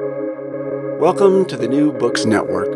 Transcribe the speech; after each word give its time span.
Welcome 0.00 1.44
to 1.44 1.56
the 1.56 1.68
New 1.68 1.92
Books 1.92 2.24
Network. 2.24 2.68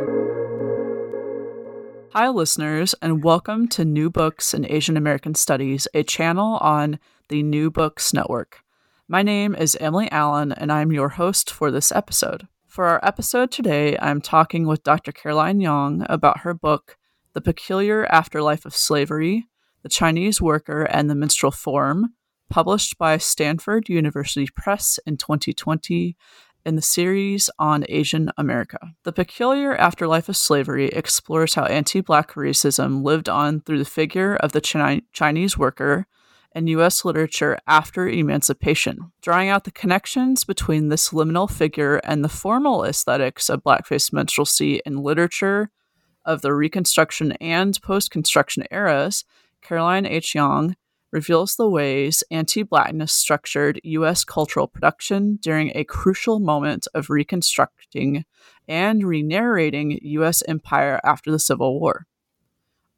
Hi, 2.13 2.29
listeners, 2.29 2.95
and 3.03 3.25
welcome 3.25 3.67
to 3.69 3.85
New 3.85 4.09
Books 4.09 4.55
in 4.55 4.65
Asian 4.71 4.97
American 4.97 5.35
Studies, 5.35 5.89
a 5.95 6.05
channel 6.05 6.59
on 6.59 7.01
the 7.29 7.43
New 7.43 7.73
Books 7.73 8.15
Network. 8.15 8.61
My 9.09 9.23
name 9.23 9.57
is 9.57 9.77
Emily 9.81 10.09
Allen, 10.13 10.53
and 10.53 10.71
I'm 10.71 10.93
your 10.93 11.09
host 11.09 11.51
for 11.51 11.73
this 11.73 11.91
episode. 11.91 12.47
For 12.69 12.87
our 12.87 13.05
episode 13.05 13.51
today, 13.51 13.99
I'm 14.01 14.21
talking 14.21 14.69
with 14.69 14.85
Dr. 14.85 15.11
Caroline 15.11 15.61
Yang 15.61 16.07
about 16.09 16.41
her 16.43 16.55
book, 16.55 16.99
The 17.33 17.41
Peculiar 17.41 18.07
Afterlife 18.07 18.65
of 18.65 18.77
Slavery 18.77 19.49
The 19.83 19.89
Chinese 19.89 20.41
Worker 20.41 20.85
and 20.85 21.11
the 21.11 21.17
Minstrel 21.17 21.51
Form, 21.51 22.15
published 22.49 22.97
by 22.97 23.19
Stanford 23.19 23.89
University 23.89 24.47
Press 24.55 25.01
in 25.05 25.17
2020 25.17 26.17
in 26.65 26.77
the 26.77 26.83
series 26.83 27.51
on 27.59 27.85
Asian 27.89 28.31
America. 28.37 28.95
The 29.05 29.13
Peculiar 29.13 29.77
Afterlife 29.77 30.29
of 30.29 30.37
Slavery 30.37 30.89
explores 30.89 31.55
how 31.55 31.65
anti 31.65 32.01
Black 32.01 32.33
racism 32.33 33.03
lived 33.03 33.29
on 33.29 33.61
through 33.61 33.79
the 33.79 33.85
figure 33.85 34.37
of 34.37 34.53
the 34.53 34.61
Chi- 34.61 35.03
Chinese 35.13 35.57
worker 35.57 36.07
in 36.55 36.67
U.S. 36.69 37.05
literature 37.05 37.59
after 37.67 38.09
emancipation, 38.09 39.13
drawing 39.23 39.49
out 39.49 39.65
the 39.65 39.71
connections 39.71 40.45
between 40.45 40.89
this 40.89 41.11
liminal 41.11 41.51
figure 41.51 41.99
and 41.99 42.25
the 42.25 42.29
formal 42.29 42.85
aesthetics 42.85 43.49
of 43.49 43.63
blackface 43.63 44.13
minstrelsy 44.13 44.81
in 44.85 45.03
literature 45.03 45.71
of 46.25 46.43
the 46.43 46.53
Reconstruction 46.53 47.33
and 47.41 47.81
post 47.83 48.11
construction 48.11 48.65
eras. 48.71 49.25
Caroline 49.63 50.07
H. 50.07 50.35
Yang 50.35 50.77
reveals 51.13 51.57
the 51.57 51.69
ways 51.69 52.23
anti 52.31 52.63
Blackness 52.63 53.13
structured 53.13 53.81
U.S. 53.85 54.25
cultural 54.25 54.67
production 54.67 55.39
during 55.41 55.73
a 55.75 55.85
crucial 55.85 56.39
moment 56.41 56.87
of 56.95 57.11
reconstructing 57.11 58.25
and 58.67 59.05
re 59.07 59.23
narrating 59.23 59.99
U.S. 60.03 60.43
empire 60.47 61.01
after 61.05 61.31
the 61.31 61.39
Civil 61.39 61.81
War. 61.81 62.07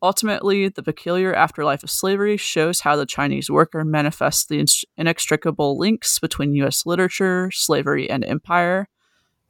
Ultimately, 0.03 0.69
the 0.69 0.83
peculiar 0.83 1.35
afterlife 1.35 1.83
of 1.83 1.91
slavery 1.91 2.39
shows 2.39 2.81
how 2.81 2.97
the 2.97 3.05
Chinese 3.05 3.51
worker 3.51 3.85
manifests 3.85 4.47
the 4.47 4.67
inextricable 4.97 5.79
links 5.79 6.19
between 6.19 6.55
U.S. 6.55 6.87
literature, 6.87 7.51
slavery, 7.53 8.09
and 8.09 8.25
empire, 8.25 8.89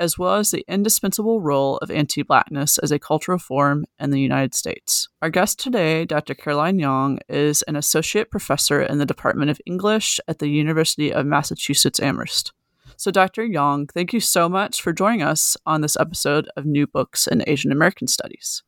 as 0.01 0.19
well 0.19 0.35
as 0.35 0.51
the 0.51 0.65
indispensable 0.67 1.41
role 1.41 1.77
of 1.79 1.91
anti 1.91 2.23
Blackness 2.23 2.79
as 2.79 2.91
a 2.91 2.99
cultural 2.99 3.39
form 3.39 3.85
in 4.01 4.11
the 4.11 4.21
United 4.21 4.55
States. 4.55 5.09
Our 5.23 5.31
guest 5.31 5.61
today, 5.61 6.07
Dr. 6.07 6.35
Caroline 6.35 6.79
Yang, 6.81 7.21
is 7.29 7.63
an 7.63 7.77
associate 7.77 8.31
professor 8.31 8.83
in 8.83 8.99
the 8.99 9.07
Department 9.07 9.51
of 9.51 9.61
English 9.67 10.19
at 10.27 10.39
the 10.39 10.49
University 10.49 11.13
of 11.13 11.27
Massachusetts 11.27 12.01
Amherst. 12.01 12.53
So, 12.97 13.11
Dr. 13.11 13.45
Yang, 13.45 13.89
thank 13.95 14.13
you 14.13 14.21
so 14.21 14.49
much 14.49 14.83
for 14.83 14.93
joining 14.93 15.23
us 15.23 15.57
on 15.65 15.81
this 15.81 15.97
episode 15.99 16.49
of 16.57 16.67
New 16.67 16.87
Books 16.87 17.27
in 17.27 17.45
Asian 17.47 17.71
American 17.71 18.09
Studies. 18.09 18.63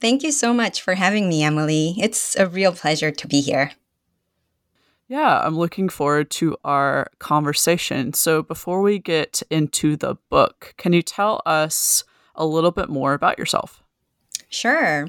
Thank 0.00 0.22
you 0.22 0.32
so 0.32 0.52
much 0.52 0.82
for 0.82 0.94
having 0.94 1.28
me, 1.28 1.42
Emily. 1.42 1.94
It's 1.98 2.36
a 2.36 2.48
real 2.48 2.72
pleasure 2.72 3.10
to 3.10 3.28
be 3.28 3.40
here. 3.40 3.72
Yeah, 5.12 5.42
I'm 5.44 5.58
looking 5.58 5.90
forward 5.90 6.30
to 6.40 6.56
our 6.64 7.10
conversation. 7.18 8.14
So, 8.14 8.42
before 8.42 8.80
we 8.80 8.98
get 8.98 9.42
into 9.50 9.94
the 9.94 10.14
book, 10.30 10.72
can 10.78 10.94
you 10.94 11.02
tell 11.02 11.42
us 11.44 12.04
a 12.34 12.46
little 12.46 12.70
bit 12.70 12.88
more 12.88 13.12
about 13.12 13.38
yourself? 13.38 13.82
Sure. 14.48 15.08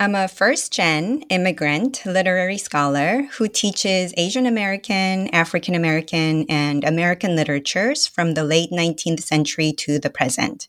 I'm 0.00 0.14
a 0.14 0.28
first 0.28 0.72
gen 0.72 1.24
immigrant 1.28 2.06
literary 2.06 2.56
scholar 2.56 3.28
who 3.32 3.48
teaches 3.48 4.14
Asian 4.16 4.46
American, 4.46 5.28
African 5.34 5.74
American, 5.74 6.46
and 6.48 6.82
American 6.82 7.36
literatures 7.36 8.06
from 8.06 8.32
the 8.32 8.44
late 8.44 8.70
19th 8.70 9.20
century 9.20 9.74
to 9.74 9.98
the 9.98 10.08
present. 10.08 10.68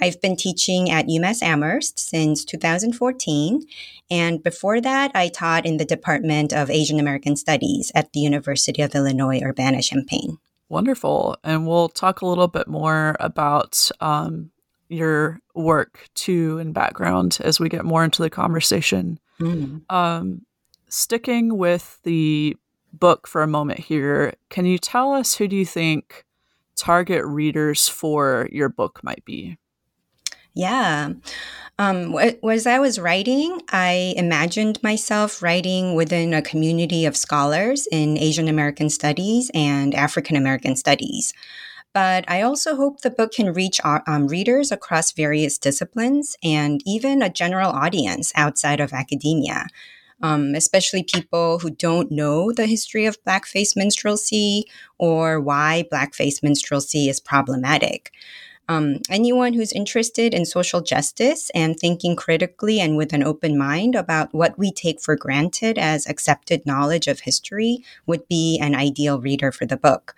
I've 0.00 0.20
been 0.20 0.36
teaching 0.36 0.90
at 0.90 1.06
UMass 1.06 1.42
Amherst 1.42 1.98
since 1.98 2.44
2014. 2.44 3.64
And 4.10 4.42
before 4.42 4.80
that, 4.80 5.12
I 5.14 5.28
taught 5.28 5.66
in 5.66 5.76
the 5.76 5.84
Department 5.84 6.52
of 6.52 6.70
Asian 6.70 7.00
American 7.00 7.36
Studies 7.36 7.92
at 7.94 8.12
the 8.12 8.20
University 8.20 8.82
of 8.82 8.94
Illinois 8.94 9.40
Urbana 9.42 9.82
Champaign. 9.82 10.38
Wonderful. 10.68 11.36
And 11.44 11.66
we'll 11.66 11.88
talk 11.88 12.20
a 12.20 12.26
little 12.26 12.48
bit 12.48 12.66
more 12.66 13.16
about 13.20 13.90
um, 14.00 14.50
your 14.88 15.40
work 15.54 16.08
too 16.14 16.58
and 16.58 16.74
background 16.74 17.38
as 17.40 17.60
we 17.60 17.68
get 17.68 17.84
more 17.84 18.04
into 18.04 18.22
the 18.22 18.30
conversation. 18.30 19.18
Mm. 19.40 19.82
Um, 19.90 20.42
sticking 20.88 21.56
with 21.56 22.00
the 22.02 22.56
book 22.92 23.26
for 23.26 23.42
a 23.42 23.48
moment 23.48 23.80
here, 23.80 24.34
can 24.50 24.66
you 24.66 24.78
tell 24.78 25.12
us 25.12 25.34
who 25.34 25.48
do 25.48 25.56
you 25.56 25.66
think 25.66 26.24
target 26.76 27.24
readers 27.24 27.88
for 27.88 28.48
your 28.52 28.68
book 28.68 29.00
might 29.02 29.24
be? 29.24 29.58
Yeah. 30.54 31.10
Um, 31.78 32.16
as 32.16 32.66
I 32.66 32.78
was 32.78 33.00
writing, 33.00 33.60
I 33.70 34.14
imagined 34.16 34.80
myself 34.82 35.42
writing 35.42 35.94
within 35.94 36.32
a 36.32 36.42
community 36.42 37.04
of 37.04 37.16
scholars 37.16 37.88
in 37.90 38.16
Asian 38.16 38.46
American 38.46 38.88
studies 38.88 39.50
and 39.52 39.94
African 39.94 40.36
American 40.36 40.76
studies. 40.76 41.32
But 41.92 42.24
I 42.28 42.42
also 42.42 42.76
hope 42.76 43.00
the 43.00 43.10
book 43.10 43.32
can 43.32 43.52
reach 43.52 43.80
uh, 43.84 44.00
um, 44.06 44.28
readers 44.28 44.70
across 44.70 45.12
various 45.12 45.58
disciplines 45.58 46.36
and 46.44 46.80
even 46.86 47.22
a 47.22 47.30
general 47.30 47.70
audience 47.70 48.32
outside 48.36 48.80
of 48.80 48.92
academia. 48.92 49.66
Um, 50.22 50.54
especially 50.54 51.02
people 51.02 51.58
who 51.58 51.70
don't 51.70 52.10
know 52.10 52.52
the 52.52 52.66
history 52.66 53.04
of 53.04 53.22
blackface 53.24 53.76
minstrelsy 53.76 54.62
or 54.98 55.40
why 55.40 55.84
blackface 55.92 56.42
minstrelsy 56.42 57.08
is 57.08 57.20
problematic. 57.20 58.12
Um, 58.68 59.00
anyone 59.10 59.52
who's 59.52 59.72
interested 59.72 60.32
in 60.32 60.46
social 60.46 60.80
justice 60.80 61.50
and 61.54 61.78
thinking 61.78 62.16
critically 62.16 62.80
and 62.80 62.96
with 62.96 63.12
an 63.12 63.22
open 63.22 63.58
mind 63.58 63.94
about 63.94 64.32
what 64.32 64.58
we 64.58 64.72
take 64.72 65.02
for 65.02 65.16
granted 65.16 65.78
as 65.78 66.06
accepted 66.06 66.64
knowledge 66.64 67.06
of 67.06 67.20
history 67.20 67.84
would 68.06 68.26
be 68.26 68.58
an 68.58 68.74
ideal 68.74 69.20
reader 69.20 69.52
for 69.52 69.66
the 69.66 69.76
book. 69.76 70.14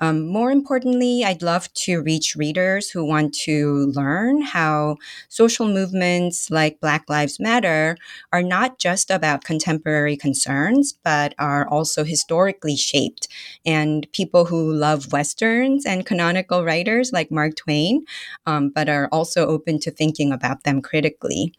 Um, 0.00 0.26
more 0.26 0.50
importantly, 0.50 1.22
I'd 1.22 1.42
love 1.42 1.72
to 1.84 2.00
reach 2.02 2.34
readers 2.34 2.88
who 2.88 3.04
want 3.04 3.34
to 3.44 3.92
learn 3.94 4.40
how 4.40 4.96
social 5.28 5.68
movements 5.68 6.50
like 6.50 6.80
Black 6.80 7.04
Lives 7.10 7.38
Matter 7.38 7.98
are 8.32 8.42
not 8.42 8.78
just 8.78 9.10
about 9.10 9.44
contemporary 9.44 10.16
concerns, 10.16 10.94
but 11.04 11.34
are 11.38 11.68
also 11.68 12.04
historically 12.04 12.74
shaped. 12.74 13.28
And 13.66 14.10
people 14.12 14.46
who 14.46 14.72
love 14.72 15.12
Westerns 15.12 15.84
and 15.84 16.06
canonical 16.06 16.64
writers 16.64 17.12
like 17.12 17.30
Mark 17.30 17.54
Twain, 17.56 18.06
um, 18.46 18.70
but 18.70 18.88
are 18.88 19.08
also 19.12 19.46
open 19.46 19.78
to 19.80 19.90
thinking 19.90 20.32
about 20.32 20.64
them 20.64 20.80
critically. 20.80 21.52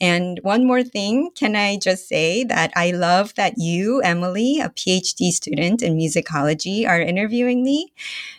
And 0.00 0.40
one 0.42 0.66
more 0.66 0.82
thing, 0.82 1.30
can 1.34 1.54
I 1.54 1.78
just 1.78 2.08
say 2.08 2.44
that 2.44 2.72
I 2.74 2.90
love 2.90 3.34
that 3.36 3.54
you, 3.56 4.00
Emily, 4.02 4.60
a 4.60 4.68
PhD 4.68 5.30
student 5.30 5.82
in 5.82 5.96
musicology, 5.96 6.86
are 6.86 7.00
interviewing 7.00 7.62
me. 7.62 7.92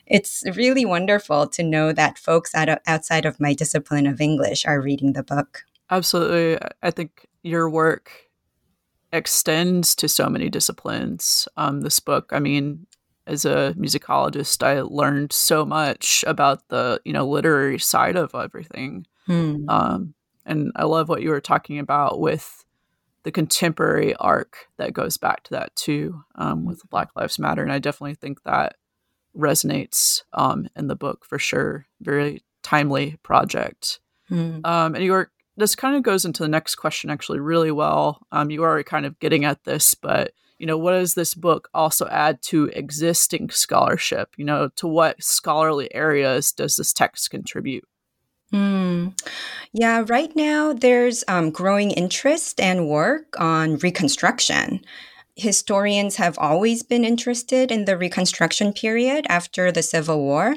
It's 0.06 0.44
really 0.56 0.86
wonderful 0.86 1.48
to 1.48 1.64
know 1.64 1.94
that 1.94 2.18
folks 2.18 2.54
out 2.54 2.70
of, 2.70 2.80
outside 2.86 3.26
of 3.26 3.40
my 3.40 3.54
discipline 3.54 4.06
of 4.06 4.20
English 4.20 4.66
are 4.66 4.82
reading 4.82 5.14
the 5.14 5.24
book. 5.24 5.64
Absolutely. 5.90 6.60
I 6.84 6.92
think 6.92 7.26
your 7.42 7.70
work 7.70 8.12
extends 9.14 9.96
to 9.96 10.08
so 10.08 10.28
many 10.30 10.50
disciplines. 10.50 11.48
Um, 11.58 11.82
this 11.82 12.00
book, 12.00 12.32
I 12.34 12.40
mean, 12.40 12.86
as 13.28 13.46
a 13.46 13.74
musicologist, 13.78 14.62
I 14.64 14.82
learned 14.82 15.32
so 15.32 15.66
much 15.66 16.24
about 16.28 16.68
the 16.70 17.02
you 17.06 17.14
know 17.14 17.28
literary 17.28 17.80
side 17.80 18.16
of 18.16 18.36
everything. 18.36 19.08
Hmm. 19.26 19.66
Um, 19.68 20.14
and 20.46 20.72
I 20.76 20.84
love 20.84 21.10
what 21.10 21.22
you 21.22 21.30
were 21.30 21.42
talking 21.42 21.80
about 21.80 22.20
with 22.20 22.66
the 23.24 23.32
contemporary 23.32 24.14
arc 24.16 24.68
that 24.78 24.94
goes 24.94 25.18
back 25.18 25.44
to 25.44 25.52
that 25.52 25.76
too, 25.76 26.24
um, 26.36 26.66
with 26.66 26.88
Black 26.90 27.10
Lives 27.16 27.40
Matter. 27.40 27.64
And 27.64 27.72
I 27.72 27.80
definitely 27.80 28.14
think 28.14 28.44
that 28.44 28.76
resonates 29.36 30.22
um, 30.34 30.68
in 30.76 30.88
the 30.88 30.96
book 30.96 31.26
for 31.26 31.40
sure. 31.40 31.88
Very 32.02 32.44
timely 32.62 33.18
project. 33.24 34.00
Mm. 34.30 34.66
Um, 34.66 34.96
and 34.96 35.04
your 35.04 35.32
this 35.58 35.76
kind 35.76 35.96
of 35.96 36.04
goes 36.04 36.26
into 36.26 36.44
the 36.44 36.50
next 36.50 36.76
question 36.76 37.10
actually 37.10 37.40
really 37.40 37.72
well. 37.72 38.22
Um, 38.32 38.52
you 38.52 38.64
are 38.64 38.84
kind 38.84 39.06
of 39.06 39.18
getting 39.20 39.46
at 39.46 39.64
this, 39.64 39.96
but 39.96 40.34
you 40.60 40.68
know, 40.68 40.78
what 40.78 40.92
does 40.92 41.16
this 41.16 41.34
book 41.34 41.70
also 41.74 42.08
add 42.08 42.42
to 42.44 42.66
existing 42.68 43.50
scholarship? 43.50 44.30
You 44.38 44.46
know, 44.46 44.70
to 44.76 44.88
what 44.88 45.22
scholarly 45.22 45.94
areas 45.94 46.52
does 46.52 46.76
this 46.76 46.94
text 46.94 47.30
contribute? 47.30 47.88
Mm. 48.54 49.20
Yeah, 49.74 50.04
right 50.08 50.36
now 50.36 50.74
there's 50.74 51.24
um, 51.28 51.52
growing 51.52 51.92
interest 51.92 52.60
and 52.60 52.90
work 52.90 53.40
on 53.40 53.78
Reconstruction. 53.78 54.82
Historians 55.36 56.16
have 56.18 56.38
always 56.40 56.84
been 56.84 57.04
interested 57.04 57.72
in 57.72 57.86
the 57.86 57.98
Reconstruction 57.98 58.74
period 58.74 59.26
after 59.30 59.72
the 59.72 59.84
Civil 59.84 60.20
War, 60.20 60.56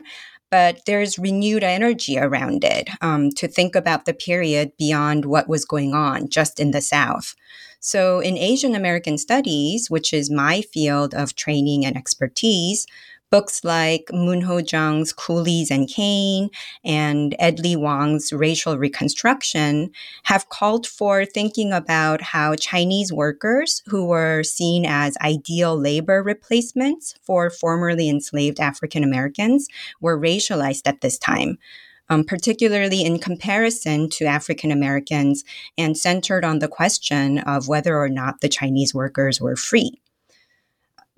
but 0.51 0.81
there's 0.87 1.19
renewed 1.19 1.65
energy 1.65 2.19
around 2.19 2.65
it 2.65 2.89
um, 3.01 3.31
to 3.33 3.49
think 3.49 3.75
about 3.75 4.05
the 4.05 4.15
period 4.15 4.73
beyond 4.79 5.25
what 5.25 5.49
was 5.49 5.65
going 5.65 5.95
on 5.95 6.29
just 6.29 6.61
in 6.61 6.71
the 6.71 6.81
South. 6.81 7.35
So, 7.81 8.21
in 8.21 8.39
Asian 8.39 8.75
American 8.75 9.19
studies, 9.19 9.91
which 9.91 10.13
is 10.13 10.31
my 10.31 10.63
field 10.63 11.15
of 11.15 11.37
training 11.37 11.85
and 11.87 11.97
expertise, 11.97 12.87
Books 13.31 13.63
like 13.63 14.09
Moon-Ho 14.11 14.63
Jung's 14.67 15.13
Coolies 15.13 15.71
and 15.71 15.87
Cane 15.87 16.49
and 16.83 17.37
Edlie 17.39 17.77
Wong's 17.77 18.33
Racial 18.33 18.79
Reconstruction 18.79 19.91
have 20.23 20.49
called 20.49 20.87
for 20.87 21.27
thinking 21.27 21.71
about 21.71 22.23
how 22.23 22.55
Chinese 22.55 23.13
workers 23.13 23.83
who 23.89 24.07
were 24.07 24.43
seen 24.43 24.87
as 24.87 25.19
ideal 25.21 25.79
labor 25.79 26.23
replacements 26.23 27.17
for 27.21 27.51
formerly 27.51 28.09
enslaved 28.09 28.61
African 28.61 29.05
Americans 29.05 29.69
were 30.01 30.19
racialized 30.19 30.87
at 30.87 31.03
this 31.03 31.19
time. 31.19 31.59
Um, 32.11 32.25
particularly 32.25 33.05
in 33.05 33.19
comparison 33.19 34.09
to 34.13 34.25
African 34.25 34.71
Americans, 34.71 35.45
and 35.77 35.95
centered 35.95 36.43
on 36.43 36.59
the 36.59 36.67
question 36.67 37.37
of 37.41 37.69
whether 37.69 37.99
or 37.99 38.09
not 38.09 38.41
the 38.41 38.49
Chinese 38.49 38.95
workers 38.95 39.43
were 39.43 39.57
free 39.57 40.01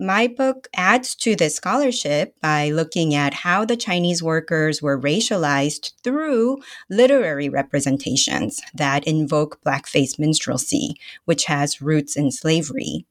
my 0.01 0.25
book 0.25 0.67
adds 0.75 1.13
to 1.13 1.35
this 1.35 1.55
scholarship 1.55 2.33
by 2.41 2.69
looking 2.69 3.13
at 3.13 3.35
how 3.35 3.63
the 3.63 3.77
Chinese 3.77 4.23
workers 4.23 4.81
were 4.81 4.99
racialized 4.99 5.91
through 6.03 6.57
literary 6.89 7.47
representations 7.47 8.59
that 8.73 9.05
invoke 9.05 9.61
blackface 9.63 10.17
minstrelsy, 10.17 10.95
which 11.25 11.45
has 11.45 11.83
roots 11.83 12.17
in 12.17 12.31
slavery. 12.31 13.05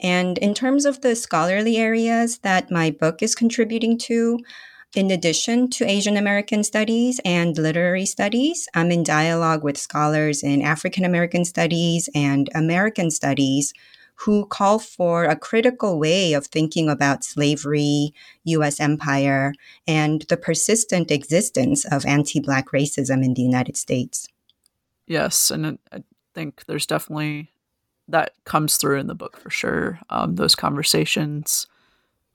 And 0.00 0.36
in 0.38 0.52
terms 0.52 0.84
of 0.84 1.00
the 1.00 1.14
scholarly 1.14 1.76
areas 1.76 2.38
that 2.38 2.72
my 2.72 2.90
book 2.90 3.22
is 3.22 3.36
contributing 3.36 3.96
to, 3.98 4.40
in 4.96 5.12
addition 5.12 5.70
to 5.70 5.88
Asian 5.88 6.16
American 6.16 6.64
studies 6.64 7.20
and 7.24 7.56
literary 7.56 8.04
studies, 8.04 8.68
I'm 8.74 8.90
in 8.90 9.04
dialogue 9.04 9.62
with 9.62 9.78
scholars 9.78 10.42
in 10.42 10.60
African 10.60 11.04
American 11.04 11.44
studies 11.44 12.08
and 12.16 12.50
American 12.52 13.12
studies 13.12 13.72
who 14.16 14.46
call 14.46 14.78
for 14.78 15.24
a 15.24 15.36
critical 15.36 15.98
way 15.98 16.32
of 16.32 16.46
thinking 16.46 16.88
about 16.88 17.24
slavery, 17.24 18.14
US 18.44 18.80
empire, 18.80 19.52
and 19.86 20.22
the 20.28 20.36
persistent 20.36 21.10
existence 21.10 21.84
of 21.84 22.06
anti 22.06 22.40
Black 22.40 22.70
racism 22.70 23.24
in 23.24 23.34
the 23.34 23.42
United 23.42 23.76
States. 23.76 24.28
Yes, 25.06 25.50
and 25.50 25.78
I 25.92 26.02
think 26.34 26.64
there's 26.66 26.86
definitely 26.86 27.50
that 28.08 28.32
comes 28.44 28.76
through 28.76 28.98
in 28.98 29.06
the 29.06 29.14
book 29.14 29.38
for 29.38 29.50
sure. 29.50 30.00
Um, 30.10 30.36
those 30.36 30.54
conversations 30.54 31.66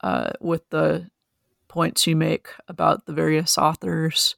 uh, 0.02 0.30
with 0.40 0.68
the 0.70 1.10
points 1.68 2.06
you 2.06 2.16
make 2.16 2.48
about 2.68 3.06
the 3.06 3.12
various 3.12 3.56
authors. 3.56 4.34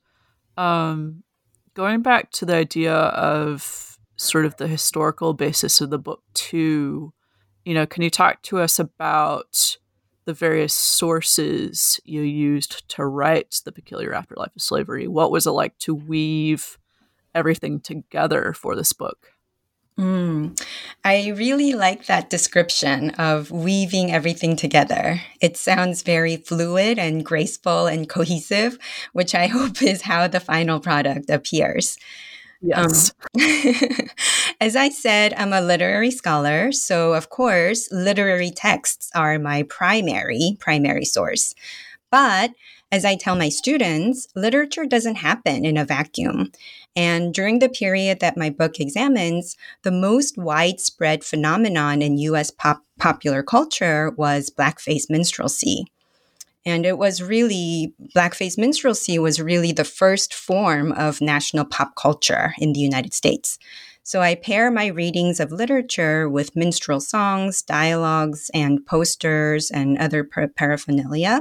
Um, 0.59 1.23
going 1.75 2.03
back 2.03 2.31
to 2.33 2.45
the 2.45 2.55
idea 2.55 2.95
of 2.95 3.99
sort 4.17 4.45
of 4.45 4.57
the 4.59 4.67
historical 4.67 5.33
basis 5.33 5.81
of 5.81 5.91
the 5.91 5.99
book 5.99 6.23
too 6.35 7.13
you 7.65 7.75
know, 7.75 7.87
can 7.87 8.03
you 8.03 8.11
talk 8.11 8.43
to 8.43 8.59
us 8.59 8.79
about 8.79 9.77
the 10.25 10.35
various 10.35 10.75
sources 10.75 12.01
you 12.05 12.23
used 12.23 12.89
to 12.91 13.05
write 13.05 13.61
The 13.65 13.73
Peculiar 13.73 14.15
Afterlife 14.15 14.55
of 14.55 14.63
Slavery? 14.63 15.09
What 15.09 15.31
was 15.31 15.47
it 15.47 15.51
like 15.51 15.77
to 15.79 15.95
weave 15.95 16.79
everything 17.35 17.81
together 17.81 18.53
for 18.53 18.77
this 18.77 18.93
book? 18.93 19.33
Mm, 19.99 20.59
I 21.05 21.29
really 21.37 21.75
like 21.75 22.07
that 22.07 22.31
description 22.31 23.11
of 23.11 23.51
weaving 23.51 24.11
everything 24.11 24.57
together. 24.57 25.21
It 25.41 25.57
sounds 25.57 26.03
very 26.03 26.37
fluid 26.39 26.99
and 26.99 27.25
graceful 27.25 27.87
and 27.87 28.09
cohesive, 28.09 28.79
which 29.13 29.35
I 29.35 29.47
hope 29.49 29.83
is 29.83 30.03
how 30.03 30.29
the 30.29 30.41
final 30.41 30.81
product 30.81 31.29
appears. 31.29 31.99
Yes. 32.63 33.13
Um, 33.35 33.43
as 34.61 34.77
I 34.77 34.89
said, 34.89 35.35
I'm 35.37 35.53
a 35.53 35.61
literary 35.61 36.11
scholar. 36.13 36.73
So, 36.73 37.13
of 37.15 37.29
course, 37.29 37.89
literary 37.91 38.51
texts 38.51 39.11
are 39.15 39.39
my 39.39 39.65
primary, 39.65 40.57
primary 40.61 41.05
source. 41.05 41.55
But 42.11 42.53
as 42.93 43.05
I 43.05 43.17
tell 43.17 43.35
my 43.35 43.49
students, 43.49 44.29
literature 44.37 44.85
doesn't 44.85 45.17
happen 45.17 45.65
in 45.65 45.79
a 45.79 45.85
vacuum. 45.85 46.53
And 46.95 47.33
during 47.33 47.59
the 47.59 47.71
period 47.71 48.21
that 48.21 48.37
my 48.37 48.51
book 48.51 48.79
examines, 48.79 49.57
the 49.83 49.91
most 49.91 50.37
widespread 50.37 51.25
phenomenon 51.25 52.03
in 52.03 52.19
US 52.19 52.51
pop- 52.51 52.85
popular 52.99 53.43
culture 53.43 54.13
was 54.17 54.51
blackface 54.51 55.09
minstrelsy. 55.09 55.85
And 56.65 56.87
it 56.87 56.97
was 56.97 57.23
really, 57.23 57.95
blackface 58.15 58.57
minstrelsy 58.57 59.19
was 59.19 59.41
really 59.41 59.73
the 59.73 59.85
first 59.85 60.33
form 60.33 60.93
of 60.93 61.21
national 61.21 61.65
pop 61.65 61.97
culture 61.97 62.55
in 62.59 62.73
the 62.73 62.81
United 62.81 63.15
States. 63.15 63.59
So 64.05 64.21
I 64.21 64.35
pair 64.35 64.71
my 64.71 64.87
readings 64.87 65.39
of 65.39 65.53
literature 65.53 66.29
with 66.29 66.57
minstrel 66.57 67.01
songs, 67.01 67.63
dialogues, 67.63 68.51
and 68.53 68.85
posters 68.85 69.71
and 69.71 69.97
other 69.99 70.25
paraphernalia. 70.25 71.41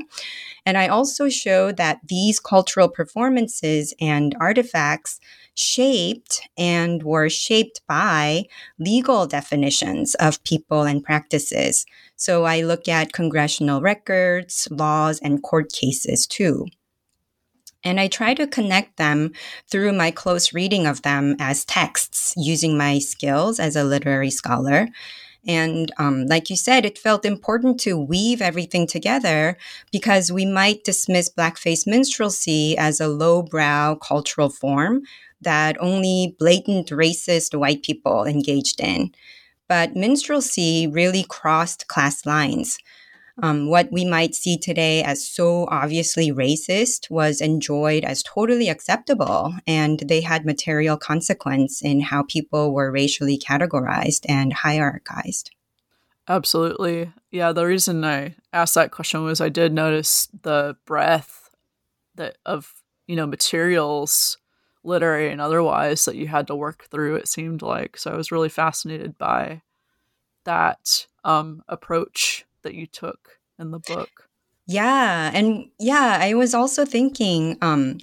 And 0.65 0.77
I 0.77 0.87
also 0.87 1.29
show 1.29 1.71
that 1.71 1.99
these 2.07 2.39
cultural 2.39 2.87
performances 2.89 3.93
and 3.99 4.35
artifacts 4.39 5.19
shaped 5.55 6.41
and 6.57 7.03
were 7.03 7.29
shaped 7.29 7.81
by 7.87 8.45
legal 8.79 9.25
definitions 9.25 10.15
of 10.15 10.43
people 10.43 10.83
and 10.83 11.03
practices. 11.03 11.85
So 12.15 12.45
I 12.45 12.61
look 12.61 12.87
at 12.87 13.13
congressional 13.13 13.81
records, 13.81 14.67
laws, 14.69 15.19
and 15.19 15.41
court 15.41 15.71
cases 15.71 16.27
too. 16.27 16.67
And 17.83 17.99
I 17.99 18.07
try 18.07 18.33
to 18.35 18.47
connect 18.47 18.97
them 18.97 19.31
through 19.69 19.93
my 19.93 20.11
close 20.11 20.53
reading 20.53 20.85
of 20.85 21.01
them 21.01 21.35
as 21.39 21.65
texts 21.65 22.33
using 22.37 22.77
my 22.77 22.99
skills 22.99 23.59
as 23.59 23.75
a 23.75 23.83
literary 23.83 24.29
scholar. 24.29 24.87
And 25.47 25.91
um, 25.97 26.27
like 26.27 26.49
you 26.49 26.55
said, 26.55 26.85
it 26.85 26.99
felt 26.99 27.25
important 27.25 27.79
to 27.81 27.97
weave 27.97 28.41
everything 28.41 28.85
together 28.85 29.57
because 29.91 30.31
we 30.31 30.45
might 30.45 30.83
dismiss 30.83 31.29
blackface 31.29 31.87
minstrelsy 31.87 32.77
as 32.77 32.99
a 32.99 33.07
lowbrow 33.07 33.95
cultural 33.95 34.49
form 34.49 35.01
that 35.41 35.81
only 35.81 36.35
blatant 36.37 36.89
racist 36.89 37.57
white 37.57 37.81
people 37.81 38.25
engaged 38.25 38.79
in. 38.79 39.11
But 39.67 39.95
minstrelsy 39.95 40.87
really 40.87 41.25
crossed 41.27 41.87
class 41.87 42.25
lines. 42.25 42.77
Um, 43.41 43.69
what 43.69 43.91
we 43.91 44.05
might 44.05 44.35
see 44.35 44.57
today 44.57 45.03
as 45.03 45.27
so 45.27 45.67
obviously 45.69 46.31
racist 46.31 47.09
was 47.09 47.41
enjoyed 47.41 48.03
as 48.03 48.21
totally 48.23 48.69
acceptable, 48.69 49.55
and 49.65 49.99
they 49.99 50.21
had 50.21 50.45
material 50.45 50.97
consequence 50.97 51.81
in 51.81 52.01
how 52.01 52.23
people 52.23 52.73
were 52.73 52.91
racially 52.91 53.37
categorized 53.37 54.25
and 54.29 54.53
hierarchized. 54.53 55.49
Absolutely. 56.27 57.11
Yeah, 57.31 57.51
the 57.51 57.65
reason 57.65 58.03
I 58.05 58.35
asked 58.53 58.75
that 58.75 58.91
question 58.91 59.23
was 59.23 59.41
I 59.41 59.49
did 59.49 59.73
notice 59.73 60.27
the 60.43 60.77
breadth 60.85 61.49
that 62.15 62.37
of, 62.45 62.73
you 63.07 63.15
know, 63.15 63.25
materials 63.25 64.37
literary 64.83 65.29
and 65.29 65.41
otherwise 65.41 66.05
that 66.05 66.15
you 66.15 66.27
had 66.27 66.47
to 66.47 66.55
work 66.55 66.85
through 66.89 67.15
it 67.15 67.27
seemed 67.27 67.61
like 67.61 67.95
so 67.95 68.11
i 68.11 68.17
was 68.17 68.31
really 68.31 68.49
fascinated 68.49 69.17
by 69.17 69.61
that 70.43 71.05
um, 71.23 71.61
approach 71.67 72.45
that 72.63 72.75
you 72.75 72.87
took 72.87 73.39
in 73.59 73.71
the 73.71 73.79
book? 73.79 74.09
Yeah 74.67 75.31
and 75.33 75.69
yeah 75.79 76.17
i 76.21 76.33
was 76.33 76.53
also 76.53 76.85
thinking 76.85 77.57
um 77.61 77.97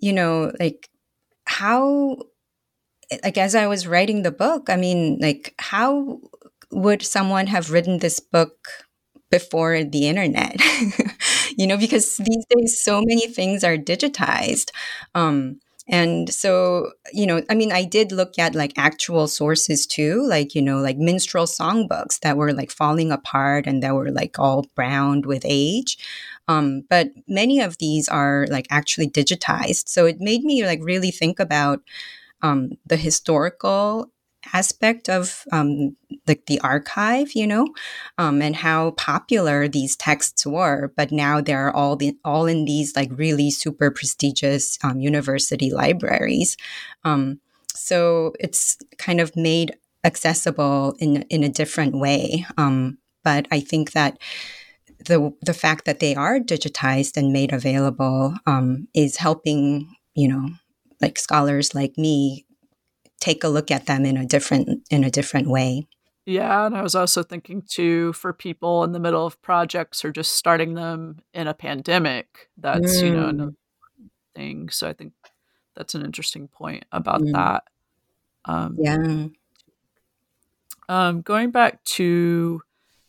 you 0.00 0.12
know 0.12 0.52
like 0.60 0.88
how 1.46 2.16
like 3.24 3.38
as 3.38 3.54
i 3.54 3.66
was 3.66 3.86
writing 3.86 4.22
the 4.22 4.30
book 4.30 4.70
i 4.70 4.76
mean 4.76 5.18
like 5.20 5.54
how 5.58 6.20
would 6.70 7.02
someone 7.02 7.46
have 7.48 7.70
written 7.70 7.98
this 7.98 8.18
book 8.18 8.68
before 9.30 9.84
the 9.84 10.08
internet? 10.08 10.56
You 11.58 11.66
know 11.66 11.76
because 11.76 12.16
these 12.16 12.44
days 12.48 12.80
so 12.82 13.02
many 13.04 13.26
things 13.26 13.62
are 13.62 13.76
digitized 13.76 14.70
um 15.14 15.60
and 15.92 16.32
so, 16.32 16.92
you 17.12 17.26
know, 17.26 17.42
I 17.50 17.54
mean, 17.54 17.70
I 17.70 17.84
did 17.84 18.12
look 18.12 18.38
at 18.38 18.54
like 18.54 18.72
actual 18.78 19.28
sources 19.28 19.86
too, 19.86 20.26
like, 20.26 20.54
you 20.54 20.62
know, 20.62 20.78
like 20.80 20.96
minstrel 20.96 21.44
songbooks 21.46 22.18
that 22.20 22.38
were 22.38 22.54
like 22.54 22.70
falling 22.70 23.12
apart 23.12 23.66
and 23.66 23.82
that 23.82 23.94
were 23.94 24.10
like 24.10 24.38
all 24.38 24.66
browned 24.74 25.26
with 25.26 25.42
age. 25.44 25.98
Um, 26.48 26.84
but 26.88 27.10
many 27.28 27.60
of 27.60 27.76
these 27.78 28.08
are 28.08 28.46
like 28.50 28.66
actually 28.70 29.10
digitized. 29.10 29.88
So 29.88 30.06
it 30.06 30.18
made 30.18 30.44
me 30.44 30.64
like 30.66 30.80
really 30.82 31.10
think 31.10 31.38
about 31.38 31.82
um, 32.42 32.72
the 32.86 32.96
historical 32.96 34.10
aspect 34.52 35.08
of 35.08 35.44
um, 35.52 35.96
like 36.26 36.46
the 36.46 36.60
archive, 36.60 37.32
you 37.34 37.46
know, 37.46 37.66
um, 38.18 38.42
and 38.42 38.56
how 38.56 38.92
popular 38.92 39.68
these 39.68 39.96
texts 39.96 40.46
were. 40.46 40.92
But 40.96 41.12
now 41.12 41.40
they're 41.40 41.74
all 41.74 41.96
the, 41.96 42.16
all 42.24 42.46
in 42.46 42.64
these 42.64 42.94
like 42.96 43.10
really 43.12 43.50
super 43.50 43.90
prestigious 43.90 44.78
um, 44.82 45.00
university 45.00 45.70
libraries. 45.70 46.56
Um, 47.04 47.40
so 47.74 48.32
it's 48.38 48.78
kind 48.98 49.20
of 49.20 49.34
made 49.36 49.76
accessible 50.04 50.96
in 50.98 51.22
in 51.22 51.44
a 51.44 51.48
different 51.48 51.96
way. 51.96 52.44
Um, 52.58 52.98
but 53.24 53.46
I 53.50 53.60
think 53.60 53.92
that 53.92 54.18
the 54.98 55.32
the 55.40 55.54
fact 55.54 55.84
that 55.84 56.00
they 56.00 56.14
are 56.14 56.38
digitized 56.38 57.16
and 57.16 57.32
made 57.32 57.52
available 57.52 58.34
um, 58.46 58.88
is 58.94 59.16
helping, 59.16 59.94
you 60.14 60.28
know, 60.28 60.50
like 61.00 61.18
scholars 61.18 61.74
like 61.74 61.96
me 61.96 62.46
take 63.22 63.44
a 63.44 63.48
look 63.48 63.70
at 63.70 63.86
them 63.86 64.04
in 64.04 64.16
a 64.16 64.26
different 64.26 64.86
in 64.90 65.04
a 65.04 65.10
different 65.10 65.48
way. 65.48 65.86
Yeah, 66.26 66.66
and 66.66 66.76
I 66.76 66.82
was 66.82 66.94
also 66.94 67.22
thinking 67.22 67.62
too 67.62 68.12
for 68.14 68.32
people 68.32 68.84
in 68.84 68.92
the 68.92 69.00
middle 69.00 69.24
of 69.24 69.40
projects 69.42 70.04
or 70.04 70.10
just 70.10 70.32
starting 70.32 70.74
them 70.74 71.20
in 71.32 71.46
a 71.46 71.54
pandemic. 71.54 72.50
That's 72.56 73.00
mm. 73.00 73.04
you 73.04 73.14
know 73.14 73.28
another 73.28 73.50
mm. 73.50 74.08
thing. 74.34 74.68
So 74.70 74.88
I 74.88 74.92
think 74.92 75.12
that's 75.76 75.94
an 75.94 76.04
interesting 76.04 76.48
point 76.48 76.84
about 76.90 77.22
mm. 77.22 77.32
that. 77.32 77.64
Um, 78.44 78.76
yeah. 78.78 79.26
Um, 80.88 81.22
going 81.22 81.52
back 81.52 81.82
to 81.84 82.60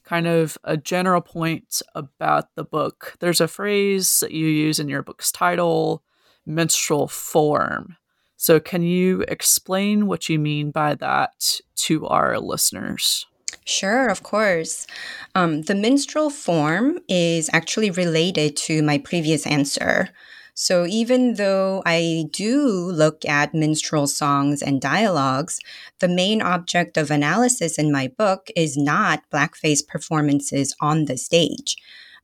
kind 0.03 0.27
of 0.27 0.57
a 0.63 0.77
general 0.77 1.21
point 1.21 1.81
about 1.95 2.53
the 2.55 2.63
book, 2.63 3.15
there's 3.19 3.41
a 3.41 3.47
phrase 3.47 4.19
that 4.19 4.31
you 4.31 4.45
use 4.45 4.79
in 4.79 4.89
your 4.89 5.01
book's 5.01 5.31
title, 5.31 6.03
minstrel 6.45 7.07
form. 7.07 7.97
So, 8.43 8.59
can 8.59 8.81
you 8.83 9.21
explain 9.29 10.05
what 10.05 10.27
you 10.27 10.37
mean 10.37 10.71
by 10.71 10.95
that 10.95 11.61
to 11.87 12.05
our 12.07 12.37
listeners? 12.41 13.25
Sure, 13.63 14.09
of 14.09 14.21
course. 14.21 14.85
Um, 15.33 15.61
the 15.61 15.75
minstrel 15.75 16.29
form 16.29 16.99
is 17.07 17.49
actually 17.53 17.89
related 17.89 18.57
to 18.67 18.83
my 18.83 18.97
previous 18.97 19.47
answer. 19.47 20.09
So 20.55 20.85
even 20.85 21.35
though 21.35 21.83
I 21.85 22.25
do 22.31 22.67
look 22.67 23.23
at 23.23 23.53
minstrel 23.53 24.07
songs 24.07 24.61
and 24.61 24.81
dialogues, 24.81 25.61
the 25.99 26.09
main 26.09 26.41
object 26.41 26.97
of 26.97 27.11
analysis 27.11 27.79
in 27.79 27.93
my 27.93 28.09
book 28.09 28.49
is 28.57 28.75
not 28.75 29.23
blackface 29.31 29.87
performances 29.87 30.75
on 30.81 31.05
the 31.05 31.15
stage. 31.15 31.77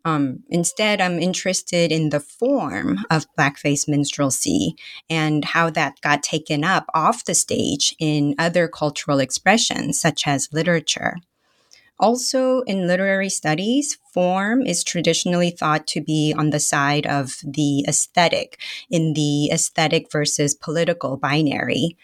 Um, 0.05 0.43
instead, 0.49 1.01
I'm 1.01 1.19
interested 1.19 1.91
in 1.91 2.09
the 2.09 2.19
form 2.19 2.99
of 3.11 3.25
blackface 3.37 3.87
minstrelsy 3.87 4.75
and 5.09 5.43
how 5.43 5.69
that 5.71 5.99
got 6.01 6.23
taken 6.23 6.63
up 6.63 6.85
off 6.93 7.25
the 7.25 7.35
stage 7.35 7.95
in 7.99 8.35
other 8.39 8.67
cultural 8.67 9.19
expressions, 9.19 9.99
such 9.99 10.25
as 10.25 10.49
literature. 10.53 11.17
Also, 11.99 12.61
in 12.61 12.87
literary 12.87 13.27
studies, 13.27 13.97
form 14.13 14.65
is 14.65 14.85
traditionally 14.85 15.49
thought 15.49 15.85
to 15.87 15.99
be 15.99 16.33
on 16.35 16.51
the 16.51 16.59
side 16.59 17.05
of 17.05 17.39
the 17.43 17.83
aesthetic 17.89 18.57
in 18.89 19.13
the 19.13 19.51
aesthetic 19.51 20.09
versus 20.09 20.55
political 20.55 21.17
binary. 21.17 21.97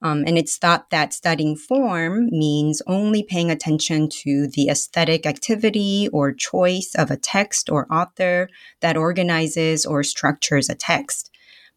Um, 0.00 0.24
and 0.26 0.38
it's 0.38 0.56
thought 0.56 0.90
that 0.90 1.12
studying 1.12 1.56
form 1.56 2.28
means 2.30 2.82
only 2.86 3.22
paying 3.22 3.50
attention 3.50 4.08
to 4.22 4.46
the 4.46 4.68
aesthetic 4.68 5.26
activity 5.26 6.08
or 6.12 6.32
choice 6.32 6.94
of 6.96 7.10
a 7.10 7.16
text 7.16 7.68
or 7.68 7.92
author 7.92 8.48
that 8.80 8.96
organizes 8.96 9.84
or 9.84 10.04
structures 10.04 10.68
a 10.68 10.74
text. 10.76 11.30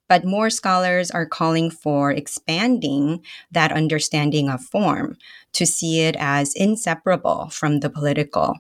But 0.07 0.25
more 0.25 0.49
scholars 0.49 1.09
are 1.09 1.25
calling 1.25 1.71
for 1.71 2.11
expanding 2.11 3.23
that 3.51 3.71
understanding 3.71 4.49
of 4.49 4.61
form 4.61 5.17
to 5.53 5.65
see 5.65 6.01
it 6.01 6.15
as 6.19 6.53
inseparable 6.53 7.49
from 7.49 7.79
the 7.79 7.89
political. 7.89 8.55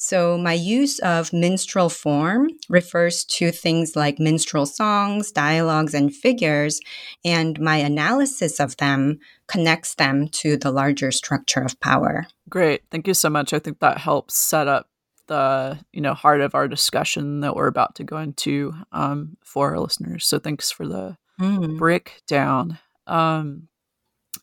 So, 0.00 0.38
my 0.38 0.52
use 0.52 1.00
of 1.00 1.32
minstrel 1.32 1.88
form 1.88 2.50
refers 2.68 3.24
to 3.24 3.50
things 3.50 3.96
like 3.96 4.20
minstrel 4.20 4.64
songs, 4.64 5.32
dialogues, 5.32 5.92
and 5.92 6.14
figures, 6.14 6.80
and 7.24 7.58
my 7.58 7.78
analysis 7.78 8.60
of 8.60 8.76
them 8.76 9.18
connects 9.48 9.96
them 9.96 10.28
to 10.28 10.56
the 10.56 10.70
larger 10.70 11.10
structure 11.10 11.62
of 11.62 11.80
power. 11.80 12.28
Great. 12.48 12.82
Thank 12.92 13.08
you 13.08 13.14
so 13.14 13.28
much. 13.28 13.52
I 13.52 13.58
think 13.58 13.80
that 13.80 13.98
helps 13.98 14.36
set 14.36 14.68
up 14.68 14.88
the 15.26 15.80
you 15.92 16.00
know 16.00 16.14
heart 16.14 16.42
of 16.42 16.54
our 16.54 16.68
discussion 16.68 17.40
that 17.40 17.56
we're 17.56 17.66
about 17.66 17.96
to 17.96 18.04
go 18.04 18.18
into 18.18 18.74
um, 18.92 19.36
for 19.42 19.70
our 19.70 19.80
listeners. 19.80 20.28
So 20.28 20.38
thanks 20.38 20.70
for 20.70 20.86
the 20.86 21.16
mm. 21.40 21.76
breakdown. 21.76 22.78
Um, 23.08 23.66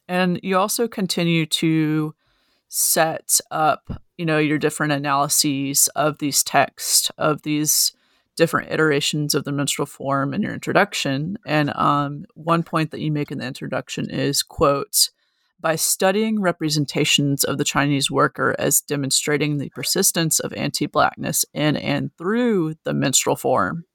and 0.09 0.38
you 0.43 0.57
also 0.57 0.89
continue 0.89 1.45
to 1.45 2.13
set 2.67 3.39
up 3.51 4.01
you 4.17 4.25
know 4.25 4.38
your 4.38 4.57
different 4.57 4.93
analyses 4.93 5.88
of 5.89 6.19
these 6.19 6.43
texts 6.43 7.12
of 7.17 7.41
these 7.43 7.93
different 8.36 8.72
iterations 8.72 9.34
of 9.34 9.43
the 9.45 9.51
minstrel 9.51 9.86
form 9.86 10.34
in 10.34 10.41
your 10.41 10.53
introduction. 10.53 11.38
And 11.45 11.72
um, 11.75 12.25
one 12.34 12.63
point 12.63 12.91
that 12.91 13.00
you 13.00 13.12
make 13.12 13.31
in 13.31 13.38
the 13.38 13.45
introduction 13.45 14.10
is 14.10 14.43
quote 14.43 15.10
by 15.60 15.75
studying 15.75 16.41
representations 16.41 17.43
of 17.43 17.57
the 17.57 17.63
chinese 17.63 18.12
worker 18.12 18.55
as 18.60 18.81
demonstrating 18.81 19.57
the 19.57 19.69
persistence 19.69 20.39
of 20.39 20.53
anti-blackness 20.53 21.45
in 21.53 21.77
and 21.77 22.12
through 22.17 22.75
the 22.84 22.93
minstrel 22.93 23.38
form 23.38 23.86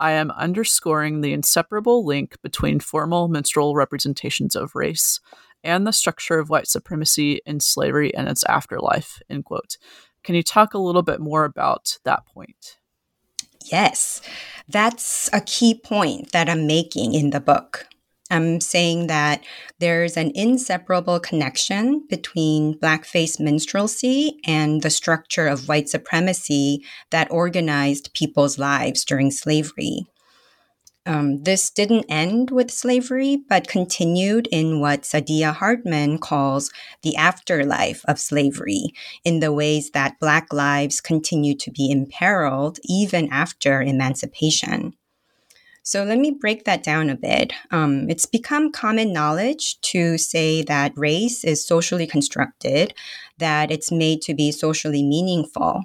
i 0.00 0.10
am 0.10 0.32
underscoring 0.32 1.20
the 1.20 1.32
inseparable 1.32 2.04
link 2.04 2.36
between 2.42 2.80
formal 2.80 3.28
minstrel 3.28 3.74
representations 3.74 4.56
of 4.56 4.74
race 4.74 5.20
and 5.66 5.86
the 5.86 5.92
structure 5.92 6.38
of 6.38 6.48
white 6.48 6.68
supremacy 6.68 7.40
in 7.44 7.60
slavery 7.60 8.14
and 8.14 8.28
its 8.28 8.44
afterlife 8.44 9.20
end 9.28 9.44
quote. 9.44 9.76
Can 10.22 10.34
you 10.34 10.42
talk 10.42 10.72
a 10.72 10.78
little 10.78 11.02
bit 11.02 11.20
more 11.20 11.44
about 11.44 11.98
that 12.04 12.24
point? 12.26 12.78
Yes. 13.70 14.22
That's 14.68 15.28
a 15.32 15.40
key 15.40 15.74
point 15.74 16.32
that 16.32 16.48
i'm 16.48 16.66
making 16.66 17.14
in 17.14 17.30
the 17.30 17.40
book. 17.40 17.86
I'm 18.30 18.60
saying 18.60 19.06
that 19.06 19.44
there's 19.78 20.16
an 20.16 20.32
inseparable 20.34 21.20
connection 21.20 22.04
between 22.08 22.78
blackface 22.78 23.38
minstrelsy 23.38 24.38
and 24.44 24.82
the 24.82 24.90
structure 24.90 25.46
of 25.46 25.68
white 25.68 25.88
supremacy 25.88 26.84
that 27.10 27.30
organized 27.30 28.12
people's 28.14 28.58
lives 28.58 29.04
during 29.04 29.30
slavery 29.30 30.06
um, 31.06 31.42
this 31.44 31.70
didn't 31.70 32.06
end 32.08 32.50
with 32.50 32.70
slavery, 32.70 33.38
but 33.48 33.68
continued 33.68 34.48
in 34.50 34.80
what 34.80 35.02
Saidiya 35.02 35.54
Hartman 35.54 36.18
calls 36.18 36.70
the 37.02 37.16
afterlife 37.16 38.04
of 38.06 38.18
slavery, 38.18 38.92
in 39.24 39.40
the 39.40 39.52
ways 39.52 39.90
that 39.92 40.20
Black 40.20 40.52
lives 40.52 41.00
continue 41.00 41.54
to 41.56 41.70
be 41.70 41.90
imperiled 41.90 42.78
even 42.84 43.28
after 43.32 43.80
emancipation. 43.80 44.94
So 45.82 46.02
let 46.02 46.18
me 46.18 46.32
break 46.32 46.64
that 46.64 46.82
down 46.82 47.08
a 47.10 47.16
bit. 47.16 47.52
Um, 47.70 48.10
it's 48.10 48.26
become 48.26 48.72
common 48.72 49.12
knowledge 49.12 49.80
to 49.82 50.18
say 50.18 50.62
that 50.64 50.92
race 50.96 51.44
is 51.44 51.64
socially 51.64 52.08
constructed, 52.08 52.92
that 53.38 53.70
it's 53.70 53.92
made 53.92 54.20
to 54.22 54.34
be 54.34 54.50
socially 54.50 55.04
meaningful. 55.04 55.84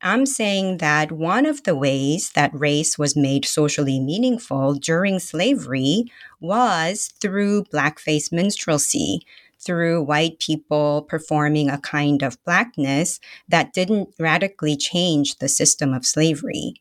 I'm 0.00 0.26
saying 0.26 0.78
that 0.78 1.10
one 1.10 1.44
of 1.44 1.64
the 1.64 1.74
ways 1.74 2.30
that 2.30 2.58
race 2.58 2.98
was 2.98 3.16
made 3.16 3.44
socially 3.44 3.98
meaningful 3.98 4.74
during 4.74 5.18
slavery 5.18 6.04
was 6.40 7.12
through 7.20 7.64
blackface 7.64 8.30
minstrelsy, 8.32 9.20
through 9.58 10.02
white 10.02 10.38
people 10.38 11.02
performing 11.02 11.68
a 11.68 11.78
kind 11.78 12.22
of 12.22 12.42
blackness 12.44 13.18
that 13.48 13.72
didn't 13.72 14.14
radically 14.20 14.76
change 14.76 15.36
the 15.38 15.48
system 15.48 15.92
of 15.92 16.06
slavery. 16.06 16.74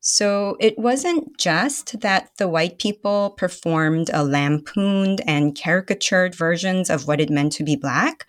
So 0.00 0.56
it 0.60 0.78
wasn't 0.78 1.36
just 1.38 2.00
that 2.00 2.30
the 2.36 2.48
white 2.48 2.78
people 2.78 3.30
performed 3.30 4.10
a 4.12 4.22
lampooned 4.22 5.22
and 5.26 5.54
caricatured 5.54 6.34
versions 6.34 6.90
of 6.90 7.06
what 7.06 7.20
it 7.20 7.30
meant 7.30 7.52
to 7.52 7.64
be 7.64 7.76
black 7.76 8.26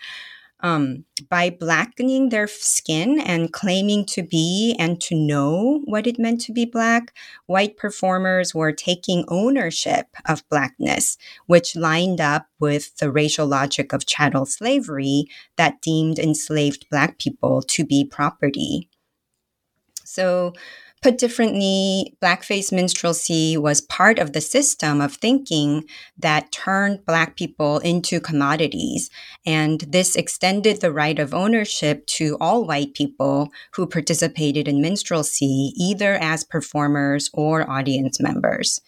um, 0.66 1.06
by 1.30 1.52
blackening 1.52 2.30
their 2.30 2.48
skin 2.48 3.20
and 3.20 3.54
claiming 3.54 4.04
to 4.04 4.24
be 4.24 4.76
and 4.80 5.00
to 5.00 5.14
know 5.14 5.82
what 5.86 6.08
it 6.08 6.18
meant 6.18 6.42
to 6.42 6.52
be 6.52 6.66
black, 6.66 7.14
white 7.46 7.78
performers 7.78 8.56
were 8.56 8.72
taking 8.72 9.26
ownership 9.28 10.08
of 10.28 10.48
blackness, 10.50 11.20
which 11.46 11.76
lined 11.76 12.20
up 12.20 12.48
with 12.60 12.98
the 12.98 13.12
racial 13.12 13.46
logic 13.46 13.94
of 13.94 14.08
chattel 14.08 14.48
slavery 14.48 15.26
that 15.56 15.84
deemed 15.84 16.18
enslaved 16.18 16.90
black 16.90 17.20
people 17.20 17.62
to 17.62 17.86
be 17.86 18.04
property. 18.04 18.90
So, 20.04 20.54
Put 21.02 21.20
differently, 21.20 22.18
blackface 22.20 22.72
minstrelsy 22.72 23.58
was 23.58 23.80
part 23.80 24.18
of 24.18 24.34
the 24.34 24.42
system 24.42 25.02
of 25.02 25.14
thinking 25.14 25.86
that 26.18 26.52
turned 26.52 27.06
Black 27.06 27.36
people 27.36 27.78
into 27.80 28.20
commodities. 28.20 29.12
And 29.46 29.82
this 29.82 30.16
extended 30.16 30.82
the 30.82 30.92
right 30.92 31.20
of 31.20 31.34
ownership 31.34 32.08
to 32.08 32.38
all 32.42 32.66
white 32.66 32.96
people 32.96 33.52
who 33.74 33.86
participated 33.86 34.68
in 34.68 34.82
minstrelsy, 34.82 35.74
either 35.76 36.16
as 36.16 36.44
performers 36.44 37.30
or 37.34 37.70
audience 37.70 38.20
members. 38.20 38.82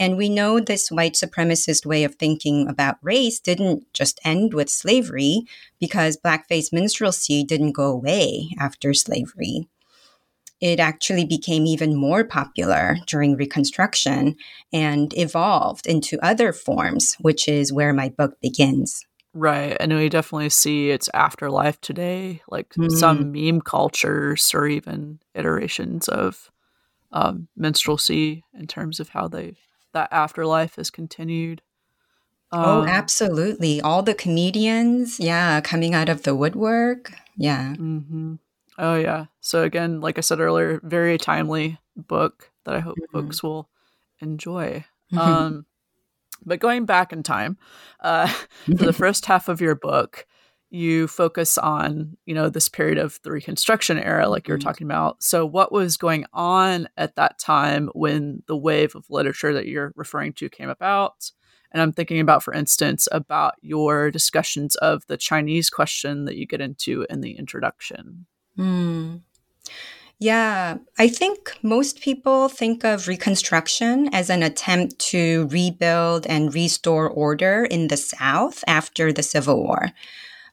And 0.00 0.16
we 0.16 0.28
know 0.28 0.58
this 0.58 0.90
white 0.90 1.12
supremacist 1.12 1.86
way 1.86 2.02
of 2.02 2.16
thinking 2.16 2.66
about 2.68 2.96
race 3.00 3.38
didn't 3.38 3.84
just 3.92 4.18
end 4.24 4.54
with 4.54 4.70
slavery 4.70 5.42
because 5.78 6.16
blackface 6.16 6.72
minstrelsy 6.72 7.44
didn't 7.44 7.72
go 7.72 7.84
away 7.84 8.48
after 8.58 8.92
slavery 8.92 9.68
it 10.60 10.78
actually 10.78 11.24
became 11.24 11.66
even 11.66 11.96
more 11.96 12.24
popular 12.24 12.96
during 13.06 13.36
Reconstruction 13.36 14.36
and 14.72 15.16
evolved 15.16 15.86
into 15.86 16.18
other 16.24 16.52
forms, 16.52 17.16
which 17.20 17.48
is 17.48 17.72
where 17.72 17.92
my 17.92 18.08
book 18.10 18.40
begins. 18.40 19.06
Right. 19.32 19.76
And 19.78 19.94
we 19.94 20.08
definitely 20.08 20.50
see 20.50 20.90
its 20.90 21.08
afterlife 21.14 21.80
today, 21.80 22.42
like 22.48 22.70
mm-hmm. 22.70 22.94
some 22.96 23.32
meme 23.32 23.60
cultures 23.60 24.52
or 24.52 24.66
even 24.66 25.20
iterations 25.34 26.08
of 26.08 26.50
um, 27.12 27.48
minstrelsy 27.56 28.42
in 28.54 28.66
terms 28.66 29.00
of 29.00 29.10
how 29.10 29.28
they 29.28 29.54
that 29.92 30.08
afterlife 30.12 30.76
has 30.76 30.90
continued. 30.90 31.62
oh, 32.52 32.82
um, 32.82 32.88
absolutely. 32.88 33.80
All 33.80 34.02
the 34.02 34.14
comedians, 34.14 35.18
yeah, 35.18 35.60
coming 35.60 35.94
out 35.94 36.08
of 36.08 36.22
the 36.22 36.34
woodwork. 36.34 37.12
Yeah. 37.36 37.74
Mm-hmm. 37.76 38.34
Oh, 38.80 38.96
yeah. 38.96 39.26
So, 39.40 39.62
again, 39.62 40.00
like 40.00 40.16
I 40.16 40.22
said 40.22 40.40
earlier, 40.40 40.80
very 40.82 41.18
timely 41.18 41.78
book 41.94 42.50
that 42.64 42.74
I 42.74 42.80
hope 42.80 42.96
mm-hmm. 42.96 43.12
folks 43.12 43.42
will 43.42 43.68
enjoy. 44.20 44.86
Mm-hmm. 45.12 45.18
Um, 45.18 45.66
but 46.46 46.60
going 46.60 46.86
back 46.86 47.12
in 47.12 47.22
time, 47.22 47.58
uh, 48.00 48.26
for 48.66 48.86
the 48.86 48.92
first 48.94 49.26
half 49.26 49.48
of 49.48 49.60
your 49.60 49.74
book, 49.74 50.26
you 50.70 51.08
focus 51.08 51.58
on 51.58 52.16
you 52.24 52.34
know 52.34 52.48
this 52.48 52.68
period 52.68 52.96
of 52.96 53.18
the 53.22 53.32
reconstruction 53.32 53.98
era 53.98 54.28
like 54.28 54.46
you're 54.46 54.56
mm-hmm. 54.56 54.68
talking 54.68 54.86
about 54.86 55.20
so 55.20 55.44
what 55.44 55.72
was 55.72 55.96
going 55.96 56.24
on 56.32 56.88
at 56.96 57.16
that 57.16 57.38
time 57.40 57.90
when 57.92 58.42
the 58.46 58.56
wave 58.56 58.94
of 58.94 59.10
literature 59.10 59.52
that 59.52 59.66
you're 59.66 59.92
referring 59.96 60.32
to 60.32 60.48
came 60.48 60.68
about 60.68 61.32
and 61.72 61.82
i'm 61.82 61.92
thinking 61.92 62.20
about 62.20 62.44
for 62.44 62.54
instance 62.54 63.08
about 63.10 63.54
your 63.60 64.12
discussions 64.12 64.76
of 64.76 65.04
the 65.08 65.16
chinese 65.16 65.68
question 65.70 66.24
that 66.24 66.36
you 66.36 66.46
get 66.46 66.60
into 66.60 67.04
in 67.10 67.20
the 67.20 67.36
introduction 67.36 68.26
mm. 68.60 69.20
Yeah, 70.22 70.76
I 70.98 71.08
think 71.08 71.56
most 71.62 72.02
people 72.02 72.50
think 72.50 72.84
of 72.84 73.08
Reconstruction 73.08 74.12
as 74.12 74.28
an 74.28 74.42
attempt 74.42 74.98
to 75.10 75.48
rebuild 75.50 76.26
and 76.26 76.54
restore 76.54 77.08
order 77.08 77.64
in 77.64 77.88
the 77.88 77.96
South 77.96 78.62
after 78.66 79.14
the 79.14 79.22
Civil 79.22 79.62
War 79.62 79.92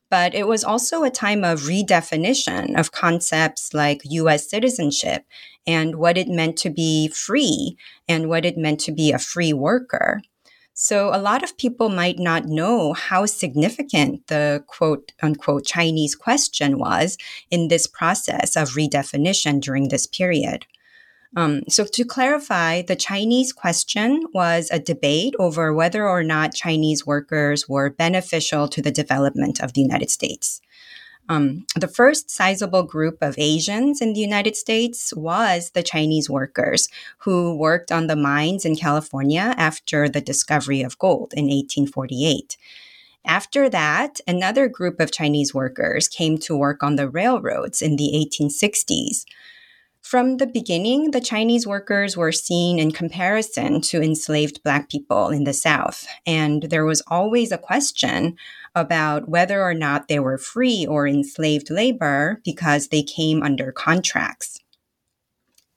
but 0.09 0.33
it 0.33 0.47
was 0.47 0.63
also 0.63 1.03
a 1.03 1.09
time 1.09 1.43
of 1.43 1.61
redefinition 1.61 2.79
of 2.79 2.91
concepts 2.91 3.73
like 3.73 4.01
US 4.03 4.49
citizenship 4.49 5.25
and 5.65 5.95
what 5.95 6.17
it 6.17 6.27
meant 6.27 6.57
to 6.57 6.69
be 6.69 7.09
free 7.09 7.77
and 8.07 8.29
what 8.29 8.45
it 8.45 8.57
meant 8.57 8.79
to 8.81 8.91
be 8.91 9.11
a 9.11 9.19
free 9.19 9.53
worker. 9.53 10.21
So 10.79 11.09
a 11.11 11.17
lot 11.17 11.41
of 11.41 11.57
people 11.57 11.89
might 11.89 12.19
not 12.19 12.45
know 12.45 12.93
how 12.93 13.25
significant 13.25 14.27
the 14.27 14.63
quote 14.67 15.11
unquote 15.23 15.65
Chinese 15.65 16.13
question 16.13 16.77
was 16.77 17.17
in 17.49 17.67
this 17.67 17.87
process 17.87 18.55
of 18.55 18.75
redefinition 18.75 19.59
during 19.59 19.89
this 19.89 20.05
period. 20.05 20.67
Um, 21.35 21.63
so, 21.67 21.83
to 21.83 22.05
clarify, 22.05 22.83
the 22.83 22.95
Chinese 22.95 23.53
question 23.53 24.25
was 24.35 24.69
a 24.71 24.79
debate 24.79 25.33
over 25.39 25.73
whether 25.73 26.07
or 26.07 26.23
not 26.23 26.53
Chinese 26.53 27.07
workers 27.07 27.67
were 27.67 27.89
beneficial 27.89 28.67
to 28.67 28.81
the 28.81 28.91
development 28.91 29.59
of 29.59 29.73
the 29.73 29.81
United 29.81 30.11
States. 30.11 30.61
Um, 31.29 31.65
the 31.75 31.87
first 31.89 32.29
sizable 32.29 32.83
group 32.83 33.17
of 33.21 33.35
Asians 33.37 34.01
in 34.01 34.13
the 34.13 34.21
United 34.21 34.55
States 34.55 35.13
was 35.13 35.71
the 35.71 35.83
Chinese 35.83 36.29
workers 36.29 36.87
who 37.19 37.55
worked 37.55 37.91
on 37.91 38.07
the 38.07 38.15
mines 38.15 38.63
in 38.63 38.77
California 38.77 39.53
after 39.57 40.07
the 40.07 40.21
discovery 40.21 40.81
of 40.81 40.97
gold 40.97 41.33
in 41.35 41.45
1848. 41.45 42.57
After 43.25 43.67
that, 43.69 44.21
another 44.25 44.69
group 44.69 45.01
of 45.01 45.11
Chinese 45.11 45.53
workers 45.53 46.07
came 46.07 46.37
to 46.39 46.55
work 46.55 46.81
on 46.81 46.95
the 46.95 47.09
railroads 47.09 47.81
in 47.81 47.97
the 47.97 48.13
1860s. 48.15 49.25
From 50.07 50.37
the 50.37 50.47
beginning, 50.47 51.11
the 51.11 51.19
Chinese 51.19 51.67
workers 51.67 52.15
were 52.15 52.31
seen 52.31 52.79
in 52.79 52.91
comparison 52.93 53.81
to 53.81 54.01
enslaved 54.01 54.63
Black 54.63 54.89
people 54.89 55.31
in 55.31 55.43
the 55.43 55.51
South, 55.51 56.07
and 56.25 56.63
there 56.63 56.85
was 56.85 57.03
always 57.07 57.51
a 57.51 57.57
question 57.57 58.37
about 58.73 59.27
whether 59.27 59.61
or 59.61 59.73
not 59.73 60.07
they 60.07 60.19
were 60.19 60.37
free 60.37 60.85
or 60.87 61.05
enslaved 61.09 61.69
labor 61.69 62.39
because 62.45 62.87
they 62.87 63.03
came 63.03 63.43
under 63.43 63.73
contracts. 63.73 64.61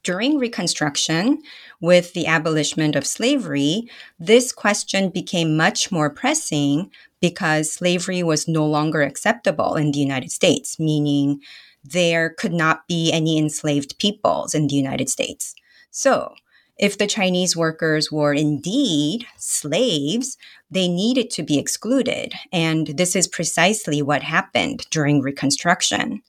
During 0.04 0.38
Reconstruction, 0.38 1.42
with 1.80 2.12
the 2.12 2.26
abolishment 2.26 2.94
of 2.94 3.08
slavery, 3.08 3.90
this 4.20 4.52
question 4.52 5.10
became 5.10 5.56
much 5.56 5.90
more 5.90 6.08
pressing 6.08 6.92
because 7.20 7.72
slavery 7.72 8.22
was 8.22 8.46
no 8.46 8.64
longer 8.64 9.02
acceptable 9.02 9.75
in 9.75 9.90
the 9.90 9.99
United 9.99 10.30
States, 10.30 10.78
meaning 10.78 11.40
there 11.84 12.30
could 12.30 12.52
not 12.52 12.87
be 12.88 13.12
any 13.12 13.38
enslaved 13.38 13.99
peoples 13.99 14.54
in 14.54 14.66
the 14.66 14.75
United 14.75 15.08
States. 15.08 15.54
So, 15.90 16.34
if 16.78 16.96
the 16.96 17.06
Chinese 17.06 17.54
workers 17.54 18.10
were 18.10 18.32
indeed 18.32 19.26
slaves, 19.37 20.38
they 20.70 20.88
needed 20.88 21.30
to 21.32 21.42
be 21.42 21.58
excluded. 21.58 22.32
And 22.52 22.86
this 22.86 23.14
is 23.14 23.28
precisely 23.28 24.00
what 24.00 24.23
happened 24.23 24.86
during 24.90 25.21
Reconstruction. 25.21 26.23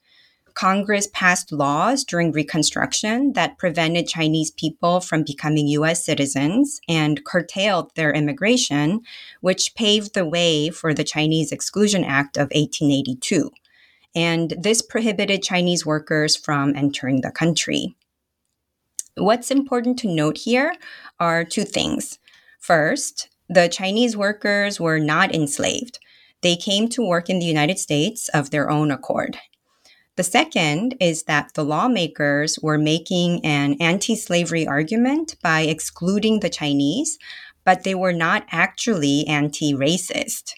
Congress 0.52 1.08
passed 1.14 1.52
laws 1.52 2.04
during 2.04 2.32
Reconstruction 2.32 3.32
that 3.32 3.56
prevented 3.56 4.06
Chinese 4.06 4.50
people 4.50 5.00
from 5.00 5.24
becoming 5.24 5.68
US 5.68 6.04
citizens 6.04 6.82
and 6.86 7.24
curtailed 7.24 7.90
their 7.94 8.12
immigration, 8.12 9.00
which 9.40 9.74
paved 9.74 10.12
the 10.12 10.26
way 10.26 10.68
for 10.68 10.92
the 10.92 11.04
Chinese 11.04 11.50
Exclusion 11.50 12.04
Act 12.04 12.36
of 12.36 12.50
1882 12.52 13.50
and 14.14 14.54
this 14.58 14.82
prohibited 14.82 15.42
Chinese 15.42 15.86
workers 15.86 16.36
from 16.36 16.74
entering 16.76 17.20
the 17.20 17.30
country. 17.30 17.94
What's 19.16 19.50
important 19.50 19.98
to 20.00 20.08
note 20.08 20.38
here 20.38 20.74
are 21.20 21.44
two 21.44 21.64
things. 21.64 22.18
First, 22.58 23.28
the 23.48 23.68
Chinese 23.68 24.16
workers 24.16 24.80
were 24.80 24.98
not 24.98 25.34
enslaved. 25.34 25.98
They 26.42 26.56
came 26.56 26.88
to 26.88 27.06
work 27.06 27.28
in 27.28 27.38
the 27.38 27.46
United 27.46 27.78
States 27.78 28.28
of 28.30 28.50
their 28.50 28.70
own 28.70 28.90
accord. 28.90 29.38
The 30.16 30.22
second 30.22 30.96
is 31.00 31.22
that 31.24 31.54
the 31.54 31.64
lawmakers 31.64 32.58
were 32.62 32.78
making 32.78 33.44
an 33.44 33.76
anti 33.80 34.14
slavery 34.14 34.66
argument 34.66 35.36
by 35.42 35.62
excluding 35.62 36.40
the 36.40 36.50
Chinese, 36.50 37.18
but 37.64 37.84
they 37.84 37.94
were 37.94 38.12
not 38.12 38.44
actually 38.50 39.26
anti 39.26 39.72
racist. 39.72 40.52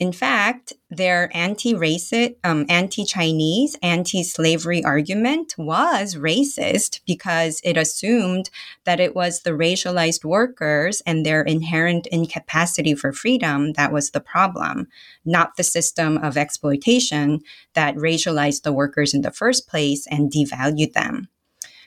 In 0.00 0.12
fact, 0.12 0.72
their 0.88 1.30
anti-racist, 1.36 2.36
um, 2.42 2.64
anti-Chinese, 2.70 3.76
anti-slavery 3.82 4.82
argument 4.82 5.54
was 5.58 6.14
racist 6.14 7.00
because 7.06 7.60
it 7.62 7.76
assumed 7.76 8.48
that 8.84 8.98
it 8.98 9.14
was 9.14 9.42
the 9.42 9.50
racialized 9.50 10.24
workers 10.24 11.02
and 11.04 11.26
their 11.26 11.42
inherent 11.42 12.06
incapacity 12.06 12.94
for 12.94 13.12
freedom 13.12 13.74
that 13.74 13.92
was 13.92 14.12
the 14.12 14.22
problem, 14.22 14.88
not 15.26 15.56
the 15.56 15.62
system 15.62 16.16
of 16.16 16.38
exploitation 16.38 17.40
that 17.74 17.94
racialized 17.94 18.62
the 18.62 18.72
workers 18.72 19.12
in 19.12 19.20
the 19.20 19.30
first 19.30 19.68
place 19.68 20.06
and 20.06 20.32
devalued 20.32 20.94
them. 20.94 21.28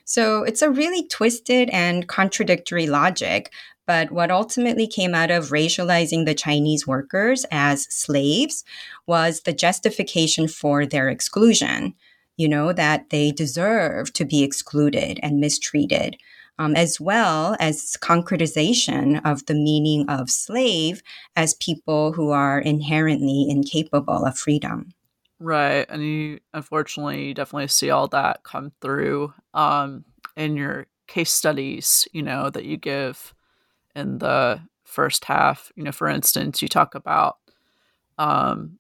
So 0.06 0.44
it's 0.44 0.62
a 0.62 0.70
really 0.70 1.08
twisted 1.08 1.70
and 1.72 2.08
contradictory 2.08 2.88
logic, 2.88 3.52
but 3.86 4.12
what 4.12 4.32
ultimately 4.32 4.88
came 4.88 5.14
out 5.14 5.32
of 5.32 5.50
racializing 5.50 6.26
the 6.26 6.36
Chinese 6.36 6.88
workers 6.88 7.46
as 7.52 7.84
slaves 7.94 8.64
was 9.08 9.42
the 9.42 9.54
justification 9.54 10.48
for 10.48 10.86
their 10.86 11.10
exclusion. 11.10 11.94
You 12.36 12.50
know, 12.50 12.74
that 12.74 13.12
they 13.12 13.32
deserve 13.32 14.12
to 14.14 14.26
be 14.26 14.42
excluded 14.42 15.20
and 15.22 15.40
mistreated, 15.40 16.18
um, 16.58 16.76
as 16.76 17.00
well 17.00 17.56
as 17.60 17.96
concretization 18.02 19.22
of 19.24 19.46
the 19.46 19.54
meaning 19.54 20.10
of 20.10 20.32
slave 20.32 21.04
as 21.36 21.54
people 21.56 22.14
who 22.14 22.32
are 22.32 22.60
inherently 22.60 23.46
incapable 23.50 24.26
of 24.26 24.38
freedom. 24.38 24.94
Right. 25.40 25.86
And 25.90 26.02
you 26.04 26.40
unfortunately 26.54 27.26
you 27.28 27.34
definitely 27.34 27.68
see 27.68 27.90
all 27.90 28.08
that 28.08 28.44
come 28.44 28.72
through 28.82 29.34
um, 29.54 30.06
in 30.36 30.56
your 30.56 30.88
case 31.08 31.32
studies, 31.32 32.08
you 32.14 32.22
know, 32.22 32.50
that 32.50 32.66
you 32.66 32.78
give 32.78 33.34
in 33.96 34.20
the 34.20 34.62
first 34.84 35.26
half. 35.26 35.72
You 35.76 35.84
know, 35.84 35.92
for 35.92 36.08
instance, 36.08 36.62
you 36.62 36.68
talk 36.68 36.96
about 36.96 37.38
um, 38.18 38.80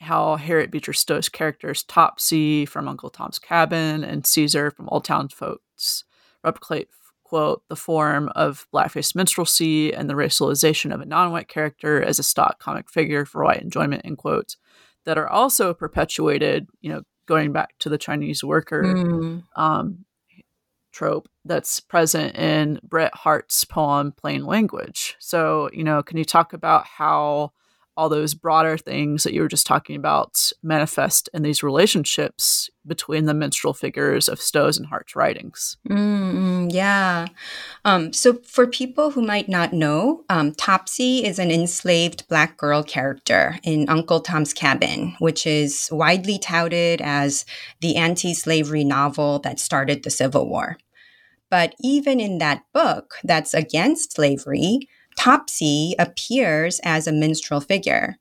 how 0.00 0.36
Harriet 0.36 0.70
Beecher 0.70 0.92
Stowe's 0.92 1.28
characters 1.28 1.84
Topsy 1.84 2.66
from 2.66 2.88
Uncle 2.88 3.10
Tom's 3.10 3.38
Cabin 3.38 4.02
and 4.04 4.26
Caesar 4.26 4.70
from 4.70 4.88
Oldtown 4.88 5.32
Folks 5.32 6.04
replicate, 6.42 6.88
quote, 7.22 7.62
the 7.68 7.76
form 7.76 8.28
of 8.34 8.66
blackface 8.74 9.14
minstrelsy 9.14 9.92
and 9.94 10.10
the 10.10 10.14
racialization 10.14 10.92
of 10.92 11.00
a 11.00 11.06
non 11.06 11.30
white 11.30 11.48
character 11.48 12.02
as 12.02 12.18
a 12.18 12.24
stock 12.24 12.58
comic 12.58 12.90
figure 12.90 13.24
for 13.24 13.44
white 13.44 13.62
enjoyment, 13.62 14.02
end 14.04 14.18
quote, 14.18 14.56
that 15.04 15.18
are 15.18 15.28
also 15.28 15.72
perpetuated, 15.72 16.68
you 16.80 16.90
know, 16.90 17.02
going 17.26 17.52
back 17.52 17.74
to 17.78 17.88
the 17.88 17.98
Chinese 17.98 18.42
worker 18.42 18.82
mm. 18.82 19.42
um, 19.54 20.04
trope 20.90 21.28
that's 21.44 21.80
present 21.80 22.36
in 22.36 22.80
Bret 22.82 23.14
Harte's 23.14 23.64
poem 23.64 24.12
Plain 24.12 24.46
Language. 24.46 25.16
So, 25.18 25.68
you 25.72 25.84
know, 25.84 26.02
can 26.02 26.18
you 26.18 26.24
talk 26.24 26.52
about 26.52 26.86
how 26.86 27.52
all 27.96 28.08
those 28.08 28.34
broader 28.34 28.78
things 28.78 29.22
that 29.22 29.34
you 29.34 29.42
were 29.42 29.48
just 29.48 29.66
talking 29.66 29.96
about 29.96 30.50
manifest 30.62 31.28
in 31.34 31.42
these 31.42 31.62
relationships 31.62 32.70
between 32.86 33.26
the 33.26 33.34
minstrel 33.34 33.74
figures 33.74 34.28
of 34.28 34.40
Stowe's 34.40 34.78
and 34.78 34.86
Harte's 34.86 35.14
writings. 35.14 35.76
mm 35.88 36.72
yeah. 36.72 37.26
Um, 37.84 38.12
so, 38.12 38.34
for 38.34 38.66
people 38.66 39.10
who 39.10 39.22
might 39.22 39.48
not 39.48 39.72
know, 39.72 40.24
um, 40.28 40.54
Topsy 40.54 41.24
is 41.24 41.38
an 41.38 41.50
enslaved 41.50 42.26
black 42.28 42.56
girl 42.56 42.82
character 42.82 43.58
in 43.62 43.88
Uncle 43.88 44.20
Tom's 44.20 44.54
Cabin, 44.54 45.14
which 45.18 45.46
is 45.46 45.88
widely 45.92 46.38
touted 46.38 47.00
as 47.02 47.44
the 47.80 47.96
anti 47.96 48.32
slavery 48.32 48.84
novel 48.84 49.38
that 49.40 49.60
started 49.60 50.02
the 50.02 50.10
Civil 50.10 50.48
War. 50.48 50.78
But 51.52 51.74
even 51.82 52.18
in 52.18 52.38
that 52.38 52.64
book 52.72 53.16
that's 53.22 53.52
against 53.52 54.14
slavery, 54.14 54.88
Topsy 55.18 55.94
appears 55.98 56.80
as 56.82 57.06
a 57.06 57.12
minstrel 57.12 57.60
figure. 57.60 58.16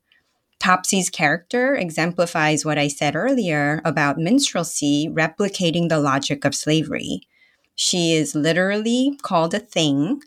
Topsy's 0.60 1.10
character 1.10 1.74
exemplifies 1.74 2.66
what 2.66 2.78
I 2.78 2.90
said 2.90 3.16
earlier 3.16 3.82
about 3.86 4.18
minstrelsy 4.18 5.08
replicating 5.10 5.88
the 5.88 5.98
logic 5.98 6.44
of 6.44 6.54
slavery. 6.54 7.22
She 7.74 8.16
is 8.16 8.36
literally 8.36 9.18
called 9.22 9.54
a 9.54 9.60
thing. 9.60 10.20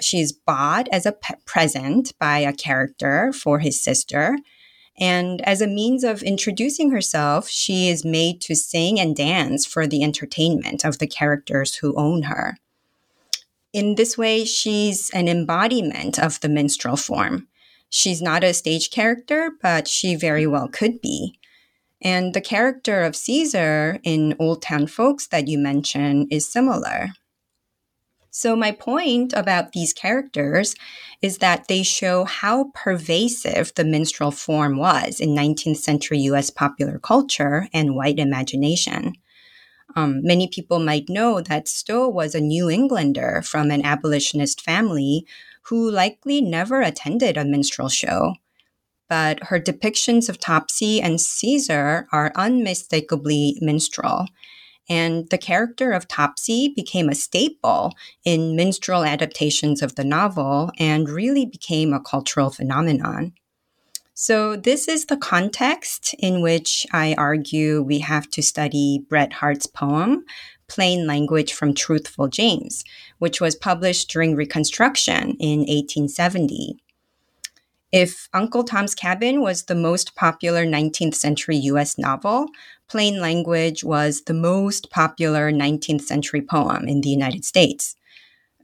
She's 0.00 0.30
bought 0.30 0.86
as 0.92 1.06
a 1.06 1.12
pe- 1.12 1.34
present 1.44 2.16
by 2.20 2.38
a 2.38 2.52
character 2.52 3.32
for 3.32 3.58
his 3.58 3.82
sister. 3.82 4.38
And 4.98 5.40
as 5.42 5.60
a 5.60 5.66
means 5.66 6.04
of 6.04 6.22
introducing 6.22 6.90
herself, 6.90 7.48
she 7.48 7.88
is 7.88 8.04
made 8.04 8.40
to 8.42 8.54
sing 8.54 9.00
and 9.00 9.16
dance 9.16 9.66
for 9.66 9.86
the 9.86 10.04
entertainment 10.04 10.84
of 10.84 10.98
the 10.98 11.06
characters 11.06 11.76
who 11.76 11.96
own 11.96 12.22
her. 12.24 12.58
In 13.72 13.96
this 13.96 14.16
way, 14.16 14.44
she's 14.44 15.10
an 15.10 15.26
embodiment 15.26 16.18
of 16.18 16.38
the 16.40 16.48
minstrel 16.48 16.96
form. 16.96 17.48
She's 17.90 18.22
not 18.22 18.44
a 18.44 18.54
stage 18.54 18.90
character, 18.90 19.50
but 19.60 19.88
she 19.88 20.14
very 20.14 20.46
well 20.46 20.68
could 20.68 21.00
be. 21.00 21.38
And 22.00 22.34
the 22.34 22.40
character 22.40 23.02
of 23.02 23.16
Caesar 23.16 23.98
in 24.04 24.34
Oldtown 24.38 24.88
Folks 24.88 25.26
that 25.28 25.48
you 25.48 25.58
mentioned 25.58 26.28
is 26.30 26.46
similar. 26.46 27.08
So, 28.36 28.56
my 28.56 28.72
point 28.72 29.32
about 29.32 29.70
these 29.70 29.92
characters 29.92 30.74
is 31.22 31.38
that 31.38 31.68
they 31.68 31.84
show 31.84 32.24
how 32.24 32.72
pervasive 32.74 33.72
the 33.76 33.84
minstrel 33.84 34.32
form 34.32 34.76
was 34.76 35.20
in 35.20 35.36
19th 35.36 35.76
century 35.76 36.18
US 36.30 36.50
popular 36.50 36.98
culture 36.98 37.68
and 37.72 37.94
white 37.94 38.18
imagination. 38.18 39.12
Um, 39.94 40.20
many 40.24 40.48
people 40.48 40.80
might 40.80 41.08
know 41.08 41.42
that 41.42 41.68
Stowe 41.68 42.08
was 42.08 42.34
a 42.34 42.40
New 42.40 42.68
Englander 42.68 43.40
from 43.40 43.70
an 43.70 43.86
abolitionist 43.86 44.60
family 44.60 45.24
who 45.66 45.88
likely 45.88 46.40
never 46.40 46.82
attended 46.82 47.36
a 47.36 47.44
minstrel 47.44 47.88
show. 47.88 48.34
But 49.08 49.44
her 49.44 49.60
depictions 49.60 50.28
of 50.28 50.40
Topsy 50.40 51.00
and 51.00 51.20
Caesar 51.20 52.08
are 52.10 52.32
unmistakably 52.34 53.58
minstrel. 53.60 54.26
And 54.88 55.28
the 55.30 55.38
character 55.38 55.92
of 55.92 56.08
Topsy 56.08 56.72
became 56.74 57.08
a 57.08 57.14
staple 57.14 57.92
in 58.24 58.56
minstrel 58.56 59.04
adaptations 59.04 59.82
of 59.82 59.94
the 59.94 60.04
novel 60.04 60.70
and 60.78 61.08
really 61.08 61.46
became 61.46 61.92
a 61.92 62.00
cultural 62.00 62.50
phenomenon. 62.50 63.32
So, 64.16 64.54
this 64.54 64.86
is 64.86 65.06
the 65.06 65.16
context 65.16 66.14
in 66.20 66.40
which 66.40 66.86
I 66.92 67.14
argue 67.18 67.82
we 67.82 67.98
have 67.98 68.30
to 68.30 68.42
study 68.42 69.04
Bret 69.08 69.32
Harte's 69.32 69.66
poem, 69.66 70.24
Plain 70.68 71.06
Language 71.06 71.52
from 71.52 71.74
Truthful 71.74 72.28
James, 72.28 72.84
which 73.18 73.40
was 73.40 73.56
published 73.56 74.10
during 74.10 74.36
Reconstruction 74.36 75.36
in 75.40 75.60
1870. 75.60 76.83
If 77.94 78.28
Uncle 78.34 78.64
Tom's 78.64 78.92
Cabin 78.92 79.40
was 79.40 79.66
the 79.66 79.76
most 79.76 80.16
popular 80.16 80.66
19th 80.66 81.14
century 81.14 81.56
US 81.58 81.96
novel, 81.96 82.48
Plain 82.88 83.20
Language 83.20 83.84
was 83.84 84.22
the 84.22 84.34
most 84.34 84.90
popular 84.90 85.52
19th 85.52 86.00
century 86.00 86.42
poem 86.42 86.88
in 86.88 87.02
the 87.02 87.08
United 87.08 87.44
States. 87.44 87.94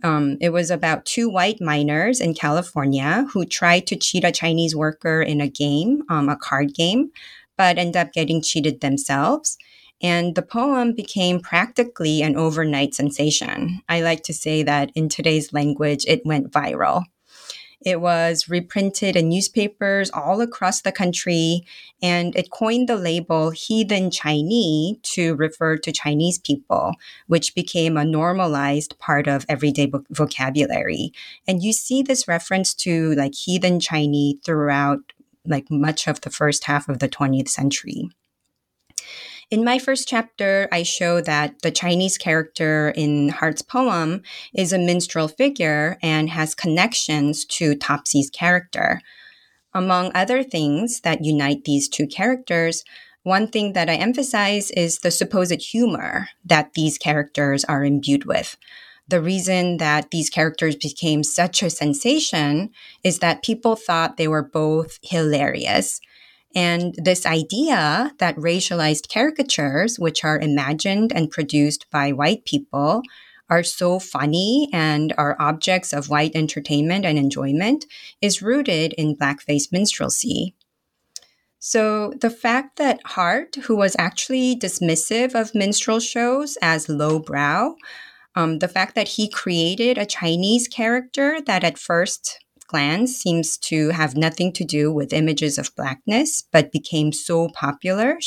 Um, 0.02 0.36
it 0.40 0.48
was 0.48 0.68
about 0.68 1.04
two 1.04 1.30
white 1.30 1.60
miners 1.60 2.20
in 2.20 2.34
California 2.34 3.24
who 3.32 3.44
tried 3.44 3.86
to 3.86 3.96
cheat 3.96 4.24
a 4.24 4.32
Chinese 4.32 4.74
worker 4.74 5.22
in 5.22 5.40
a 5.40 5.46
game, 5.46 6.02
um, 6.08 6.28
a 6.28 6.34
card 6.34 6.74
game, 6.74 7.12
but 7.56 7.78
end 7.78 7.96
up 7.96 8.12
getting 8.12 8.42
cheated 8.42 8.80
themselves. 8.80 9.56
And 10.02 10.34
the 10.34 10.42
poem 10.42 10.92
became 10.92 11.38
practically 11.38 12.20
an 12.22 12.34
overnight 12.34 12.96
sensation. 12.96 13.80
I 13.88 14.00
like 14.00 14.24
to 14.24 14.34
say 14.34 14.64
that 14.64 14.90
in 14.96 15.08
today's 15.08 15.52
language, 15.52 16.04
it 16.08 16.26
went 16.26 16.50
viral. 16.50 17.04
It 17.82 18.00
was 18.00 18.48
reprinted 18.48 19.16
in 19.16 19.30
newspapers 19.30 20.10
all 20.10 20.42
across 20.42 20.82
the 20.82 20.92
country, 20.92 21.62
and 22.02 22.36
it 22.36 22.50
coined 22.50 22.88
the 22.88 22.96
label 22.96 23.50
heathen 23.50 24.10
Chinese 24.10 24.98
to 25.14 25.34
refer 25.36 25.78
to 25.78 25.92
Chinese 25.92 26.38
people, 26.38 26.94
which 27.26 27.54
became 27.54 27.96
a 27.96 28.04
normalized 28.04 28.98
part 28.98 29.26
of 29.26 29.46
everyday 29.48 29.90
vocabulary. 30.10 31.12
And 31.48 31.62
you 31.62 31.72
see 31.72 32.02
this 32.02 32.28
reference 32.28 32.74
to 32.74 33.14
like 33.14 33.34
heathen 33.34 33.80
Chinese 33.80 34.36
throughout 34.44 35.00
like 35.46 35.70
much 35.70 36.06
of 36.06 36.20
the 36.20 36.30
first 36.30 36.64
half 36.64 36.88
of 36.88 36.98
the 36.98 37.08
20th 37.08 37.48
century. 37.48 38.10
In 39.50 39.64
my 39.64 39.80
first 39.80 40.06
chapter, 40.06 40.68
I 40.70 40.84
show 40.84 41.20
that 41.22 41.62
the 41.62 41.72
Chinese 41.72 42.16
character 42.16 42.90
in 42.90 43.30
Harte's 43.30 43.62
poem 43.62 44.22
is 44.54 44.72
a 44.72 44.78
minstrel 44.78 45.26
figure 45.26 45.98
and 46.00 46.30
has 46.30 46.54
connections 46.54 47.44
to 47.46 47.74
Topsy's 47.74 48.30
character. 48.30 49.00
Among 49.74 50.12
other 50.14 50.44
things 50.44 51.00
that 51.00 51.24
unite 51.24 51.64
these 51.64 51.88
two 51.88 52.06
characters, 52.06 52.84
one 53.24 53.48
thing 53.48 53.72
that 53.72 53.90
I 53.90 53.96
emphasize 53.96 54.70
is 54.70 55.00
the 55.00 55.10
supposed 55.10 55.60
humor 55.60 56.28
that 56.44 56.74
these 56.74 56.96
characters 56.96 57.64
are 57.64 57.84
imbued 57.84 58.26
with. 58.26 58.56
The 59.08 59.20
reason 59.20 59.78
that 59.78 60.12
these 60.12 60.30
characters 60.30 60.76
became 60.76 61.24
such 61.24 61.60
a 61.64 61.70
sensation 61.70 62.70
is 63.02 63.18
that 63.18 63.42
people 63.42 63.74
thought 63.74 64.16
they 64.16 64.28
were 64.28 64.44
both 64.44 65.00
hilarious 65.02 66.00
and 66.54 66.94
this 66.96 67.26
idea 67.26 68.12
that 68.18 68.36
racialized 68.36 69.08
caricatures, 69.12 69.98
which 69.98 70.24
are 70.24 70.38
imagined 70.38 71.12
and 71.12 71.30
produced 71.30 71.86
by 71.90 72.12
white 72.12 72.44
people, 72.44 73.02
are 73.48 73.62
so 73.62 73.98
funny 73.98 74.68
and 74.72 75.12
are 75.18 75.36
objects 75.40 75.92
of 75.92 76.08
white 76.08 76.32
entertainment 76.34 77.04
and 77.04 77.18
enjoyment 77.18 77.84
is 78.20 78.42
rooted 78.42 78.92
in 78.94 79.16
blackface 79.16 79.72
minstrelsy. 79.72 80.54
So 81.58 82.14
the 82.20 82.30
fact 82.30 82.76
that 82.78 83.00
Harte, 83.04 83.56
who 83.56 83.76
was 83.76 83.94
actually 83.98 84.56
dismissive 84.56 85.34
of 85.34 85.54
minstrel 85.54 86.00
shows 86.00 86.56
as 86.62 86.88
lowbrow, 86.88 87.74
um, 88.34 88.60
the 88.60 88.68
fact 88.68 88.94
that 88.94 89.08
he 89.08 89.28
created 89.28 89.98
a 89.98 90.06
Chinese 90.06 90.68
character 90.68 91.40
that 91.46 91.64
at 91.64 91.78
first 91.78 92.38
glance 92.70 93.16
seems 93.16 93.59
to 93.59 93.88
have 93.90 94.16
nothing 94.16 94.52
to 94.52 94.64
do 94.64 94.92
with 94.92 95.12
images 95.12 95.59
of 95.59 95.74
blackness, 95.74 96.44
but 96.52 96.70
became 96.72 97.12
so 97.12 97.48
popular, 97.48 98.18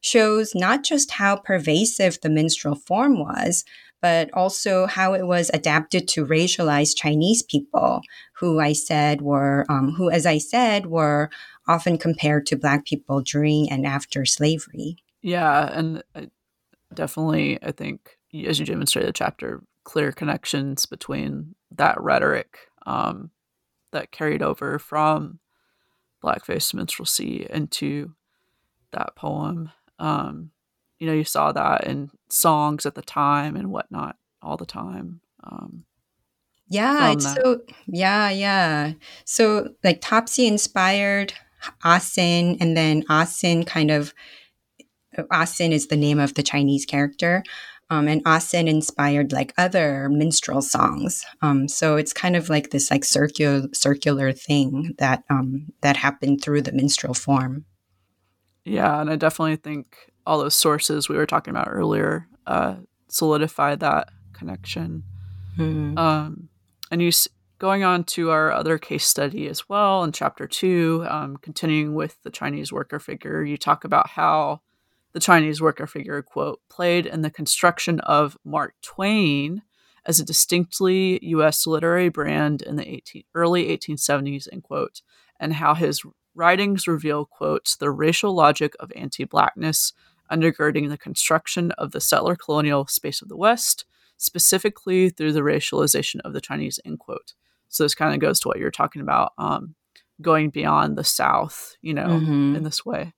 shows 0.00 0.54
not 0.54 0.84
just 0.84 1.10
how 1.12 1.36
pervasive 1.36 2.20
the 2.20 2.30
minstrel 2.30 2.76
form 2.76 3.18
was, 3.18 3.64
but 4.00 4.30
also 4.32 4.86
how 4.86 5.12
it 5.12 5.26
was 5.26 5.50
adapted 5.52 6.06
to 6.08 6.24
racialized 6.24 6.96
Chinese 6.96 7.42
people, 7.42 8.00
who 8.34 8.60
I 8.60 8.72
said 8.72 9.20
were, 9.20 9.66
um, 9.68 9.90
who, 9.96 10.08
as 10.08 10.24
I 10.24 10.38
said, 10.38 10.86
were 10.86 11.28
often 11.66 11.98
compared 11.98 12.46
to 12.46 12.56
Black 12.56 12.86
people 12.86 13.20
during 13.20 13.70
and 13.70 13.84
after 13.84 14.24
slavery. 14.24 14.96
Yeah, 15.20 15.68
and 15.72 16.02
definitely, 16.94 17.58
I 17.62 17.72
think, 17.72 18.16
as 18.46 18.60
you 18.60 18.66
demonstrated 18.66 19.08
the 19.08 19.12
chapter, 19.12 19.62
clear 19.84 20.12
connections 20.12 20.86
between 20.86 21.54
that 21.72 22.00
rhetoric 22.00 22.56
um, 22.86 23.30
that 23.92 24.12
carried 24.12 24.42
over 24.42 24.78
from 24.78 25.40
blackface 26.22 26.74
minstrelsy 26.74 27.46
into 27.50 28.12
that 28.92 29.16
poem. 29.16 29.70
Um, 29.98 30.50
you 30.98 31.06
know, 31.06 31.12
you 31.12 31.24
saw 31.24 31.52
that 31.52 31.84
in 31.84 32.10
songs 32.28 32.84
at 32.86 32.94
the 32.94 33.02
time 33.02 33.56
and 33.56 33.70
whatnot 33.70 34.16
all 34.42 34.56
the 34.56 34.66
time. 34.66 35.20
Um, 35.42 35.84
yeah, 36.68 37.12
it's 37.12 37.34
so 37.34 37.60
yeah, 37.88 38.30
yeah. 38.30 38.92
So 39.24 39.70
like 39.82 40.00
Topsy 40.00 40.46
inspired 40.46 41.32
Asin, 41.84 42.58
and 42.60 42.76
then 42.76 43.02
Asin 43.04 43.66
kind 43.66 43.90
of 43.90 44.14
Asin 45.18 45.72
is 45.72 45.88
the 45.88 45.96
name 45.96 46.20
of 46.20 46.34
the 46.34 46.42
Chinese 46.44 46.86
character. 46.86 47.42
Um, 47.90 48.06
and 48.06 48.24
Asin 48.24 48.68
inspired 48.68 49.32
like 49.32 49.52
other 49.58 50.08
minstrel 50.08 50.62
songs. 50.62 51.24
Um, 51.42 51.66
so 51.66 51.96
it's 51.96 52.12
kind 52.12 52.36
of 52.36 52.48
like 52.48 52.70
this 52.70 52.90
like 52.90 53.04
circular 53.04 53.68
circular 53.72 54.32
thing 54.32 54.94
that 54.98 55.24
um, 55.28 55.66
that 55.80 55.96
happened 55.96 56.42
through 56.42 56.62
the 56.62 56.72
minstrel 56.72 57.14
form. 57.14 57.64
Yeah, 58.64 59.00
and 59.00 59.10
I 59.10 59.16
definitely 59.16 59.56
think 59.56 59.96
all 60.24 60.38
those 60.38 60.54
sources 60.54 61.08
we 61.08 61.16
were 61.16 61.26
talking 61.26 61.50
about 61.50 61.68
earlier 61.68 62.28
uh, 62.46 62.76
solidify 63.08 63.74
that 63.76 64.08
connection. 64.32 65.02
Mm-hmm. 65.58 65.98
Um, 65.98 66.48
and 66.90 67.02
you 67.02 67.10
going 67.58 67.84
on 67.84 68.02
to 68.02 68.30
our 68.30 68.52
other 68.52 68.78
case 68.78 69.06
study 69.06 69.46
as 69.46 69.68
well 69.68 70.02
in 70.02 70.12
chapter 70.12 70.46
two, 70.46 71.04
um, 71.08 71.36
continuing 71.36 71.94
with 71.94 72.16
the 72.22 72.30
Chinese 72.30 72.72
worker 72.72 72.98
figure, 72.98 73.44
you 73.44 73.56
talk 73.56 73.84
about 73.84 74.08
how 74.08 74.60
the 75.12 75.20
Chinese 75.20 75.60
worker 75.60 75.86
figure, 75.86 76.22
quote, 76.22 76.60
played 76.68 77.06
in 77.06 77.22
the 77.22 77.30
construction 77.30 78.00
of 78.00 78.36
Mark 78.44 78.74
Twain 78.82 79.62
as 80.06 80.20
a 80.20 80.24
distinctly 80.24 81.18
U.S. 81.22 81.66
literary 81.66 82.08
brand 82.08 82.62
in 82.62 82.76
the 82.76 82.88
18, 82.88 83.24
early 83.34 83.76
1870s, 83.76 84.48
end 84.52 84.62
quote, 84.62 85.02
and 85.38 85.54
how 85.54 85.74
his 85.74 86.02
writings 86.34 86.86
reveal, 86.86 87.24
quote, 87.24 87.76
the 87.80 87.90
racial 87.90 88.34
logic 88.34 88.74
of 88.80 88.92
anti 88.96 89.24
blackness 89.24 89.92
undergirding 90.30 90.88
the 90.88 90.98
construction 90.98 91.72
of 91.72 91.90
the 91.90 92.00
settler 92.00 92.36
colonial 92.36 92.86
space 92.86 93.20
of 93.20 93.28
the 93.28 93.36
West, 93.36 93.84
specifically 94.16 95.10
through 95.10 95.32
the 95.32 95.40
racialization 95.40 96.20
of 96.24 96.32
the 96.32 96.40
Chinese, 96.40 96.78
end 96.84 96.98
quote. 97.00 97.34
So 97.68 97.82
this 97.84 97.94
kind 97.94 98.14
of 98.14 98.20
goes 98.20 98.40
to 98.40 98.48
what 98.48 98.58
you're 98.58 98.70
talking 98.70 99.02
about, 99.02 99.32
um, 99.38 99.74
going 100.22 100.50
beyond 100.50 100.96
the 100.96 101.04
South, 101.04 101.76
you 101.82 101.94
know, 101.94 102.06
mm-hmm. 102.06 102.56
in 102.56 102.62
this 102.62 102.84
way. 102.84 103.12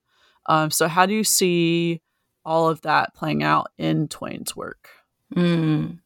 Um, 0.46 0.70
so 0.70 0.88
how 0.88 1.06
do 1.06 1.14
you 1.14 1.24
see 1.24 2.00
all 2.44 2.68
of 2.68 2.82
that 2.82 3.14
playing 3.14 3.42
out 3.42 3.68
in 3.78 4.08
Twain's 4.08 4.56
work? 4.56 4.88
Mm. 5.34 5.98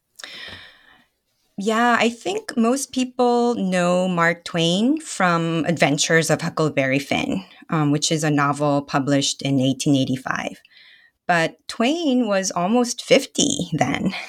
Yeah, 1.59 1.97
I 1.99 2.09
think 2.09 2.55
most 2.55 2.91
people 2.91 3.55
know 3.55 4.07
Mark 4.07 4.43
Twain 4.43 5.01
from 5.01 5.65
Adventures 5.65 6.29
of 6.29 6.41
Huckleberry 6.41 6.99
Finn, 6.99 7.43
um, 7.71 7.91
which 7.91 8.11
is 8.11 8.23
a 8.23 8.29
novel 8.29 8.83
published 8.83 9.41
in 9.41 9.57
1885. 9.57 10.61
But 11.27 11.57
Twain 11.67 12.27
was 12.27 12.51
almost 12.51 13.03
50 13.03 13.71
then. 13.73 14.13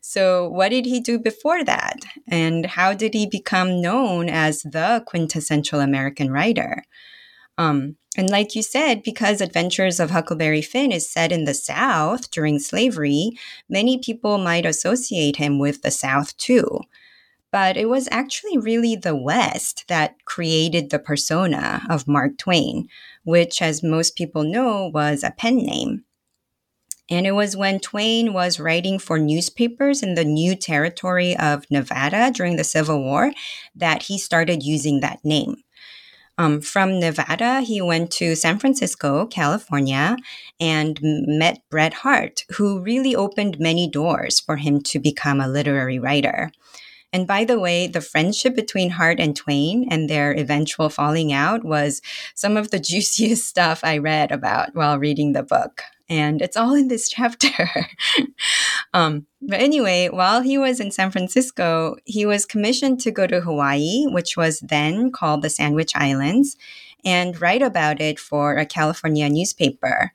So, 0.00 0.48
what 0.48 0.68
did 0.68 0.86
he 0.86 1.00
do 1.00 1.18
before 1.18 1.64
that? 1.64 1.98
And 2.28 2.64
how 2.64 2.94
did 2.94 3.12
he 3.12 3.26
become 3.26 3.82
known 3.82 4.30
as 4.30 4.62
the 4.62 5.02
quintessential 5.06 5.80
American 5.80 6.30
writer? 6.30 6.84
Um, 7.58 7.96
and 8.16 8.30
like 8.30 8.54
you 8.54 8.62
said, 8.62 9.02
because 9.02 9.40
Adventures 9.40 10.00
of 10.00 10.10
Huckleberry 10.10 10.62
Finn 10.62 10.90
is 10.90 11.10
set 11.10 11.32
in 11.32 11.44
the 11.44 11.54
South 11.54 12.30
during 12.30 12.58
slavery, 12.58 13.32
many 13.68 13.98
people 13.98 14.38
might 14.38 14.64
associate 14.64 15.36
him 15.36 15.58
with 15.58 15.82
the 15.82 15.90
South 15.90 16.36
too. 16.36 16.80
But 17.52 17.76
it 17.76 17.88
was 17.88 18.08
actually 18.10 18.58
really 18.58 18.96
the 18.96 19.16
West 19.16 19.84
that 19.88 20.24
created 20.24 20.90
the 20.90 20.98
persona 20.98 21.82
of 21.88 22.08
Mark 22.08 22.38
Twain, 22.38 22.88
which, 23.24 23.62
as 23.62 23.82
most 23.82 24.16
people 24.16 24.42
know, 24.42 24.90
was 24.92 25.22
a 25.22 25.30
pen 25.30 25.58
name. 25.58 26.04
And 27.08 27.26
it 27.26 27.32
was 27.32 27.56
when 27.56 27.78
Twain 27.78 28.32
was 28.32 28.58
writing 28.58 28.98
for 28.98 29.18
newspapers 29.18 30.02
in 30.02 30.14
the 30.14 30.24
new 30.24 30.56
territory 30.56 31.36
of 31.36 31.70
Nevada 31.70 32.32
during 32.34 32.56
the 32.56 32.64
Civil 32.64 33.00
War 33.00 33.32
that 33.76 34.02
he 34.04 34.18
started 34.18 34.64
using 34.64 35.00
that 35.00 35.24
name. 35.24 35.56
Um, 36.38 36.60
from 36.60 37.00
Nevada, 37.00 37.62
he 37.62 37.80
went 37.80 38.10
to 38.12 38.36
San 38.36 38.58
Francisco, 38.58 39.26
California, 39.26 40.16
and 40.60 40.98
met 41.02 41.62
Bret 41.70 41.94
Harte, 41.94 42.44
who 42.56 42.82
really 42.82 43.16
opened 43.16 43.58
many 43.58 43.88
doors 43.88 44.38
for 44.38 44.56
him 44.56 44.82
to 44.82 44.98
become 44.98 45.40
a 45.40 45.48
literary 45.48 45.98
writer. 45.98 46.52
And 47.12 47.26
by 47.26 47.44
the 47.44 47.58
way, 47.58 47.86
the 47.86 48.02
friendship 48.02 48.54
between 48.54 48.90
Harte 48.90 49.20
and 49.20 49.34
Twain 49.34 49.86
and 49.90 50.10
their 50.10 50.32
eventual 50.32 50.90
falling 50.90 51.32
out 51.32 51.64
was 51.64 52.02
some 52.34 52.58
of 52.58 52.70
the 52.70 52.80
juiciest 52.90 53.46
stuff 53.46 53.80
I 53.82 53.96
read 53.96 54.30
about 54.30 54.74
while 54.74 54.98
reading 54.98 55.32
the 55.32 55.42
book 55.42 55.82
and 56.08 56.40
it's 56.40 56.56
all 56.56 56.74
in 56.74 56.88
this 56.88 57.08
chapter. 57.16 57.68
um, 58.94 59.26
but 59.40 59.60
anyway, 59.60 60.08
while 60.08 60.42
he 60.42 60.58
was 60.58 60.80
in 60.80 60.90
San 60.90 61.10
Francisco, 61.10 61.96
he 62.04 62.26
was 62.26 62.46
commissioned 62.46 63.00
to 63.00 63.10
go 63.10 63.26
to 63.26 63.40
Hawaii, 63.40 64.06
which 64.06 64.36
was 64.36 64.60
then 64.60 65.10
called 65.12 65.42
the 65.42 65.50
Sandwich 65.50 65.92
Islands, 65.94 66.56
and 67.04 67.40
write 67.40 67.62
about 67.62 68.00
it 68.00 68.18
for 68.18 68.56
a 68.56 68.66
California 68.66 69.28
newspaper. 69.28 70.12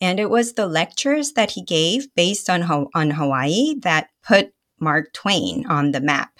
And 0.00 0.20
it 0.20 0.28
was 0.28 0.52
the 0.52 0.66
lectures 0.66 1.32
that 1.32 1.52
he 1.52 1.62
gave 1.62 2.14
based 2.14 2.50
on, 2.50 2.62
on 2.94 3.10
Hawaii 3.12 3.74
that 3.80 4.10
put 4.22 4.52
Mark 4.80 5.12
Twain 5.12 5.64
on 5.66 5.92
the 5.92 6.00
map. 6.00 6.30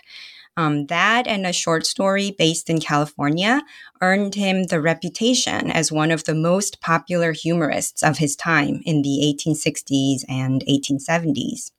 Um, 0.57 0.87
that 0.87 1.27
and 1.27 1.47
a 1.47 1.53
short 1.53 1.85
story 1.85 2.31
based 2.31 2.71
in 2.71 2.81
California 2.81 3.62
earned 4.05 4.35
him 4.35 4.64
the 4.64 4.83
reputation 4.83 5.71
as 5.71 5.90
one 5.90 6.11
of 6.11 6.25
the 6.25 6.35
most 6.35 6.81
popular 6.83 7.33
humorists 7.33 8.03
of 8.03 8.19
his 8.19 8.37
time 8.37 8.83
in 8.85 9.01
the 9.01 9.17
1860s 9.35 10.25
and 10.29 10.62
1870s. 10.69 11.71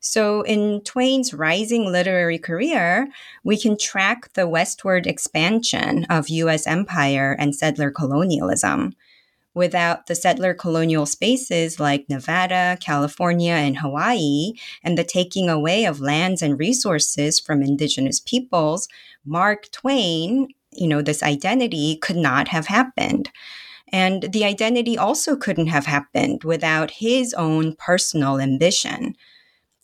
So, 0.00 0.42
in 0.42 0.80
Twain's 0.82 1.32
rising 1.32 1.84
literary 1.86 2.38
career, 2.38 3.08
we 3.44 3.56
can 3.56 3.78
track 3.78 4.32
the 4.34 4.48
westward 4.48 5.06
expansion 5.06 6.04
of 6.10 6.28
US 6.28 6.66
empire 6.66 7.36
and 7.38 7.54
settler 7.54 7.90
colonialism 7.90 8.94
without 9.54 10.06
the 10.06 10.14
settler 10.14 10.52
colonial 10.52 11.06
spaces 11.06 11.80
like 11.80 12.10
Nevada, 12.10 12.76
California, 12.78 13.54
and 13.54 13.78
Hawaii, 13.78 14.52
and 14.84 14.98
the 14.98 15.02
taking 15.02 15.48
away 15.48 15.86
of 15.86 15.98
lands 15.98 16.42
and 16.42 16.58
resources 16.58 17.40
from 17.40 17.62
indigenous 17.62 18.20
peoples, 18.20 18.86
Mark 19.24 19.70
Twain, 19.72 20.48
you 20.76 20.88
know, 20.88 21.02
this 21.02 21.22
identity 21.22 21.96
could 21.96 22.16
not 22.16 22.48
have 22.48 22.66
happened. 22.66 23.30
And 23.92 24.22
the 24.32 24.44
identity 24.44 24.98
also 24.98 25.36
couldn't 25.36 25.68
have 25.68 25.86
happened 25.86 26.44
without 26.44 26.90
his 26.90 27.34
own 27.34 27.76
personal 27.76 28.40
ambition 28.40 29.14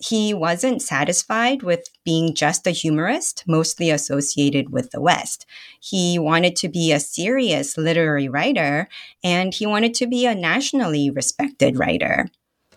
he 0.03 0.35
wasn't 0.35 0.83
satisfied 0.83 1.63
with 1.63 1.89
being 2.05 2.35
just 2.35 2.67
a 2.67 2.71
humorist, 2.71 3.45
mostly 3.47 3.91
associated 3.91 4.71
with 4.71 4.91
the 4.91 5.01
West. 5.01 5.47
He 5.81 6.19
wanted 6.19 6.57
to 6.57 6.69
be 6.69 6.93
a 6.93 6.99
serious 6.99 7.79
literary 7.79 8.29
writer, 8.29 8.89
and 9.23 9.55
he 9.55 9.65
wanted 9.65 9.95
to 9.95 10.09
be 10.09 10.27
a 10.27 10.35
nationally 10.35 11.11
respected 11.11 11.79
writer. 11.79 12.29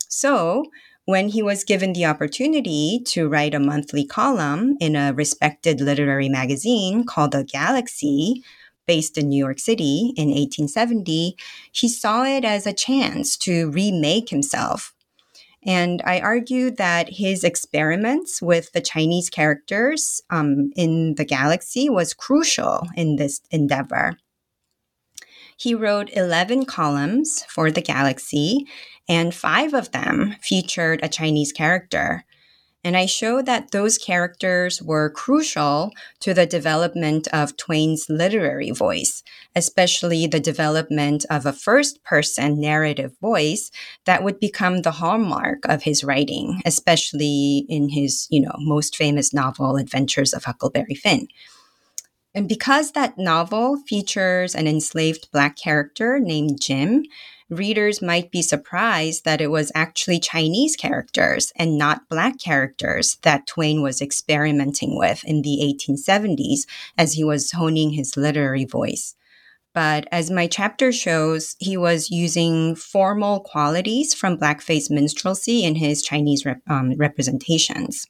So, 0.08 0.66
when 1.06 1.30
he 1.30 1.42
was 1.42 1.64
given 1.64 1.94
the 1.94 2.06
opportunity 2.06 3.00
to 3.06 3.30
write 3.30 3.54
a 3.54 3.60
monthly 3.60 4.06
column 4.06 4.76
in 4.80 4.96
a 4.96 5.14
respected 5.14 5.80
literary 5.80 6.30
magazine 6.30 7.06
called 7.06 7.32
The 7.32 7.44
Galaxy, 7.44 8.44
based 8.88 9.18
in 9.18 9.30
New 9.30 9.44
York 9.44 9.60
City 9.60 10.14
in 10.16 10.28
1870, 10.28 11.36
he 11.72 11.88
saw 11.88 12.24
it 12.24 12.46
as 12.46 12.68
a 12.68 12.74
chance 12.74 13.38
to 13.38 13.72
remake 13.72 14.30
himself 14.30 14.96
and 15.66 16.02
I 16.06 16.20
argue 16.20 16.70
that 16.72 17.10
his 17.10 17.44
experiments 17.44 18.42
with 18.42 18.72
the 18.72 18.82
Chinese 18.82 19.32
characters 19.32 20.22
um, 20.30 20.72
in 20.76 21.16
the 21.16 21.26
galaxy 21.26 21.90
was 21.90 22.14
crucial 22.14 22.88
in 22.96 23.16
this 23.16 23.42
endeavor. 23.50 24.18
He 25.58 25.74
wrote 25.74 26.10
11 26.14 26.66
columns 26.66 27.44
for 27.46 27.72
the 27.72 27.82
galaxy, 27.82 28.68
and 29.08 29.34
five 29.34 29.74
of 29.74 29.92
them 29.92 30.36
featured 30.42 31.00
a 31.04 31.10
Chinese 31.10 31.52
character. 31.52 32.26
And 32.84 32.96
I 32.96 33.08
show 33.08 33.42
that 33.42 33.72
those 33.72 33.98
characters 33.98 34.80
were 34.80 35.10
crucial 35.10 35.92
to 36.20 36.36
the 36.36 36.46
development 36.46 37.28
of 37.34 37.58
Twain's 37.58 38.06
literary 38.10 38.70
voice, 38.70 39.24
especially 39.56 40.28
the 40.28 40.40
development 40.40 41.26
of 41.32 41.48
a 41.48 41.52
first 41.52 42.04
person 42.04 42.62
narrative 42.62 43.14
voice 43.20 43.72
that 44.06 44.24
would 44.24 44.40
become 44.40 44.84
the 44.84 44.92
hallmark 44.92 45.66
of 45.66 45.82
his 45.82 46.04
writing, 46.04 46.62
especially 46.64 47.66
in 47.68 47.90
his, 47.90 48.28
you 48.30 48.40
know, 48.40 48.54
most 48.60 48.96
famous 48.96 49.34
novel, 49.34 49.78
Adventures 49.78 50.32
of 50.32 50.44
Huckleberry 50.44 50.94
Finn. 50.94 51.28
And 52.36 52.48
because 52.48 52.92
that 52.92 53.18
novel 53.18 53.78
features 53.88 54.54
an 54.54 54.68
enslaved 54.68 55.32
black 55.32 55.56
character 55.56 56.20
named 56.20 56.62
Jim, 56.62 57.06
readers 57.50 58.02
might 58.02 58.32
be 58.32 58.42
surprised 58.42 59.24
that 59.26 59.42
it 59.42 59.52
was 59.52 59.72
actually 59.76 60.20
Chinese 60.20 60.76
characters 60.76 61.52
and 61.56 61.78
not 61.78 62.10
Black 62.10 62.40
characters 62.40 63.18
that 63.22 63.48
Twain 63.48 63.82
was 63.82 64.02
experimenting 64.02 64.98
with 64.98 65.24
in 65.24 65.42
the 65.42 65.60
1870s 65.62 66.62
as 66.98 67.14
he 67.14 67.24
was 67.24 67.52
honing 67.52 67.92
his 67.92 68.18
literary 68.18 68.66
voice. 68.66 69.16
But 69.74 70.08
as 70.10 70.32
my 70.32 70.48
chapter 70.48 70.94
shows, 70.94 71.58
he 71.60 71.76
was 71.76 72.10
using 72.10 72.76
formal 72.76 73.42
qualities 73.42 74.14
from 74.14 74.38
blackface 74.38 74.90
minstrelsy 74.90 75.64
in 75.64 75.76
his 75.76 76.02
Chinese 76.02 76.46
rep- 76.46 76.62
um, 76.68 76.96
representations. 76.96 78.08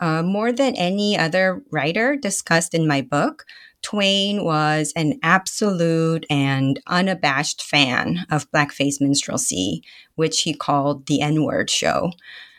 Uh, 0.00 0.22
more 0.22 0.52
than 0.52 0.76
any 0.76 1.18
other 1.18 1.62
writer 1.70 2.16
discussed 2.16 2.74
in 2.74 2.86
my 2.86 3.00
book, 3.00 3.44
Twain 3.82 4.44
was 4.44 4.92
an 4.96 5.18
absolute 5.22 6.24
and 6.30 6.80
unabashed 6.86 7.62
fan 7.62 8.24
of 8.30 8.50
blackface 8.50 9.00
minstrelsy, 9.00 9.82
which 10.14 10.42
he 10.42 10.54
called 10.54 11.06
the 11.06 11.20
N 11.20 11.44
word 11.44 11.68
show. 11.68 12.12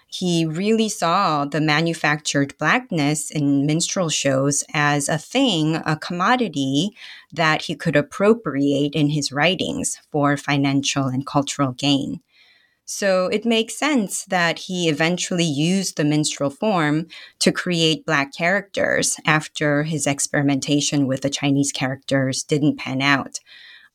He 0.07 0.45
really 0.45 0.89
saw 0.89 1.45
the 1.45 1.59
manufactured 1.59 2.55
blackness 2.59 3.31
in 3.31 3.65
minstrel 3.65 4.09
shows 4.09 4.63
as 4.71 5.09
a 5.09 5.17
thing, 5.17 5.77
a 5.77 5.97
commodity 5.97 6.91
that 7.31 7.63
he 7.63 7.75
could 7.75 7.95
appropriate 7.95 8.93
in 8.93 9.09
his 9.09 9.31
writings 9.31 9.99
for 10.11 10.37
financial 10.37 11.07
and 11.07 11.25
cultural 11.25 11.71
gain. 11.71 12.21
So 12.85 13.27
it 13.27 13.45
makes 13.45 13.77
sense 13.77 14.25
that 14.25 14.59
he 14.59 14.89
eventually 14.89 15.45
used 15.45 15.95
the 15.95 16.03
minstrel 16.03 16.49
form 16.49 17.07
to 17.39 17.51
create 17.51 18.05
Black 18.05 18.33
characters 18.33 19.17
after 19.25 19.83
his 19.83 20.05
experimentation 20.05 21.07
with 21.07 21.21
the 21.21 21.29
Chinese 21.29 21.71
characters 21.71 22.43
didn't 22.43 22.77
pan 22.77 23.01
out. 23.01 23.39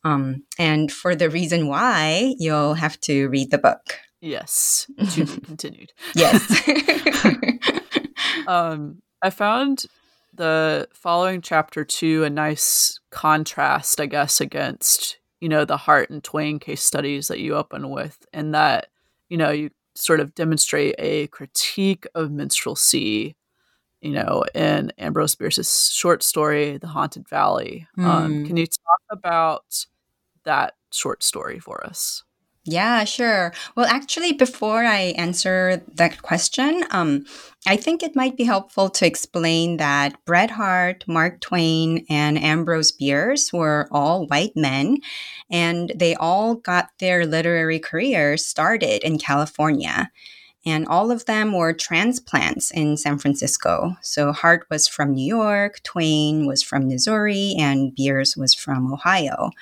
Um, 0.04 0.44
and 0.58 0.90
for 0.90 1.14
the 1.14 1.28
reason 1.28 1.68
why, 1.68 2.34
you'll 2.38 2.74
have 2.74 2.98
to 3.02 3.28
read 3.28 3.50
the 3.50 3.58
book. 3.58 3.98
Yes, 4.20 4.90
to 5.12 5.24
be 5.26 5.40
continued. 5.40 5.92
yes. 6.14 6.62
um, 8.46 9.02
I 9.22 9.30
found 9.30 9.84
the 10.32 10.88
following 10.92 11.40
chapter 11.42 11.84
two 11.84 12.24
a 12.24 12.30
nice 12.30 13.00
contrast, 13.10 14.00
I 14.00 14.06
guess, 14.06 14.40
against 14.40 15.17
you 15.40 15.48
know, 15.48 15.64
the 15.64 15.76
Harte 15.76 16.10
and 16.10 16.22
Twain 16.22 16.58
case 16.58 16.82
studies 16.82 17.28
that 17.28 17.40
you 17.40 17.54
open 17.54 17.90
with, 17.90 18.26
and 18.32 18.54
that, 18.54 18.88
you 19.28 19.36
know, 19.36 19.50
you 19.50 19.70
sort 19.94 20.20
of 20.20 20.34
demonstrate 20.34 20.94
a 20.98 21.26
critique 21.28 22.06
of 22.14 22.30
minstrelsy 22.30 23.36
you 24.00 24.12
know, 24.12 24.44
in 24.54 24.92
Ambrose 24.98 25.34
Bierce's 25.34 25.90
short 25.92 26.22
story, 26.22 26.78
The 26.78 26.86
Haunted 26.86 27.28
Valley. 27.28 27.86
Mm. 27.98 28.04
Um, 28.04 28.46
can 28.46 28.56
you 28.56 28.66
talk 28.66 29.00
about 29.10 29.86
that 30.44 30.74
short 30.92 31.22
story 31.22 31.58
for 31.58 31.84
us? 31.84 32.22
Yeah, 32.70 33.04
sure. 33.04 33.54
Well, 33.76 33.86
actually, 33.86 34.34
before 34.34 34.84
I 34.84 35.14
answer 35.16 35.80
that 35.94 36.20
question, 36.20 36.84
um, 36.90 37.24
I 37.66 37.78
think 37.78 38.02
it 38.02 38.14
might 38.14 38.36
be 38.36 38.44
helpful 38.44 38.90
to 38.90 39.06
explain 39.06 39.78
that 39.78 40.22
Bret 40.26 40.50
Harte, 40.50 41.08
Mark 41.08 41.40
Twain, 41.40 42.04
and 42.10 42.36
Ambrose 42.36 42.92
Bierce 42.92 43.54
were 43.54 43.88
all 43.90 44.26
white 44.26 44.54
men, 44.54 44.98
and 45.50 45.92
they 45.96 46.14
all 46.16 46.56
got 46.56 46.90
their 46.98 47.24
literary 47.24 47.78
careers 47.78 48.44
started 48.44 49.02
in 49.02 49.18
California. 49.18 50.10
And 50.66 50.86
all 50.88 51.10
of 51.10 51.24
them 51.24 51.54
were 51.54 51.72
transplants 51.72 52.70
in 52.70 52.98
San 52.98 53.16
Francisco. 53.16 53.96
So 54.02 54.32
Harte 54.32 54.66
was 54.68 54.86
from 54.86 55.14
New 55.14 55.26
York, 55.26 55.82
Twain 55.84 56.46
was 56.46 56.62
from 56.62 56.86
Missouri, 56.86 57.54
and 57.58 57.94
Bierce 57.94 58.36
was 58.36 58.52
from 58.52 58.92
Ohio 58.92 59.52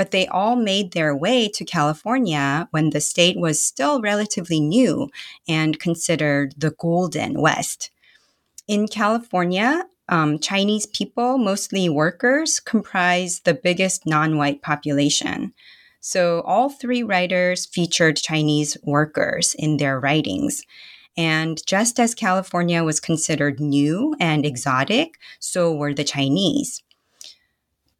but 0.00 0.12
they 0.12 0.26
all 0.28 0.56
made 0.56 0.92
their 0.92 1.14
way 1.14 1.46
to 1.46 1.62
California 1.62 2.66
when 2.70 2.88
the 2.88 3.02
state 3.02 3.38
was 3.38 3.62
still 3.62 4.00
relatively 4.00 4.58
new 4.58 5.10
and 5.46 5.78
considered 5.78 6.54
the 6.56 6.70
Golden 6.70 7.38
West. 7.38 7.90
In 8.66 8.88
California, 8.88 9.84
um, 10.08 10.38
Chinese 10.38 10.86
people, 10.86 11.36
mostly 11.36 11.90
workers, 11.90 12.60
comprise 12.60 13.40
the 13.40 13.52
biggest 13.52 14.06
non 14.06 14.38
white 14.38 14.62
population. 14.62 15.52
So 16.00 16.40
all 16.46 16.70
three 16.70 17.02
writers 17.02 17.66
featured 17.66 18.16
Chinese 18.16 18.78
workers 18.82 19.54
in 19.58 19.76
their 19.76 20.00
writings. 20.00 20.62
And 21.18 21.60
just 21.66 22.00
as 22.00 22.14
California 22.14 22.82
was 22.82 23.00
considered 23.00 23.60
new 23.60 24.16
and 24.18 24.46
exotic, 24.46 25.18
so 25.40 25.74
were 25.74 25.92
the 25.92 26.04
Chinese. 26.04 26.82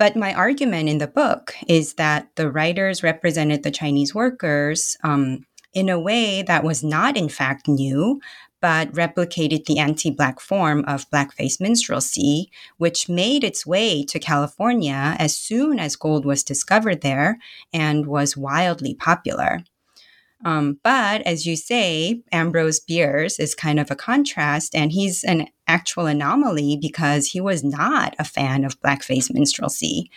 But 0.01 0.17
my 0.17 0.33
argument 0.33 0.89
in 0.89 0.97
the 0.97 1.07
book 1.07 1.55
is 1.69 1.95
that 1.95 2.31
the 2.37 2.51
writers 2.51 3.03
represented 3.03 3.63
the 3.63 3.71
Chinese 3.71 4.15
workers 4.15 4.97
um, 5.05 5.45
in 5.75 5.91
a 5.91 6.01
way 6.01 6.41
that 6.41 6.65
was 6.65 6.83
not, 6.83 7.19
in 7.19 7.29
fact, 7.29 7.69
new, 7.69 8.19
but 8.63 8.91
replicated 8.95 9.67
the 9.67 9.79
anti 9.79 10.11
Black 10.11 10.41
form 10.41 10.87
of 10.87 11.11
blackface 11.11 11.61
minstrelsy, 11.61 12.47
which 12.79 13.11
made 13.11 13.45
its 13.45 13.67
way 13.67 14.03
to 14.05 14.19
California 14.19 15.17
as 15.19 15.37
soon 15.37 15.79
as 15.79 15.97
gold 15.97 16.25
was 16.25 16.43
discovered 16.43 17.03
there 17.03 17.39
and 17.71 18.07
was 18.07 18.39
wildly 18.39 18.95
popular. 18.95 19.65
Um, 20.44 20.79
but 20.83 21.20
as 21.22 21.46
you 21.46 21.57
say, 21.57 22.22
Ambrose 22.33 22.81
Bierce 22.81 23.38
is 23.38 23.55
kind 23.55 23.79
of 23.79 23.90
a 23.90 23.96
contrast, 23.96 24.74
and 24.74 24.90
he's 24.90 25.22
an 25.22 25.48
actual 25.66 26.07
anomaly 26.07 26.79
because 26.81 27.29
he 27.29 27.40
was 27.40 27.62
not 27.62 28.16
a 28.18 28.24
fan 28.24 28.64
of 28.64 28.81
blackface 28.81 29.33
minstrelsy. 29.33 30.11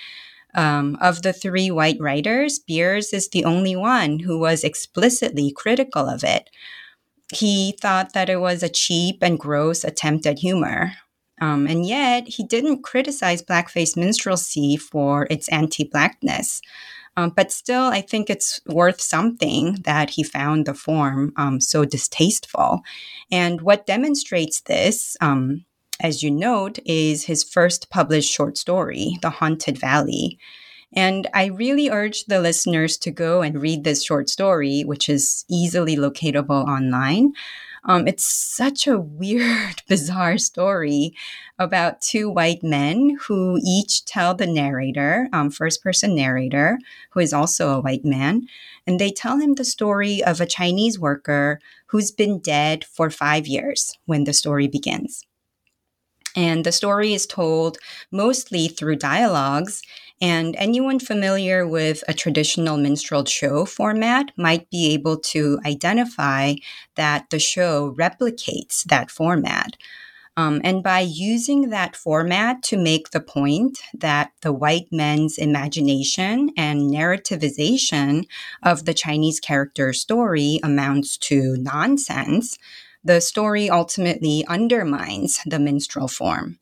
Um, 0.55 0.97
of 1.01 1.23
the 1.23 1.33
three 1.33 1.71
white 1.71 1.97
writers, 1.99 2.59
Bierce 2.59 3.11
is 3.11 3.29
the 3.29 3.43
only 3.43 3.75
one 3.75 4.19
who 4.19 4.39
was 4.39 4.63
explicitly 4.63 5.51
critical 5.51 6.07
of 6.07 6.23
it. 6.23 6.49
He 7.33 7.75
thought 7.81 8.13
that 8.13 8.29
it 8.29 8.39
was 8.39 8.61
a 8.61 8.69
cheap 8.69 9.17
and 9.21 9.39
gross 9.39 9.83
attempt 9.83 10.25
at 10.25 10.39
humor. 10.39 10.93
Um, 11.41 11.67
and 11.67 11.85
yet, 11.85 12.27
he 12.27 12.43
didn't 12.43 12.83
criticize 12.83 13.41
blackface 13.41 13.97
minstrelsy 13.97 14.77
for 14.77 15.27
its 15.29 15.49
anti 15.49 15.83
blackness. 15.83 16.61
Um, 17.15 17.31
but 17.35 17.51
still, 17.51 17.83
I 17.83 18.01
think 18.01 18.29
it's 18.29 18.59
worth 18.65 18.99
something 18.99 19.81
that 19.83 20.11
he 20.11 20.23
found 20.23 20.65
the 20.65 20.73
form 20.73 21.31
um, 21.37 21.61
so 21.61 21.85
distasteful. 21.85 22.81
And 23.31 23.61
what 23.61 23.85
demonstrates 23.85 24.61
this, 24.61 25.15
um, 25.21 25.65
as 25.99 26.23
you 26.23 26.31
note, 26.31 26.79
is 26.85 27.25
his 27.25 27.43
first 27.43 27.89
published 27.89 28.33
short 28.33 28.57
story, 28.57 29.17
The 29.21 29.29
Haunted 29.29 29.77
Valley. 29.77 30.39
And 30.95 31.27
I 31.33 31.45
really 31.45 31.89
urge 31.89 32.25
the 32.25 32.39
listeners 32.39 32.97
to 32.99 33.11
go 33.11 33.41
and 33.41 33.61
read 33.61 33.83
this 33.83 34.03
short 34.03 34.29
story, 34.29 34.81
which 34.81 35.09
is 35.09 35.45
easily 35.49 35.95
locatable 35.95 36.65
online. 36.67 37.33
Um, 37.85 38.07
it's 38.07 38.25
such 38.25 38.87
a 38.87 38.99
weird, 38.99 39.83
bizarre 39.87 40.37
story 40.37 41.13
about 41.59 42.01
two 42.01 42.29
white 42.29 42.63
men 42.63 43.17
who 43.27 43.59
each 43.63 44.05
tell 44.05 44.33
the 44.33 44.47
narrator, 44.47 45.27
um, 45.33 45.49
first 45.49 45.83
person 45.83 46.15
narrator, 46.15 46.79
who 47.11 47.19
is 47.19 47.33
also 47.33 47.69
a 47.69 47.81
white 47.81 48.05
man, 48.05 48.47
and 48.87 48.99
they 48.99 49.11
tell 49.11 49.37
him 49.37 49.55
the 49.55 49.65
story 49.65 50.23
of 50.23 50.39
a 50.39 50.45
Chinese 50.45 50.97
worker 50.97 51.59
who's 51.87 52.11
been 52.11 52.39
dead 52.39 52.85
for 52.85 53.09
five 53.09 53.47
years 53.47 53.97
when 54.05 54.23
the 54.23 54.33
story 54.33 54.67
begins. 54.67 55.25
And 56.35 56.65
the 56.65 56.71
story 56.71 57.13
is 57.13 57.27
told 57.27 57.77
mostly 58.11 58.67
through 58.67 58.95
dialogues 58.95 59.83
and 60.23 60.55
anyone 60.57 60.99
familiar 60.99 61.67
with 61.67 62.01
a 62.07 62.13
traditional 62.13 62.77
minstrel 62.77 63.25
show 63.25 63.65
format 63.65 64.31
might 64.37 64.69
be 64.69 64.93
able 64.93 65.17
to 65.17 65.59
identify 65.65 66.53
that 66.95 67.29
the 67.29 67.39
show 67.39 67.93
replicates 67.99 68.85
that 68.85 69.11
format. 69.11 69.75
Um, 70.37 70.61
and 70.63 70.81
by 70.81 71.01
using 71.01 71.71
that 71.71 71.97
format 71.97 72.63
to 72.63 72.77
make 72.77 73.09
the 73.09 73.19
point 73.19 73.79
that 73.93 74.31
the 74.41 74.53
white 74.53 74.87
men's 74.93 75.37
imagination 75.37 76.51
and 76.55 76.89
narrativization 76.89 78.25
of 78.63 78.85
the 78.85 78.93
Chinese 78.93 79.41
character 79.41 79.91
story 79.91 80.61
amounts 80.63 81.17
to 81.17 81.57
nonsense, 81.57 82.57
the 83.03 83.19
story 83.19 83.69
ultimately 83.69 84.45
undermines 84.47 85.41
the 85.45 85.59
minstrel 85.59 86.07
form. 86.07 86.59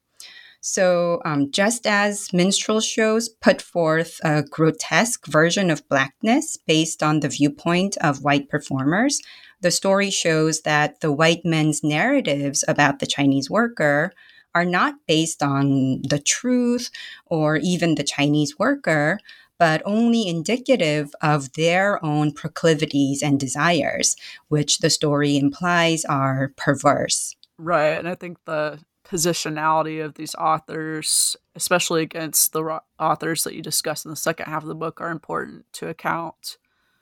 So, 0.64 1.22
um, 1.26 1.50
just 1.50 1.88
as 1.88 2.32
minstrel 2.32 2.82
shows 2.82 3.28
put 3.28 3.64
forth 3.64 4.22
a 4.24 4.44
grotesque 4.44 5.26
version 5.26 5.72
of 5.72 5.88
blackness 5.90 6.56
based 6.56 7.02
on 7.02 7.20
the 7.20 7.30
viewpoint 7.30 7.98
of 7.98 8.24
white 8.24 8.48
performers, 8.48 9.20
the 9.62 9.72
story 9.72 10.12
shows 10.12 10.62
that 10.62 11.02
the 11.02 11.12
white 11.12 11.44
men's 11.44 11.84
narratives 11.84 12.64
about 12.68 13.00
the 13.00 13.08
Chinese 13.08 13.50
worker 13.50 14.14
are 14.54 14.66
not 14.66 14.96
based 15.08 15.42
on 15.42 16.04
the 16.04 16.20
truth 16.20 16.92
or 17.26 17.58
even 17.58 17.96
the 17.96 18.04
Chinese 18.04 18.60
worker, 18.60 19.20
but 19.58 19.82
only 19.84 20.28
indicative 20.28 21.12
of 21.24 21.54
their 21.54 22.04
own 22.06 22.32
proclivities 22.32 23.24
and 23.24 23.40
desires, 23.40 24.16
which 24.50 24.80
the 24.80 24.92
story 24.92 25.38
implies 25.38 26.06
are 26.06 26.54
perverse. 26.56 27.36
Right. 27.58 27.98
And 27.98 28.08
I 28.08 28.16
think 28.16 28.38
the 28.46 28.80
positionality 29.12 30.04
of 30.04 30.16
these 30.16 30.34
authors, 30.36 31.36
especially 31.56 32.02
against 32.02 32.54
the 32.54 32.64
ro- 32.64 32.80
authors 32.98 33.44
that 33.44 33.54
you 33.54 33.62
discuss 33.62 34.06
in 34.06 34.12
the 34.12 34.16
second 34.16 34.46
half 34.46 34.64
of 34.64 34.70
the 34.70 34.76
book, 34.76 35.02
are 35.02 35.12
important 35.12 35.66
to 35.74 35.90
account 35.90 36.58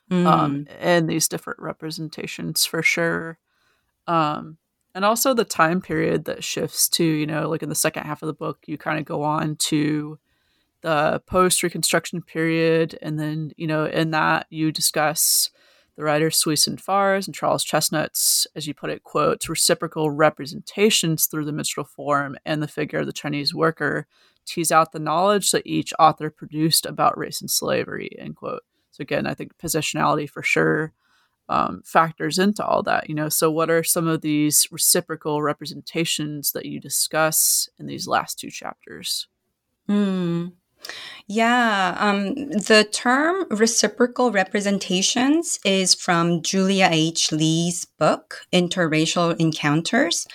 mm. 0.09 0.25
um, 0.25 0.67
in 0.81 1.05
these 1.05 1.27
different 1.27 1.59
representations 1.59 2.65
for 2.65 2.81
sure. 2.81 3.37
Um, 4.07 4.57
and 4.95 5.05
also 5.05 5.35
the 5.35 5.45
time 5.45 5.81
period 5.81 6.25
that 6.25 6.43
shifts 6.43 6.89
to, 6.89 7.03
you 7.03 7.27
know, 7.27 7.47
like 7.47 7.61
in 7.61 7.69
the 7.69 7.75
second 7.75 8.03
half 8.03 8.23
of 8.23 8.27
the 8.27 8.33
book, 8.33 8.57
you 8.65 8.77
kind 8.77 8.97
of 8.97 9.05
go 9.05 9.21
on 9.21 9.55
to 9.57 10.17
the 10.81 11.21
post 11.27 11.61
Reconstruction 11.61 12.23
period. 12.23 12.97
And 13.01 13.19
then, 13.19 13.51
you 13.55 13.67
know, 13.67 13.85
in 13.85 14.11
that 14.11 14.47
you 14.49 14.71
discuss 14.71 15.51
the 15.99 16.05
writers 16.05 16.37
Sui 16.37 16.55
Sin 16.55 16.77
Far's 16.77 17.27
and 17.27 17.35
Charles 17.35 17.65
Chesnutt's, 17.65 18.47
as 18.55 18.65
you 18.65 18.73
put 18.73 18.89
it, 18.89 19.03
quotes, 19.03 19.49
reciprocal 19.49 20.09
representations 20.09 21.25
through 21.25 21.43
the 21.43 21.51
minstrel 21.51 21.85
form 21.85 22.37
and 22.45 22.63
the 22.63 22.69
figure 22.69 22.99
of 22.99 23.05
the 23.05 23.11
Chinese 23.11 23.53
worker 23.53 24.07
tease 24.45 24.71
out 24.71 24.93
the 24.93 24.99
knowledge 24.99 25.51
that 25.51 25.67
each 25.67 25.93
author 25.99 26.29
produced 26.29 26.85
about 26.85 27.17
race 27.17 27.41
and 27.41 27.51
slavery, 27.51 28.11
end 28.17 28.37
quote. 28.37 28.61
So 28.91 29.01
again, 29.01 29.27
I 29.27 29.33
think 29.33 29.57
positionality 29.57 30.29
for 30.29 30.41
sure 30.41 30.93
um, 31.49 31.81
factors 31.83 32.39
into 32.39 32.65
all 32.65 32.81
that. 32.83 33.09
You 33.09 33.15
know, 33.15 33.27
so 33.27 33.51
what 33.51 33.69
are 33.69 33.83
some 33.83 34.07
of 34.07 34.21
these 34.21 34.69
reciprocal 34.71 35.41
representations 35.41 36.53
that 36.53 36.65
you 36.65 36.79
discuss 36.79 37.67
in 37.77 37.87
these 37.87 38.07
last 38.07 38.39
two 38.39 38.49
chapters? 38.49 39.27
Hmm. 39.85 40.47
Yeah, 41.27 41.95
um, 41.99 42.33
the 42.33 42.87
term 42.91 43.45
reciprocal 43.51 44.31
representations 44.31 45.59
is 45.63 45.93
from 45.93 46.41
Julia 46.41 46.89
H. 46.91 47.31
Lee's 47.31 47.85
book, 47.85 48.41
Interracial 48.51 49.35
Encounters. 49.39 50.27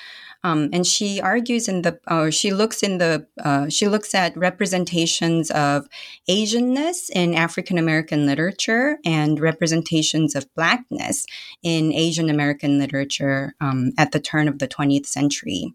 Um, 0.45 0.69
and 0.75 0.87
she 0.87 1.23
argues 1.23 1.69
in 1.69 1.83
the, 1.83 1.99
she 2.31 2.53
looks 2.53 2.83
in 2.83 2.99
the, 2.99 3.27
uh, 3.43 3.71
she 3.71 3.89
looks 3.89 4.15
at 4.15 4.37
representations 4.37 5.51
of 5.51 5.89
Asianness 6.29 7.09
in 7.11 7.35
African 7.35 7.79
American 7.79 8.27
literature 8.27 8.99
and 9.07 9.41
representations 9.41 10.37
of 10.37 10.47
Blackness 10.55 11.25
in 11.63 11.93
Asian 11.95 12.29
American 12.29 12.79
literature 12.79 13.55
um, 13.61 13.93
at 13.97 14.13
the 14.13 14.21
turn 14.21 14.47
of 14.47 14.59
the 14.59 14.69
20th 14.69 15.07
century. 15.07 15.73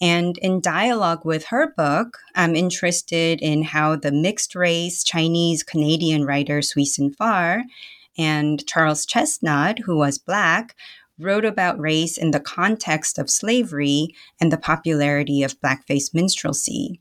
And 0.00 0.38
in 0.38 0.60
dialogue 0.60 1.24
with 1.24 1.46
her 1.46 1.72
book, 1.76 2.18
I'm 2.34 2.54
interested 2.54 3.40
in 3.40 3.64
how 3.64 3.96
the 3.96 4.12
mixed 4.12 4.54
race 4.54 5.02
Chinese 5.02 5.62
Canadian 5.64 6.24
writer 6.24 6.62
Sui 6.62 6.84
Sin 6.84 7.10
Far 7.10 7.64
and 8.16 8.64
Charles 8.66 9.04
Chesnutt, 9.06 9.80
who 9.80 9.96
was 9.96 10.18
Black, 10.18 10.76
wrote 11.18 11.44
about 11.44 11.80
race 11.80 12.16
in 12.16 12.30
the 12.30 12.40
context 12.40 13.18
of 13.18 13.30
slavery 13.30 14.14
and 14.40 14.52
the 14.52 14.58
popularity 14.58 15.42
of 15.42 15.60
blackface 15.60 16.14
minstrelsy. 16.14 17.00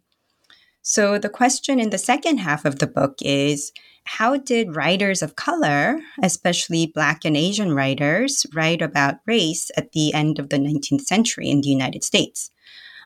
So, 0.81 1.19
the 1.19 1.29
question 1.29 1.79
in 1.79 1.89
the 1.89 1.97
second 1.97 2.37
half 2.37 2.65
of 2.65 2.79
the 2.79 2.87
book 2.87 3.17
is 3.21 3.73
how 4.05 4.37
did 4.37 4.75
writers 4.75 5.21
of 5.21 5.35
color, 5.35 5.99
especially 6.23 6.87
Black 6.87 7.25
and 7.25 7.35
Asian 7.35 7.73
writers, 7.75 8.45
write 8.55 8.81
about 8.81 9.19
race 9.25 9.69
at 9.75 9.91
the 9.91 10.13
end 10.13 10.39
of 10.39 10.49
the 10.49 10.57
19th 10.57 11.01
century 11.01 11.49
in 11.49 11.59
the 11.59 11.67
United 11.67 12.05
States? 12.05 12.51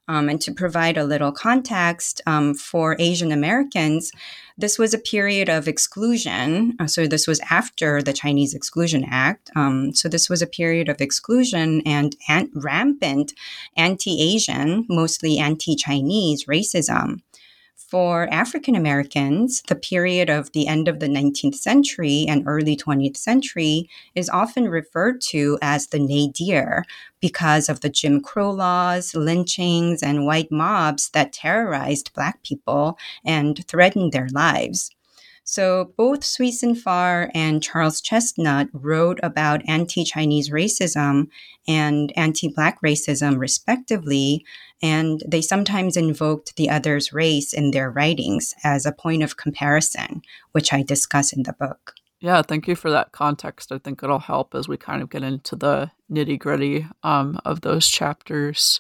Um, 0.07 0.29
and 0.29 0.41
to 0.41 0.51
provide 0.51 0.97
a 0.97 1.05
little 1.05 1.31
context 1.31 2.21
um, 2.25 2.53
for 2.53 2.95
Asian 2.99 3.31
Americans, 3.31 4.11
this 4.57 4.77
was 4.77 4.93
a 4.93 4.99
period 4.99 5.49
of 5.49 5.67
exclusion. 5.67 6.75
Uh, 6.79 6.87
so, 6.87 7.07
this 7.07 7.27
was 7.27 7.39
after 7.49 8.01
the 8.01 8.13
Chinese 8.13 8.53
Exclusion 8.53 9.05
Act. 9.09 9.49
Um, 9.55 9.93
so, 9.93 10.09
this 10.09 10.29
was 10.29 10.41
a 10.41 10.47
period 10.47 10.89
of 10.89 11.01
exclusion 11.01 11.81
and 11.85 12.15
an- 12.27 12.51
rampant 12.53 13.33
anti 13.77 14.21
Asian, 14.35 14.85
mostly 14.89 15.37
anti 15.37 15.75
Chinese 15.75 16.45
racism. 16.45 17.21
For 17.91 18.33
African 18.33 18.77
Americans, 18.77 19.61
the 19.67 19.75
period 19.75 20.29
of 20.29 20.53
the 20.53 20.65
end 20.65 20.87
of 20.87 21.01
the 21.01 21.09
19th 21.09 21.55
century 21.55 22.25
and 22.25 22.47
early 22.47 22.77
20th 22.77 23.17
century 23.17 23.89
is 24.15 24.29
often 24.29 24.69
referred 24.69 25.19
to 25.31 25.59
as 25.61 25.87
the 25.87 25.99
nadir 25.99 26.85
because 27.19 27.67
of 27.67 27.81
the 27.81 27.89
Jim 27.89 28.21
Crow 28.21 28.49
laws, 28.49 29.13
lynchings, 29.13 30.01
and 30.01 30.25
white 30.25 30.49
mobs 30.49 31.09
that 31.09 31.33
terrorized 31.33 32.13
Black 32.13 32.41
people 32.43 32.97
and 33.25 33.67
threatened 33.67 34.13
their 34.13 34.29
lives. 34.29 34.91
So 35.43 35.93
both 35.97 36.23
Sui 36.23 36.51
Sin 36.51 36.75
Far 36.75 37.29
and 37.33 37.61
Charles 37.61 38.01
Chesnutt 38.01 38.69
wrote 38.73 39.19
about 39.21 39.67
anti-Chinese 39.67 40.49
racism 40.49 41.27
and 41.67 42.13
anti-black 42.15 42.81
racism 42.81 43.37
respectively, 43.37 44.45
and 44.81 45.23
they 45.27 45.41
sometimes 45.41 45.97
invoked 45.97 46.55
the 46.55 46.69
other's 46.69 47.11
race 47.11 47.53
in 47.53 47.71
their 47.71 47.91
writings 47.91 48.55
as 48.63 48.85
a 48.85 48.91
point 48.91 49.23
of 49.23 49.37
comparison, 49.37 50.21
which 50.51 50.71
I 50.71 50.83
discuss 50.83 51.33
in 51.33 51.43
the 51.43 51.53
book. 51.53 51.95
Yeah, 52.19 52.43
thank 52.43 52.67
you 52.67 52.75
for 52.75 52.91
that 52.91 53.11
context. 53.11 53.71
I 53.71 53.79
think 53.79 54.03
it'll 54.03 54.19
help 54.19 54.53
as 54.53 54.67
we 54.67 54.77
kind 54.77 55.01
of 55.01 55.09
get 55.09 55.23
into 55.23 55.55
the 55.55 55.91
nitty 56.09 56.37
gritty 56.37 56.85
um, 57.01 57.39
of 57.43 57.61
those 57.61 57.87
chapters. 57.87 58.79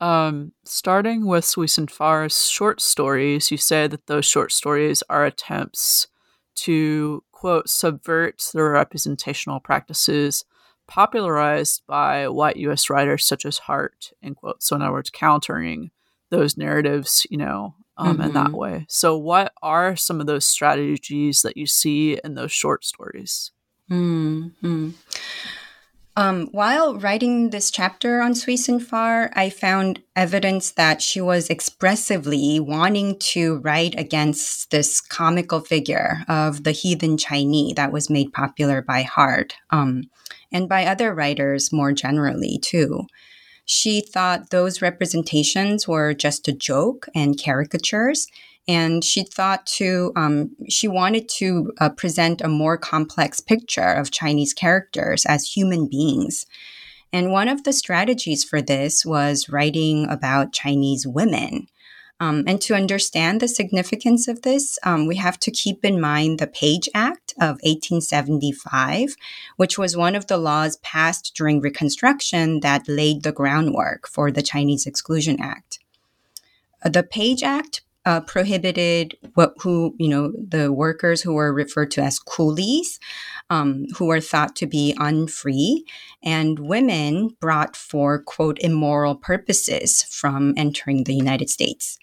Um, 0.00 0.52
starting 0.64 1.26
with 1.26 1.44
Sui 1.44 1.66
Sin 1.66 1.86
Far's 1.86 2.48
short 2.48 2.80
stories, 2.80 3.50
you 3.50 3.58
say 3.58 3.86
that 3.86 4.06
those 4.06 4.24
short 4.24 4.52
stories 4.52 5.02
are 5.10 5.26
attempts 5.26 6.08
to, 6.56 7.22
quote, 7.32 7.68
subvert 7.68 8.42
the 8.52 8.62
representational 8.62 9.60
practices 9.60 10.44
popularized 10.86 11.82
by 11.86 12.28
white 12.28 12.56
US 12.56 12.90
writers 12.90 13.24
such 13.24 13.44
as 13.44 13.58
Harte, 13.58 14.12
end 14.22 14.36
quote. 14.36 14.62
So, 14.62 14.74
in 14.74 14.82
other 14.82 14.92
words, 14.92 15.10
countering 15.10 15.90
those 16.30 16.56
narratives, 16.56 17.26
you 17.30 17.36
know, 17.36 17.74
um, 17.96 18.14
mm-hmm. 18.14 18.22
in 18.22 18.32
that 18.32 18.46
mm-hmm. 18.48 18.56
way. 18.56 18.86
So, 18.88 19.16
what 19.16 19.52
are 19.62 19.96
some 19.96 20.20
of 20.20 20.26
those 20.26 20.46
strategies 20.46 21.42
that 21.42 21.56
you 21.56 21.66
see 21.66 22.18
in 22.24 22.34
those 22.34 22.52
short 22.52 22.84
stories? 22.84 23.52
Mm-hmm. 23.90 24.90
Um, 26.20 26.48
while 26.52 26.98
writing 26.98 27.48
this 27.48 27.70
chapter 27.70 28.20
on 28.20 28.34
Sui 28.34 28.58
Sin 28.58 28.86
I 28.92 29.48
found 29.48 30.02
evidence 30.14 30.72
that 30.72 31.00
she 31.00 31.18
was 31.18 31.48
expressively 31.48 32.60
wanting 32.60 33.18
to 33.20 33.56
write 33.60 33.98
against 33.98 34.70
this 34.70 35.00
comical 35.00 35.60
figure 35.60 36.18
of 36.28 36.64
the 36.64 36.72
heathen 36.72 37.16
Chinese 37.16 37.76
that 37.76 37.90
was 37.90 38.10
made 38.10 38.34
popular 38.34 38.82
by 38.82 39.00
Harte 39.00 39.54
um, 39.70 40.10
and 40.52 40.68
by 40.68 40.84
other 40.84 41.14
writers 41.14 41.72
more 41.72 41.92
generally, 41.92 42.58
too. 42.60 43.06
She 43.64 44.02
thought 44.02 44.50
those 44.50 44.82
representations 44.82 45.88
were 45.88 46.12
just 46.12 46.46
a 46.48 46.52
joke 46.52 47.08
and 47.14 47.42
caricatures, 47.42 48.26
and 48.68 49.04
she 49.04 49.24
thought 49.24 49.66
to 49.66 50.12
um, 50.16 50.50
she 50.68 50.86
wanted 50.88 51.28
to 51.28 51.72
uh, 51.78 51.88
present 51.90 52.40
a 52.40 52.48
more 52.48 52.76
complex 52.76 53.40
picture 53.40 53.92
of 53.92 54.10
chinese 54.10 54.52
characters 54.52 55.26
as 55.26 55.56
human 55.56 55.88
beings 55.88 56.46
and 57.12 57.32
one 57.32 57.48
of 57.48 57.64
the 57.64 57.72
strategies 57.72 58.44
for 58.44 58.62
this 58.62 59.04
was 59.04 59.48
writing 59.48 60.06
about 60.08 60.52
chinese 60.52 61.06
women 61.06 61.66
um, 62.20 62.44
and 62.46 62.60
to 62.60 62.74
understand 62.74 63.40
the 63.40 63.48
significance 63.48 64.28
of 64.28 64.42
this, 64.42 64.78
um, 64.84 65.06
we 65.06 65.16
have 65.16 65.38
to 65.40 65.50
keep 65.50 65.86
in 65.86 65.98
mind 65.98 66.38
the 66.38 66.46
Page 66.46 66.86
Act 66.94 67.32
of 67.38 67.56
1875, 67.62 69.16
which 69.56 69.78
was 69.78 69.96
one 69.96 70.14
of 70.14 70.26
the 70.26 70.36
laws 70.36 70.76
passed 70.82 71.32
during 71.34 71.60
Reconstruction 71.62 72.60
that 72.60 72.86
laid 72.86 73.22
the 73.22 73.32
groundwork 73.32 74.06
for 74.06 74.30
the 74.30 74.42
Chinese 74.42 74.86
Exclusion 74.86 75.40
Act. 75.40 75.78
Uh, 76.84 76.90
the 76.90 77.02
Page 77.02 77.42
Act 77.42 77.80
uh, 78.10 78.20
prohibited 78.20 79.16
what 79.34 79.54
who 79.60 79.94
you 79.96 80.08
know 80.08 80.32
the 80.36 80.72
workers 80.72 81.22
who 81.22 81.32
were 81.32 81.52
referred 81.52 81.92
to 81.92 82.02
as 82.02 82.18
coolies, 82.18 82.98
um, 83.50 83.86
who 83.96 84.06
were 84.06 84.20
thought 84.20 84.56
to 84.56 84.66
be 84.66 84.96
unfree, 84.98 85.84
and 86.20 86.58
women 86.58 87.28
brought 87.38 87.76
for 87.76 88.18
quote 88.20 88.58
immoral 88.58 89.14
purposes 89.14 90.02
from 90.02 90.54
entering 90.56 91.04
the 91.04 91.14
United 91.14 91.48
States. 91.48 92.00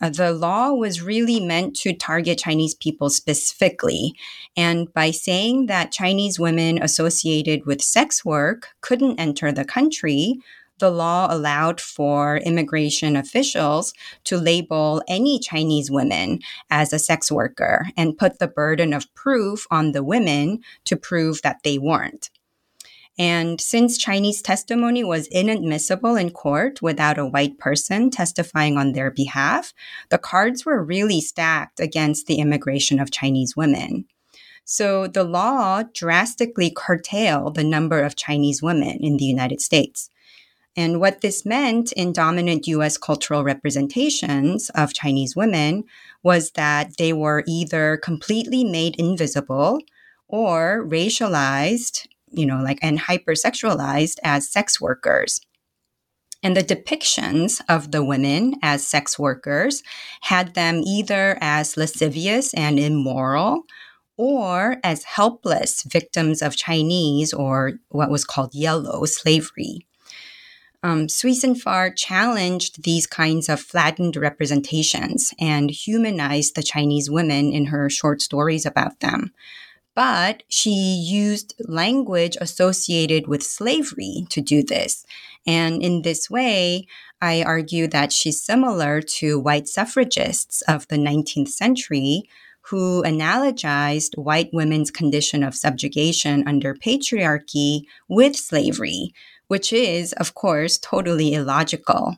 Uh, 0.00 0.10
the 0.10 0.32
law 0.32 0.72
was 0.72 1.00
really 1.00 1.38
meant 1.38 1.76
to 1.76 1.94
target 1.94 2.38
Chinese 2.38 2.74
people 2.74 3.08
specifically. 3.08 4.14
And 4.54 4.92
by 4.92 5.10
saying 5.10 5.66
that 5.66 5.92
Chinese 5.92 6.38
women 6.38 6.82
associated 6.82 7.64
with 7.64 7.80
sex 7.80 8.22
work 8.22 8.68
couldn't 8.82 9.18
enter 9.18 9.52
the 9.52 9.64
country, 9.64 10.40
the 10.78 10.90
law 10.90 11.26
allowed 11.30 11.80
for 11.80 12.38
immigration 12.38 13.16
officials 13.16 13.92
to 14.24 14.36
label 14.38 15.02
any 15.08 15.38
Chinese 15.38 15.90
women 15.90 16.40
as 16.70 16.92
a 16.92 16.98
sex 16.98 17.30
worker 17.30 17.86
and 17.96 18.18
put 18.18 18.38
the 18.38 18.48
burden 18.48 18.92
of 18.92 19.12
proof 19.14 19.66
on 19.70 19.92
the 19.92 20.04
women 20.04 20.60
to 20.84 20.96
prove 20.96 21.42
that 21.42 21.62
they 21.64 21.78
weren't. 21.78 22.30
And 23.18 23.60
since 23.60 23.96
Chinese 23.96 24.42
testimony 24.42 25.02
was 25.02 25.26
inadmissible 25.28 26.16
in 26.16 26.30
court 26.30 26.82
without 26.82 27.16
a 27.16 27.24
white 27.24 27.58
person 27.58 28.10
testifying 28.10 28.76
on 28.76 28.92
their 28.92 29.10
behalf, 29.10 29.72
the 30.10 30.18
cards 30.18 30.66
were 30.66 30.84
really 30.84 31.22
stacked 31.22 31.80
against 31.80 32.26
the 32.26 32.36
immigration 32.36 33.00
of 33.00 33.10
Chinese 33.10 33.56
women. 33.56 34.04
So 34.66 35.06
the 35.06 35.24
law 35.24 35.84
drastically 35.94 36.70
curtailed 36.76 37.54
the 37.54 37.64
number 37.64 38.02
of 38.02 38.16
Chinese 38.16 38.62
women 38.62 38.98
in 39.00 39.16
the 39.16 39.24
United 39.24 39.62
States. 39.62 40.10
And 40.76 41.00
what 41.00 41.22
this 41.22 41.46
meant 41.46 41.92
in 41.92 42.12
dominant 42.12 42.66
US 42.66 42.98
cultural 42.98 43.42
representations 43.42 44.70
of 44.70 44.92
Chinese 44.92 45.34
women 45.34 45.84
was 46.22 46.50
that 46.52 46.98
they 46.98 47.12
were 47.12 47.44
either 47.46 47.96
completely 47.96 48.62
made 48.62 48.96
invisible 48.96 49.80
or 50.28 50.84
racialized, 50.86 52.06
you 52.30 52.44
know, 52.44 52.60
like 52.62 52.78
and 52.82 53.00
hypersexualized 53.00 54.16
as 54.22 54.50
sex 54.50 54.78
workers. 54.80 55.40
And 56.42 56.54
the 56.54 56.62
depictions 56.62 57.62
of 57.68 57.90
the 57.90 58.04
women 58.04 58.56
as 58.62 58.86
sex 58.86 59.18
workers 59.18 59.82
had 60.20 60.54
them 60.54 60.82
either 60.86 61.38
as 61.40 61.78
lascivious 61.78 62.52
and 62.52 62.78
immoral 62.78 63.62
or 64.18 64.76
as 64.84 65.04
helpless 65.04 65.82
victims 65.84 66.42
of 66.42 66.56
Chinese 66.56 67.32
or 67.32 67.72
what 67.88 68.10
was 68.10 68.24
called 68.24 68.54
yellow 68.54 69.06
slavery. 69.06 69.86
Um, 70.86 71.08
Sui 71.08 71.34
Sin 71.34 71.56
Far 71.56 71.90
challenged 71.90 72.84
these 72.84 73.08
kinds 73.08 73.48
of 73.48 73.60
flattened 73.60 74.14
representations 74.14 75.34
and 75.40 75.68
humanized 75.68 76.54
the 76.54 76.62
Chinese 76.62 77.10
women 77.10 77.52
in 77.52 77.66
her 77.66 77.90
short 77.90 78.22
stories 78.22 78.64
about 78.64 79.00
them. 79.00 79.32
But 79.96 80.44
she 80.48 80.70
used 80.70 81.56
language 81.58 82.36
associated 82.40 83.26
with 83.26 83.42
slavery 83.42 84.28
to 84.30 84.40
do 84.40 84.62
this. 84.62 85.04
And 85.44 85.82
in 85.82 86.02
this 86.02 86.30
way, 86.30 86.86
I 87.20 87.42
argue 87.42 87.88
that 87.88 88.12
she's 88.12 88.40
similar 88.40 89.00
to 89.18 89.40
white 89.40 89.66
suffragists 89.66 90.62
of 90.68 90.86
the 90.86 90.98
19th 90.98 91.48
century 91.48 92.28
who 92.60 93.02
analogized 93.02 94.16
white 94.16 94.50
women's 94.52 94.92
condition 94.92 95.42
of 95.42 95.54
subjugation 95.56 96.46
under 96.46 96.74
patriarchy 96.74 97.82
with 98.08 98.36
slavery, 98.36 99.12
which 99.48 99.72
is, 99.72 100.12
of 100.14 100.34
course, 100.34 100.78
totally 100.78 101.34
illogical. 101.34 102.16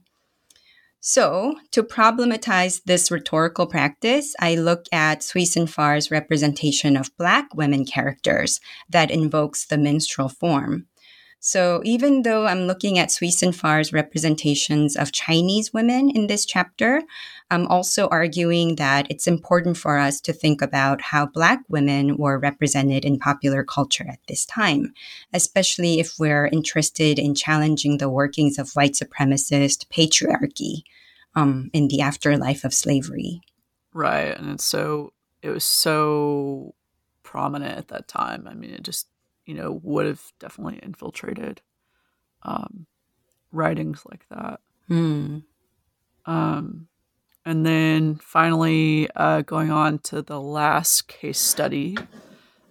So, 1.00 1.54
to 1.70 1.82
problematize 1.84 2.82
this 2.84 3.10
rhetorical 3.10 3.66
practice, 3.66 4.34
I 4.40 4.56
look 4.56 4.86
at 4.92 5.22
Sui 5.22 5.44
Sin 5.44 5.66
Far's 5.66 6.10
representation 6.10 6.96
of 6.96 7.16
Black 7.16 7.54
women 7.54 7.84
characters 7.84 8.60
that 8.90 9.10
invokes 9.10 9.64
the 9.64 9.78
minstrel 9.78 10.28
form. 10.28 10.86
So 11.40 11.80
even 11.84 12.22
though 12.22 12.46
I'm 12.46 12.66
looking 12.66 12.98
at 12.98 13.12
Sui 13.12 13.30
Sin 13.30 13.52
Far's 13.52 13.92
representations 13.92 14.96
of 14.96 15.12
Chinese 15.12 15.72
women 15.72 16.10
in 16.10 16.26
this 16.26 16.44
chapter, 16.44 17.02
I'm 17.50 17.66
also 17.68 18.08
arguing 18.08 18.74
that 18.76 19.06
it's 19.08 19.28
important 19.28 19.76
for 19.76 19.98
us 19.98 20.20
to 20.22 20.32
think 20.32 20.60
about 20.60 21.00
how 21.00 21.26
Black 21.26 21.60
women 21.68 22.16
were 22.16 22.38
represented 22.38 23.04
in 23.04 23.20
popular 23.20 23.62
culture 23.62 24.06
at 24.08 24.18
this 24.26 24.44
time, 24.44 24.92
especially 25.32 26.00
if 26.00 26.18
we're 26.18 26.46
interested 26.48 27.18
in 27.18 27.36
challenging 27.36 27.98
the 27.98 28.10
workings 28.10 28.58
of 28.58 28.72
white 28.72 28.94
supremacist 28.94 29.86
patriarchy 29.88 30.82
um, 31.36 31.70
in 31.72 31.86
the 31.86 32.00
afterlife 32.00 32.64
of 32.64 32.74
slavery. 32.74 33.40
Right. 33.94 34.36
And 34.36 34.50
it's 34.50 34.64
so, 34.64 35.12
it 35.40 35.50
was 35.50 35.64
so 35.64 36.74
prominent 37.22 37.78
at 37.78 37.88
that 37.88 38.08
time. 38.08 38.48
I 38.48 38.54
mean, 38.54 38.70
it 38.70 38.82
just 38.82 39.06
you 39.48 39.54
know, 39.54 39.80
would 39.82 40.04
have 40.04 40.22
definitely 40.38 40.78
infiltrated 40.82 41.62
um, 42.42 42.86
writings 43.50 44.02
like 44.08 44.26
that. 44.28 44.60
Hmm. 44.88 45.38
Um, 46.26 46.88
and 47.46 47.64
then 47.64 48.16
finally, 48.16 49.08
uh, 49.16 49.40
going 49.40 49.70
on 49.70 50.00
to 50.00 50.20
the 50.20 50.38
last 50.38 51.08
case 51.08 51.40
study, 51.40 51.96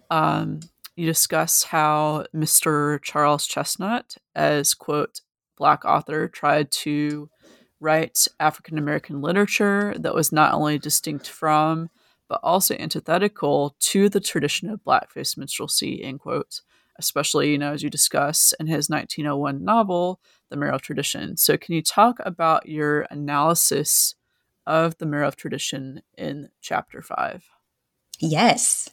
um, 0.08 0.60
you 0.94 1.04
discuss 1.04 1.64
how 1.64 2.26
Mr. 2.32 3.02
Charles 3.02 3.48
Chesnutt, 3.48 4.16
as 4.36 4.72
quote, 4.74 5.22
black 5.56 5.84
author, 5.84 6.28
tried 6.28 6.70
to 6.70 7.28
write 7.80 8.28
African 8.38 8.78
American 8.78 9.20
literature 9.20 9.96
that 9.98 10.14
was 10.14 10.30
not 10.30 10.54
only 10.54 10.78
distinct 10.78 11.28
from, 11.28 11.90
but 12.28 12.38
also 12.44 12.76
antithetical 12.76 13.74
to 13.80 14.08
the 14.08 14.20
tradition 14.20 14.70
of 14.70 14.84
blackface 14.84 15.36
minstrelsy, 15.36 16.04
end 16.04 16.20
quote, 16.20 16.60
especially, 16.98 17.50
you 17.50 17.58
know, 17.58 17.72
as 17.72 17.82
you 17.82 17.90
discuss 17.90 18.52
in 18.58 18.66
his 18.66 18.88
1901 18.88 19.64
novel, 19.64 20.20
The 20.50 20.56
Marrow 20.56 20.76
of 20.76 20.82
Tradition. 20.82 21.36
So, 21.36 21.56
can 21.56 21.74
you 21.74 21.82
talk 21.82 22.18
about 22.24 22.68
your 22.68 23.06
analysis 23.10 24.14
of 24.66 24.98
the 24.98 25.06
Marrow 25.06 25.30
Tradition 25.30 26.02
in 26.16 26.50
chapter 26.60 27.02
five? 27.02 27.48
Yes. 28.20 28.90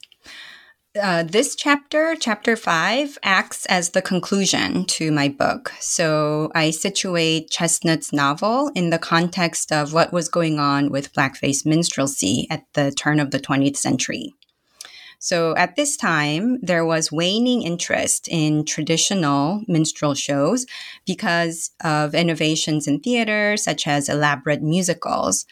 Uh, 1.02 1.24
this 1.24 1.56
chapter, 1.56 2.16
chapter 2.18 2.56
five, 2.56 3.18
acts 3.22 3.66
as 3.66 3.90
the 3.90 4.02
conclusion 4.02 4.86
to 4.86 5.12
my 5.12 5.28
book. 5.28 5.74
So 5.82 6.50
I 6.56 6.72
situate 6.72 7.50
Chesnutt's 7.50 8.14
novel 8.14 8.72
in 8.76 8.92
the 8.92 8.98
context 8.98 9.74
of 9.74 9.92
what 9.92 10.14
was 10.14 10.30
going 10.30 10.58
on 10.58 10.92
with 10.92 11.12
blackface 11.12 11.66
minstrelsy 11.66 12.48
at 12.50 12.64
the 12.76 12.92
turn 12.92 13.20
of 13.20 13.32
the 13.32 13.40
20th 13.40 13.76
century. 13.76 14.34
So 15.26 15.56
at 15.56 15.76
this 15.76 15.98
time, 15.98 16.60
there 16.62 16.86
was 16.86 17.12
waning 17.12 17.64
interest 17.64 18.28
in 18.30 18.64
traditional 18.64 19.64
minstrel 19.68 20.14
shows 20.14 20.68
because 21.08 21.72
of 21.84 22.14
innovations 22.14 22.88
in 22.88 23.00
theater, 23.00 23.58
such 23.58 23.88
as 23.88 24.08
elaborate 24.08 24.62
musicals. 24.62 25.48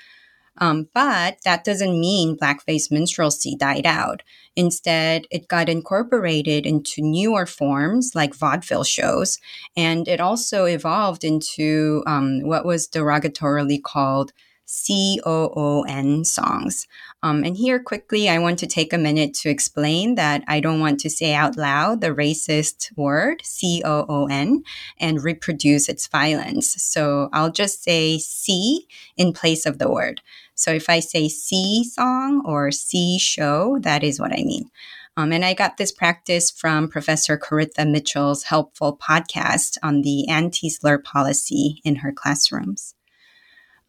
Um, 0.60 0.90
but 0.94 1.38
that 1.44 1.64
doesn't 1.64 2.00
mean 2.00 2.38
blackface 2.38 2.92
minstrelsy 2.92 3.58
died 3.58 3.88
out. 3.88 4.22
Instead, 4.56 5.26
it 5.32 5.48
got 5.48 5.70
incorporated 5.70 6.68
into 6.68 7.02
newer 7.02 7.48
forms 7.48 8.12
like 8.14 8.36
vaudeville 8.36 8.84
shows, 8.84 9.40
and 9.76 10.08
it 10.08 10.20
also 10.20 10.66
evolved 10.66 11.24
into 11.24 12.04
um, 12.06 12.42
what 12.44 12.64
was 12.64 12.88
derogatorily 12.88 13.82
called 13.82 14.34
C 14.66 15.20
O 15.26 15.52
O 15.56 15.82
N 15.88 16.24
songs. 16.24 16.88
Um, 17.24 17.46
and 17.46 17.56
here, 17.56 17.80
quickly, 17.80 18.28
I 18.28 18.38
want 18.40 18.60
to 18.60 18.68
take 18.68 18.92
a 18.92 18.98
minute 18.98 19.34
to 19.36 19.50
explain 19.50 20.16
that 20.16 20.44
I 20.46 20.60
don't 20.60 20.82
want 20.82 21.00
to 21.00 21.10
say 21.10 21.34
out 21.34 21.56
loud 21.56 22.02
the 22.02 22.10
racist 22.10 22.96
word 22.98 23.42
C 23.46 23.82
O 23.86 24.06
O 24.10 24.28
N 24.28 24.64
and 25.00 25.24
reproduce 25.24 25.88
its 25.88 26.06
violence. 26.08 26.76
So 26.84 27.30
I'll 27.32 27.50
just 27.50 27.82
say 27.82 28.18
C 28.18 28.88
in 29.16 29.32
place 29.32 29.66
of 29.66 29.80
the 29.80 29.90
word. 29.90 30.20
So 30.54 30.72
if 30.72 30.90
I 30.90 31.00
say 31.00 31.30
C 31.30 31.86
song 31.86 32.44
or 32.46 32.72
C 32.72 33.18
show, 33.18 33.80
that 33.80 34.04
is 34.04 34.20
what 34.20 34.34
I 34.34 34.44
mean. 34.44 34.70
Um, 35.16 35.32
and 35.32 35.46
I 35.46 35.54
got 35.54 35.78
this 35.78 35.94
practice 35.94 36.52
from 36.52 36.90
Professor 36.90 37.38
Koritha 37.38 37.90
Mitchell's 37.90 38.44
helpful 38.44 38.98
podcast 38.98 39.78
on 39.82 40.02
the 40.02 40.28
anti 40.28 40.70
slur 40.70 40.98
policy 40.98 41.80
in 41.86 41.98
her 41.98 42.12
classrooms. 42.12 42.96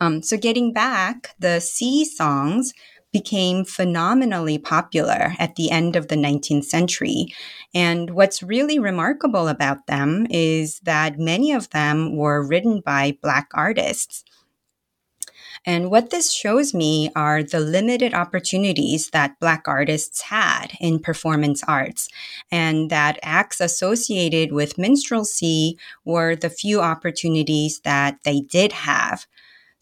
Um, 0.01 0.22
so, 0.22 0.37
getting 0.37 0.72
back, 0.72 1.35
the 1.39 1.61
C 1.61 2.05
songs 2.05 2.74
became 3.15 3.65
phenomenally 3.65 4.59
popular 4.59 5.35
at 5.39 5.55
the 5.55 5.71
end 5.71 5.95
of 5.95 6.09
the 6.09 6.17
19th 6.17 6.65
century. 6.65 7.29
And 7.73 8.11
what's 8.11 8.43
really 8.43 8.81
remarkable 8.81 9.47
about 9.47 9.87
them 9.87 10.27
is 10.31 10.81
that 10.81 11.17
many 11.17 11.53
of 11.53 11.71
them 11.71 12.17
were 12.17 12.45
written 12.45 12.83
by 12.85 13.17
Black 13.23 13.49
artists. 13.55 14.25
And 15.65 15.93
what 15.93 16.11
this 16.11 16.33
shows 16.33 16.75
me 16.75 17.11
are 17.15 17.45
the 17.45 17.61
limited 17.61 18.15
opportunities 18.15 19.11
that 19.11 19.39
Black 19.39 19.62
artists 19.67 20.23
had 20.23 20.73
in 20.81 20.99
performance 20.99 21.62
arts, 21.69 22.09
and 22.51 22.91
that 22.91 23.21
acts 23.23 23.61
associated 23.61 24.53
with 24.53 24.77
minstrelsy 24.77 25.79
were 26.05 26.35
the 26.35 26.51
few 26.51 26.81
opportunities 26.81 27.81
that 27.85 28.19
they 28.25 28.41
did 28.41 28.73
have. 28.73 29.27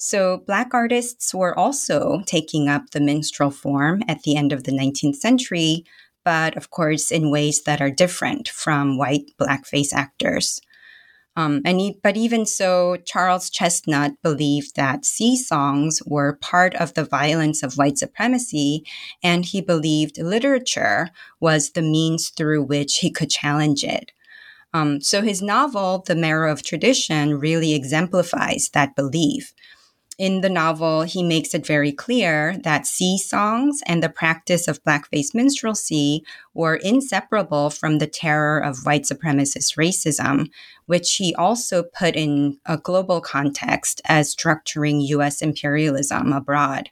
So, 0.05 0.42
Black 0.48 0.74
artists 0.74 1.32
were 1.32 1.57
also 1.57 2.24
taking 2.26 2.68
up 2.68 2.90
the 2.90 2.98
minstrel 2.98 3.53
form 3.53 4.03
at 4.09 4.24
the 4.24 4.34
end 4.34 4.53
of 4.53 4.64
the 4.64 4.72
19th 4.72 5.14
century, 5.14 5.84
but 6.24 6.57
of 6.57 6.70
course, 6.70 7.12
in 7.12 7.30
ways 7.30 7.62
that 7.62 7.80
are 7.80 7.88
different 7.88 8.48
from 8.48 8.98
white 8.98 9.30
blackface 9.40 9.92
actors. 9.94 10.61
Um, 11.36 11.62
and 11.64 11.78
he, 11.78 12.00
but 12.03 12.16
even 12.16 12.46
so, 12.46 12.96
Charles 13.07 13.48
Chesnutt 13.48 14.16
believed 14.24 14.74
that 14.74 15.05
C 15.05 15.36
songs 15.36 16.03
were 16.05 16.36
part 16.40 16.74
of 16.74 16.94
the 16.94 17.05
violence 17.05 17.62
of 17.62 17.74
white 17.74 17.96
supremacy, 17.96 18.84
and 19.22 19.44
he 19.44 19.61
believed 19.61 20.18
literature 20.18 21.11
was 21.38 21.70
the 21.70 21.80
means 21.80 22.30
through 22.30 22.64
which 22.64 22.96
he 22.96 23.11
could 23.12 23.30
challenge 23.30 23.84
it. 23.84 24.11
Um, 24.74 25.00
so 25.00 25.22
his 25.22 25.42
novel, 25.42 26.03
The 26.05 26.16
Marrow 26.16 26.50
of 26.50 26.64
Tradition, 26.64 27.38
really 27.38 27.74
exemplifies 27.74 28.70
that 28.70 28.96
belief 28.96 29.53
in 30.23 30.41
the 30.41 30.49
novel, 30.49 31.03
he 31.03 31.20
makes 31.20 31.53
it 31.53 31.66
very 31.66 31.91
clear 31.91 32.57
that 32.62 32.87
C 32.87 33.18
songs 33.18 33.83
and 33.87 34.01
the 34.01 34.09
practice 34.09 34.68
of 34.68 34.81
blackface 34.85 35.35
minstrelsy 35.35 36.23
were 36.55 36.77
inseparable 36.77 37.70
from 37.70 37.99
the 37.99 38.07
terror 38.07 38.61
of 38.61 38.87
white 38.87 39.03
supremacist 39.03 39.77
racism, 39.77 40.49
which 40.87 41.16
he 41.16 41.35
also 41.35 41.83
put 41.83 42.14
in 42.14 42.57
a 42.66 42.79
global 42.79 43.20
context 43.20 44.01
as 44.05 44.33
structuring 44.33 45.05
US 45.09 45.43
imperialism 45.43 46.33
abroad. 46.33 46.89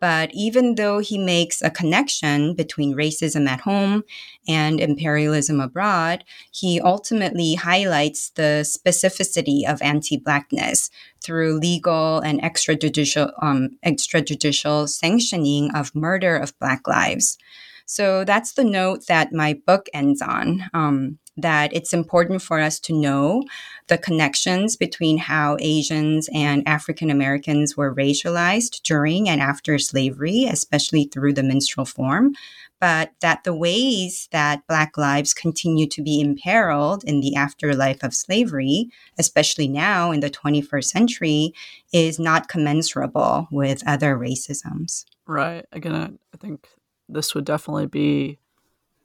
But 0.00 0.30
even 0.32 0.76
though 0.76 1.00
he 1.00 1.18
makes 1.18 1.60
a 1.60 1.70
connection 1.70 2.54
between 2.54 2.94
racism 2.94 3.48
at 3.48 3.60
home 3.60 4.04
and 4.46 4.80
imperialism 4.80 5.60
abroad, 5.60 6.24
he 6.50 6.80
ultimately 6.80 7.54
highlights 7.54 8.30
the 8.30 8.64
specificity 8.64 9.68
of 9.68 9.82
anti 9.82 10.16
Blackness 10.16 10.90
through 11.20 11.58
legal 11.58 12.20
and 12.20 12.40
extrajudicial, 12.42 13.32
um, 13.42 13.70
extrajudicial 13.84 14.88
sanctioning 14.88 15.70
of 15.74 15.94
murder 15.94 16.36
of 16.36 16.58
Black 16.58 16.86
lives. 16.86 17.38
So 17.86 18.24
that's 18.24 18.52
the 18.52 18.64
note 18.64 19.06
that 19.06 19.32
my 19.32 19.54
book 19.66 19.88
ends 19.94 20.20
on. 20.20 20.64
Um, 20.74 21.18
that 21.38 21.72
it's 21.72 21.94
important 21.94 22.42
for 22.42 22.60
us 22.60 22.78
to 22.80 22.92
know 22.92 23.42
the 23.86 23.96
connections 23.96 24.76
between 24.76 25.16
how 25.16 25.56
Asians 25.60 26.28
and 26.34 26.66
African 26.66 27.10
Americans 27.10 27.76
were 27.76 27.94
racialized 27.94 28.82
during 28.82 29.28
and 29.28 29.40
after 29.40 29.78
slavery, 29.78 30.44
especially 30.44 31.04
through 31.04 31.32
the 31.32 31.42
minstrel 31.42 31.86
form, 31.86 32.34
but 32.80 33.12
that 33.20 33.44
the 33.44 33.54
ways 33.54 34.28
that 34.30 34.66
Black 34.66 34.98
lives 34.98 35.32
continue 35.32 35.86
to 35.86 36.02
be 36.02 36.20
imperiled 36.20 37.02
in 37.04 37.20
the 37.20 37.34
afterlife 37.34 38.02
of 38.02 38.14
slavery, 38.14 38.90
especially 39.18 39.68
now 39.68 40.10
in 40.10 40.20
the 40.20 40.30
21st 40.30 40.84
century, 40.84 41.52
is 41.92 42.18
not 42.18 42.48
commensurable 42.48 43.48
with 43.50 43.86
other 43.86 44.16
racisms. 44.16 45.04
Right. 45.26 45.66
Again, 45.72 46.18
I 46.34 46.36
think 46.36 46.68
this 47.08 47.34
would 47.34 47.44
definitely 47.44 47.86
be 47.86 48.38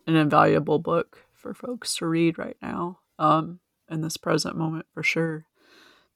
an 0.08 0.16
invaluable 0.16 0.80
book 0.80 1.23
for 1.44 1.54
folks 1.54 1.96
to 1.98 2.08
read 2.08 2.40
right 2.40 2.58
now 2.62 3.00
um, 3.20 3.60
in 3.90 4.02
this 4.02 4.18
present 4.18 4.58
moment 4.58 4.88
for 4.94 5.04
sure. 5.04 5.46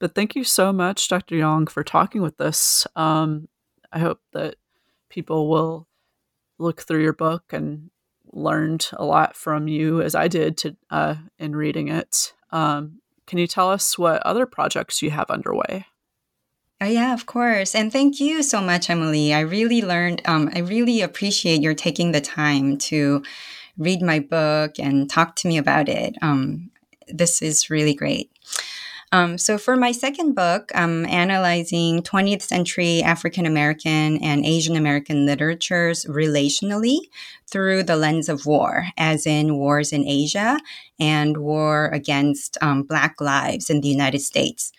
But 0.00 0.14
thank 0.14 0.34
you 0.34 0.42
so 0.42 0.72
much, 0.72 1.06
Dr. 1.06 1.36
Young, 1.36 1.66
for 1.66 1.84
talking 1.84 2.22
with 2.22 2.40
us. 2.40 2.86
Um, 2.96 3.48
I 3.92 3.98
hope 3.98 4.20
that 4.32 4.56
people 5.10 5.48
will 5.48 5.86
look 6.58 6.80
through 6.80 7.02
your 7.02 7.12
book 7.12 7.52
and 7.52 7.90
learned 8.32 8.88
a 8.94 9.04
lot 9.04 9.36
from 9.36 9.68
you 9.68 10.00
as 10.00 10.14
I 10.14 10.28
did 10.28 10.56
to 10.58 10.76
uh, 10.90 11.16
in 11.38 11.54
reading 11.54 11.88
it. 11.88 12.32
Um, 12.50 13.00
can 13.26 13.38
you 13.38 13.46
tell 13.46 13.70
us 13.70 13.98
what 13.98 14.22
other 14.22 14.46
projects 14.46 15.02
you 15.02 15.10
have 15.10 15.30
underway? 15.30 15.86
Oh, 16.80 16.86
yeah, 16.86 17.12
of 17.12 17.26
course. 17.26 17.74
And 17.74 17.92
thank 17.92 18.20
you 18.20 18.42
so 18.42 18.60
much, 18.60 18.88
Emily. 18.88 19.34
I 19.34 19.40
really 19.40 19.82
learned, 19.82 20.22
um, 20.26 20.48
I 20.54 20.60
really 20.60 21.02
appreciate 21.02 21.60
your 21.60 21.74
taking 21.74 22.12
the 22.12 22.20
time 22.20 22.78
to 22.78 23.22
read 23.78 24.02
my 24.02 24.18
book 24.18 24.78
and 24.78 25.08
talk 25.08 25.36
to 25.36 25.48
me 25.48 25.56
about 25.56 25.88
it. 25.88 26.16
Um, 26.20 26.70
this 27.06 27.40
is 27.40 27.70
really 27.70 27.94
great. 27.94 28.30
Um, 29.10 29.38
so, 29.38 29.56
for 29.56 29.74
my 29.74 29.92
second 29.92 30.34
book, 30.34 30.70
I'm 30.74 31.06
analyzing 31.06 32.02
20th 32.02 32.42
century 32.42 33.02
African 33.02 33.46
American 33.46 34.22
and 34.22 34.44
Asian 34.44 34.76
American 34.76 35.24
literatures 35.24 36.04
relationally 36.04 36.98
through 37.46 37.84
the 37.84 37.96
lens 37.96 38.28
of 38.28 38.44
war, 38.44 38.88
as 38.98 39.26
in 39.26 39.56
wars 39.56 39.92
in 39.92 40.06
Asia 40.06 40.58
and 41.00 41.38
war 41.38 41.86
against 41.86 42.58
um, 42.60 42.82
Black 42.82 43.18
lives 43.18 43.70
in 43.70 43.80
the 43.80 43.88
United 43.88 44.20
States 44.20 44.72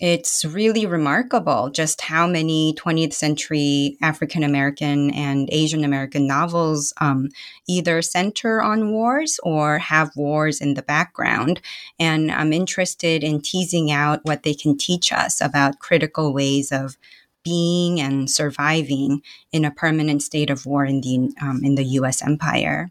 it's 0.00 0.44
really 0.44 0.86
remarkable 0.86 1.70
just 1.70 2.00
how 2.00 2.26
many 2.26 2.74
20th 2.74 3.12
century 3.12 3.96
African 4.02 4.42
American 4.42 5.10
and 5.10 5.48
Asian 5.52 5.84
American 5.84 6.26
novels 6.26 6.92
um, 7.00 7.28
either 7.68 8.00
center 8.02 8.62
on 8.62 8.90
wars 8.90 9.38
or 9.42 9.78
have 9.78 10.10
wars 10.16 10.60
in 10.60 10.74
the 10.74 10.82
background. 10.82 11.60
And 11.98 12.32
I'm 12.32 12.52
interested 12.52 13.22
in 13.22 13.42
teasing 13.42 13.90
out 13.90 14.20
what 14.24 14.42
they 14.42 14.54
can 14.54 14.78
teach 14.78 15.12
us 15.12 15.40
about 15.40 15.78
critical 15.78 16.32
ways 16.32 16.72
of 16.72 16.96
being 17.44 18.00
and 18.00 18.30
surviving 18.30 19.22
in 19.52 19.64
a 19.64 19.70
permanent 19.70 20.22
state 20.22 20.50
of 20.50 20.64
war 20.64 20.84
in 20.84 21.00
the 21.00 21.34
um, 21.40 21.60
in 21.62 21.74
the 21.74 21.84
U.S. 21.84 22.22
empire. 22.22 22.90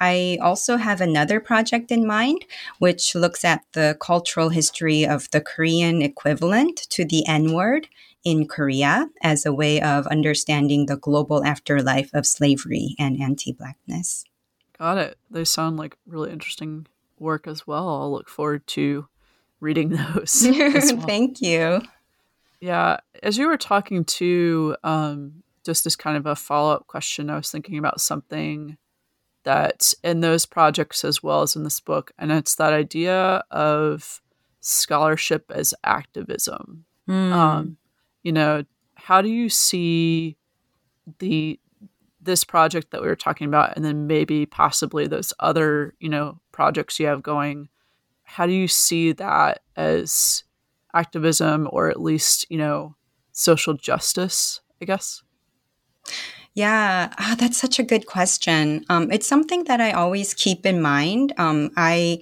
I 0.00 0.38
also 0.40 0.76
have 0.76 1.00
another 1.00 1.40
project 1.40 1.90
in 1.90 2.06
mind, 2.06 2.44
which 2.78 3.14
looks 3.14 3.44
at 3.44 3.64
the 3.72 3.96
cultural 4.00 4.50
history 4.50 5.04
of 5.04 5.30
the 5.30 5.40
Korean 5.40 6.02
equivalent 6.02 6.76
to 6.90 7.04
the 7.04 7.26
N 7.26 7.52
word 7.52 7.88
in 8.24 8.46
Korea 8.46 9.08
as 9.22 9.44
a 9.44 9.52
way 9.52 9.80
of 9.80 10.06
understanding 10.06 10.86
the 10.86 10.96
global 10.96 11.44
afterlife 11.44 12.10
of 12.14 12.26
slavery 12.26 12.94
and 12.98 13.20
anti 13.20 13.52
Blackness. 13.52 14.24
Got 14.78 14.98
it. 14.98 15.18
They 15.30 15.44
sound 15.44 15.76
like 15.76 15.96
really 16.06 16.30
interesting 16.30 16.86
work 17.18 17.48
as 17.48 17.66
well. 17.66 17.88
I'll 17.88 18.12
look 18.12 18.28
forward 18.28 18.66
to 18.68 19.08
reading 19.60 19.88
those. 20.14 20.46
well. 20.48 21.00
Thank 21.00 21.40
you. 21.40 21.82
Yeah. 22.60 22.98
As 23.22 23.38
you 23.38 23.48
were 23.48 23.56
talking 23.56 24.04
to, 24.04 24.76
um, 24.84 25.42
just 25.64 25.86
as 25.86 25.96
kind 25.96 26.16
of 26.16 26.26
a 26.26 26.36
follow 26.36 26.72
up 26.72 26.86
question, 26.86 27.30
I 27.30 27.36
was 27.36 27.50
thinking 27.50 27.78
about 27.78 28.00
something 28.00 28.76
that 29.48 29.94
in 30.04 30.20
those 30.20 30.44
projects 30.44 31.06
as 31.06 31.22
well 31.22 31.40
as 31.40 31.56
in 31.56 31.64
this 31.64 31.80
book, 31.80 32.12
and 32.18 32.30
it's 32.30 32.56
that 32.56 32.74
idea 32.74 33.42
of 33.50 34.20
scholarship 34.60 35.50
as 35.54 35.72
activism. 35.82 36.84
Mm. 37.08 37.32
Um, 37.32 37.76
you 38.22 38.30
know, 38.30 38.66
how 38.96 39.22
do 39.22 39.30
you 39.30 39.48
see 39.48 40.36
the 41.18 41.58
this 42.20 42.44
project 42.44 42.90
that 42.90 43.00
we 43.00 43.08
were 43.08 43.16
talking 43.16 43.46
about, 43.46 43.74
and 43.74 43.82
then 43.82 44.06
maybe 44.06 44.44
possibly 44.44 45.06
those 45.06 45.32
other 45.40 45.94
you 45.98 46.10
know 46.10 46.38
projects 46.52 47.00
you 47.00 47.06
have 47.06 47.22
going? 47.22 47.70
How 48.24 48.44
do 48.44 48.52
you 48.52 48.68
see 48.68 49.12
that 49.12 49.62
as 49.76 50.44
activism, 50.92 51.66
or 51.72 51.88
at 51.88 52.02
least 52.02 52.44
you 52.50 52.58
know 52.58 52.96
social 53.32 53.72
justice? 53.72 54.60
I 54.82 54.84
guess. 54.84 55.22
Yeah, 56.58 57.14
oh, 57.20 57.36
that's 57.38 57.56
such 57.56 57.78
a 57.78 57.84
good 57.84 58.06
question. 58.06 58.84
Um, 58.88 59.12
it's 59.12 59.28
something 59.28 59.62
that 59.70 59.80
I 59.80 59.92
always 59.92 60.34
keep 60.34 60.66
in 60.66 60.82
mind. 60.82 61.32
Um, 61.38 61.70
I, 61.76 62.18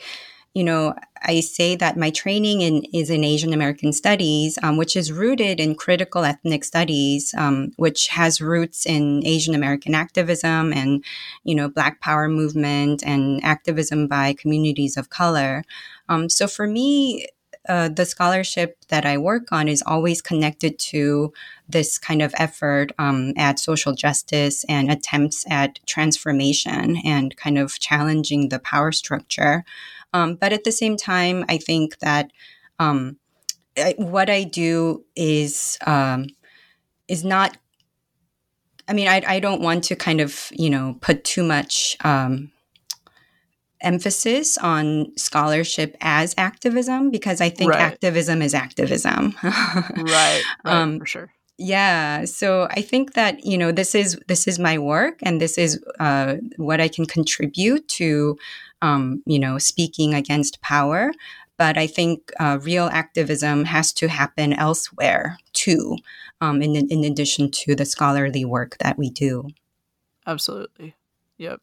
you 0.52 0.62
know, 0.62 0.94
I 1.22 1.40
say 1.40 1.74
that 1.76 1.96
my 1.96 2.10
training 2.10 2.60
in, 2.60 2.84
is 2.92 3.08
in 3.08 3.24
Asian 3.24 3.54
American 3.54 3.94
studies, 3.94 4.58
um, 4.62 4.76
which 4.76 4.94
is 4.94 5.10
rooted 5.10 5.58
in 5.58 5.74
critical 5.74 6.22
ethnic 6.26 6.64
studies, 6.64 7.32
um, 7.38 7.72
which 7.76 8.08
has 8.08 8.42
roots 8.42 8.84
in 8.84 9.24
Asian 9.24 9.54
American 9.54 9.94
activism 9.94 10.70
and, 10.70 11.02
you 11.44 11.54
know, 11.54 11.70
Black 11.70 12.02
Power 12.02 12.28
movement 12.28 13.02
and 13.06 13.42
activism 13.42 14.06
by 14.06 14.34
communities 14.34 14.98
of 14.98 15.08
color. 15.08 15.64
Um, 16.10 16.28
so 16.28 16.46
for 16.46 16.66
me, 16.66 17.26
uh, 17.68 17.88
the 17.88 18.04
scholarship 18.04 18.78
that 18.88 19.04
I 19.04 19.18
work 19.18 19.52
on 19.52 19.68
is 19.68 19.82
always 19.86 20.22
connected 20.22 20.78
to 20.90 21.32
this 21.68 21.98
kind 21.98 22.22
of 22.22 22.34
effort 22.38 22.92
um, 22.98 23.32
at 23.36 23.58
social 23.58 23.92
justice 23.92 24.64
and 24.68 24.90
attempts 24.90 25.44
at 25.50 25.80
transformation 25.86 26.96
and 27.04 27.36
kind 27.36 27.58
of 27.58 27.78
challenging 27.78 28.48
the 28.48 28.58
power 28.58 28.92
structure. 28.92 29.64
Um, 30.12 30.36
but 30.36 30.52
at 30.52 30.64
the 30.64 30.72
same 30.72 30.96
time, 30.96 31.44
I 31.48 31.58
think 31.58 31.98
that 31.98 32.30
um, 32.78 33.16
I, 33.76 33.94
what 33.98 34.30
I 34.30 34.44
do 34.44 35.04
is 35.14 35.78
um, 35.86 36.28
is 37.08 37.24
not. 37.24 37.56
I 38.88 38.92
mean, 38.92 39.08
I, 39.08 39.20
I 39.26 39.40
don't 39.40 39.60
want 39.60 39.84
to 39.84 39.96
kind 39.96 40.20
of 40.20 40.48
you 40.52 40.70
know 40.70 40.96
put 41.00 41.24
too 41.24 41.42
much 41.42 41.96
um, 42.04 42.52
emphasis 43.80 44.58
on 44.58 45.16
scholarship 45.16 45.96
as 46.00 46.34
activism 46.38 47.10
because 47.10 47.40
I 47.40 47.50
think 47.50 47.72
right. 47.72 47.80
activism 47.80 48.42
is 48.42 48.54
activism. 48.54 49.34
right, 49.42 49.94
right 49.96 50.42
um, 50.64 50.98
for 50.98 51.06
sure. 51.06 51.32
Yeah, 51.58 52.26
so 52.26 52.68
I 52.70 52.82
think 52.82 53.14
that 53.14 53.44
you 53.44 53.56
know 53.56 53.72
this 53.72 53.94
is 53.94 54.18
this 54.28 54.46
is 54.46 54.58
my 54.58 54.76
work, 54.76 55.20
and 55.22 55.40
this 55.40 55.56
is 55.56 55.82
uh, 55.98 56.36
what 56.56 56.80
I 56.82 56.88
can 56.88 57.06
contribute 57.06 57.88
to, 57.88 58.36
um, 58.82 59.22
you 59.24 59.38
know, 59.38 59.56
speaking 59.56 60.12
against 60.12 60.60
power. 60.60 61.12
But 61.58 61.78
I 61.78 61.86
think 61.86 62.30
uh, 62.38 62.58
real 62.60 62.90
activism 62.92 63.64
has 63.64 63.90
to 63.94 64.08
happen 64.08 64.52
elsewhere 64.52 65.38
too, 65.54 65.96
um, 66.42 66.60
in 66.60 66.76
in 66.76 67.04
addition 67.04 67.50
to 67.52 67.74
the 67.74 67.86
scholarly 67.86 68.44
work 68.44 68.76
that 68.78 68.98
we 68.98 69.08
do. 69.08 69.48
Absolutely. 70.26 70.94
Yep. 71.38 71.60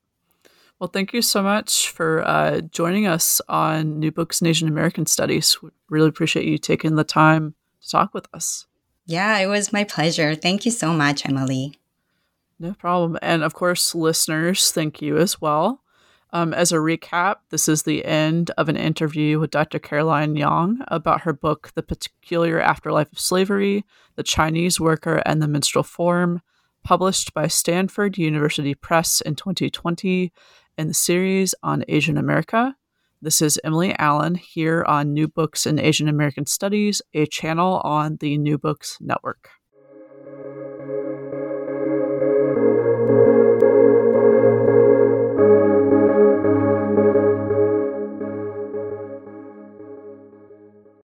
Well, 0.84 0.92
thank 0.92 1.14
you 1.14 1.22
so 1.22 1.42
much 1.42 1.92
for 1.92 2.28
uh, 2.28 2.60
joining 2.60 3.08
us 3.08 3.40
on 3.48 4.00
New 4.00 4.12
Books 4.12 4.42
in 4.42 4.48
Asian 4.48 4.68
American 4.68 5.06
Studies. 5.06 5.62
We 5.62 5.70
really 5.90 6.10
appreciate 6.10 6.46
you 6.46 6.58
taking 6.58 6.98
the 6.98 7.06
time 7.06 7.56
to 7.80 7.90
talk 7.90 8.14
with 8.14 8.28
us. 8.34 8.68
Yeah, 9.06 9.38
it 9.38 9.46
was 9.46 9.72
my 9.72 9.86
pleasure. 9.86 10.36
Thank 10.36 10.66
you 10.66 10.72
so 10.72 10.92
much, 10.92 11.26
Emily. 11.26 11.80
No 12.60 12.74
problem. 12.74 13.18
And 13.22 13.44
of 13.44 13.54
course, 13.54 13.96
listeners, 13.96 14.72
thank 14.72 15.02
you 15.02 15.18
as 15.18 15.40
well. 15.40 15.84
Um, 16.34 16.54
as 16.54 16.74
a 16.74 16.80
recap, 16.80 17.36
this 17.50 17.70
is 17.70 17.84
the 17.84 18.04
end 18.04 18.52
of 18.58 18.68
an 18.68 18.76
interview 18.76 19.40
with 19.40 19.52
Dr. 19.52 19.80
Caroline 19.80 20.36
Yang 20.36 20.80
about 20.90 21.22
her 21.22 21.32
book, 21.32 21.72
The 21.76 21.84
Peculiar 21.84 22.60
Afterlife 22.60 23.14
of 23.14 23.22
Slavery 23.22 23.86
The 24.18 24.24
Chinese 24.24 24.82
Worker 24.82 25.24
and 25.26 25.42
the 25.42 25.48
Minstrel 25.48 25.86
Form, 25.86 26.42
published 26.84 27.34
by 27.34 27.48
Stanford 27.48 28.18
University 28.18 28.76
Press 28.76 29.22
in 29.22 29.36
2020 29.36 30.34
in 30.78 30.88
the 30.88 30.94
series 30.94 31.54
on 31.64 31.84
Asian 31.88 32.18
America. 32.18 32.76
This 33.22 33.42
is 33.42 33.60
Emily 33.64 33.96
Allen 33.98 34.36
here 34.36 34.84
on 34.88 35.14
New 35.14 35.28
Books 35.28 35.66
in 35.66 35.80
Asian 35.80 36.10
American 36.10 36.46
Studies, 36.46 37.02
a 37.14 37.26
channel 37.26 37.82
on 37.84 38.18
the 38.20 38.38
New 38.38 38.58
Books 38.58 38.98
Network. 39.00 39.50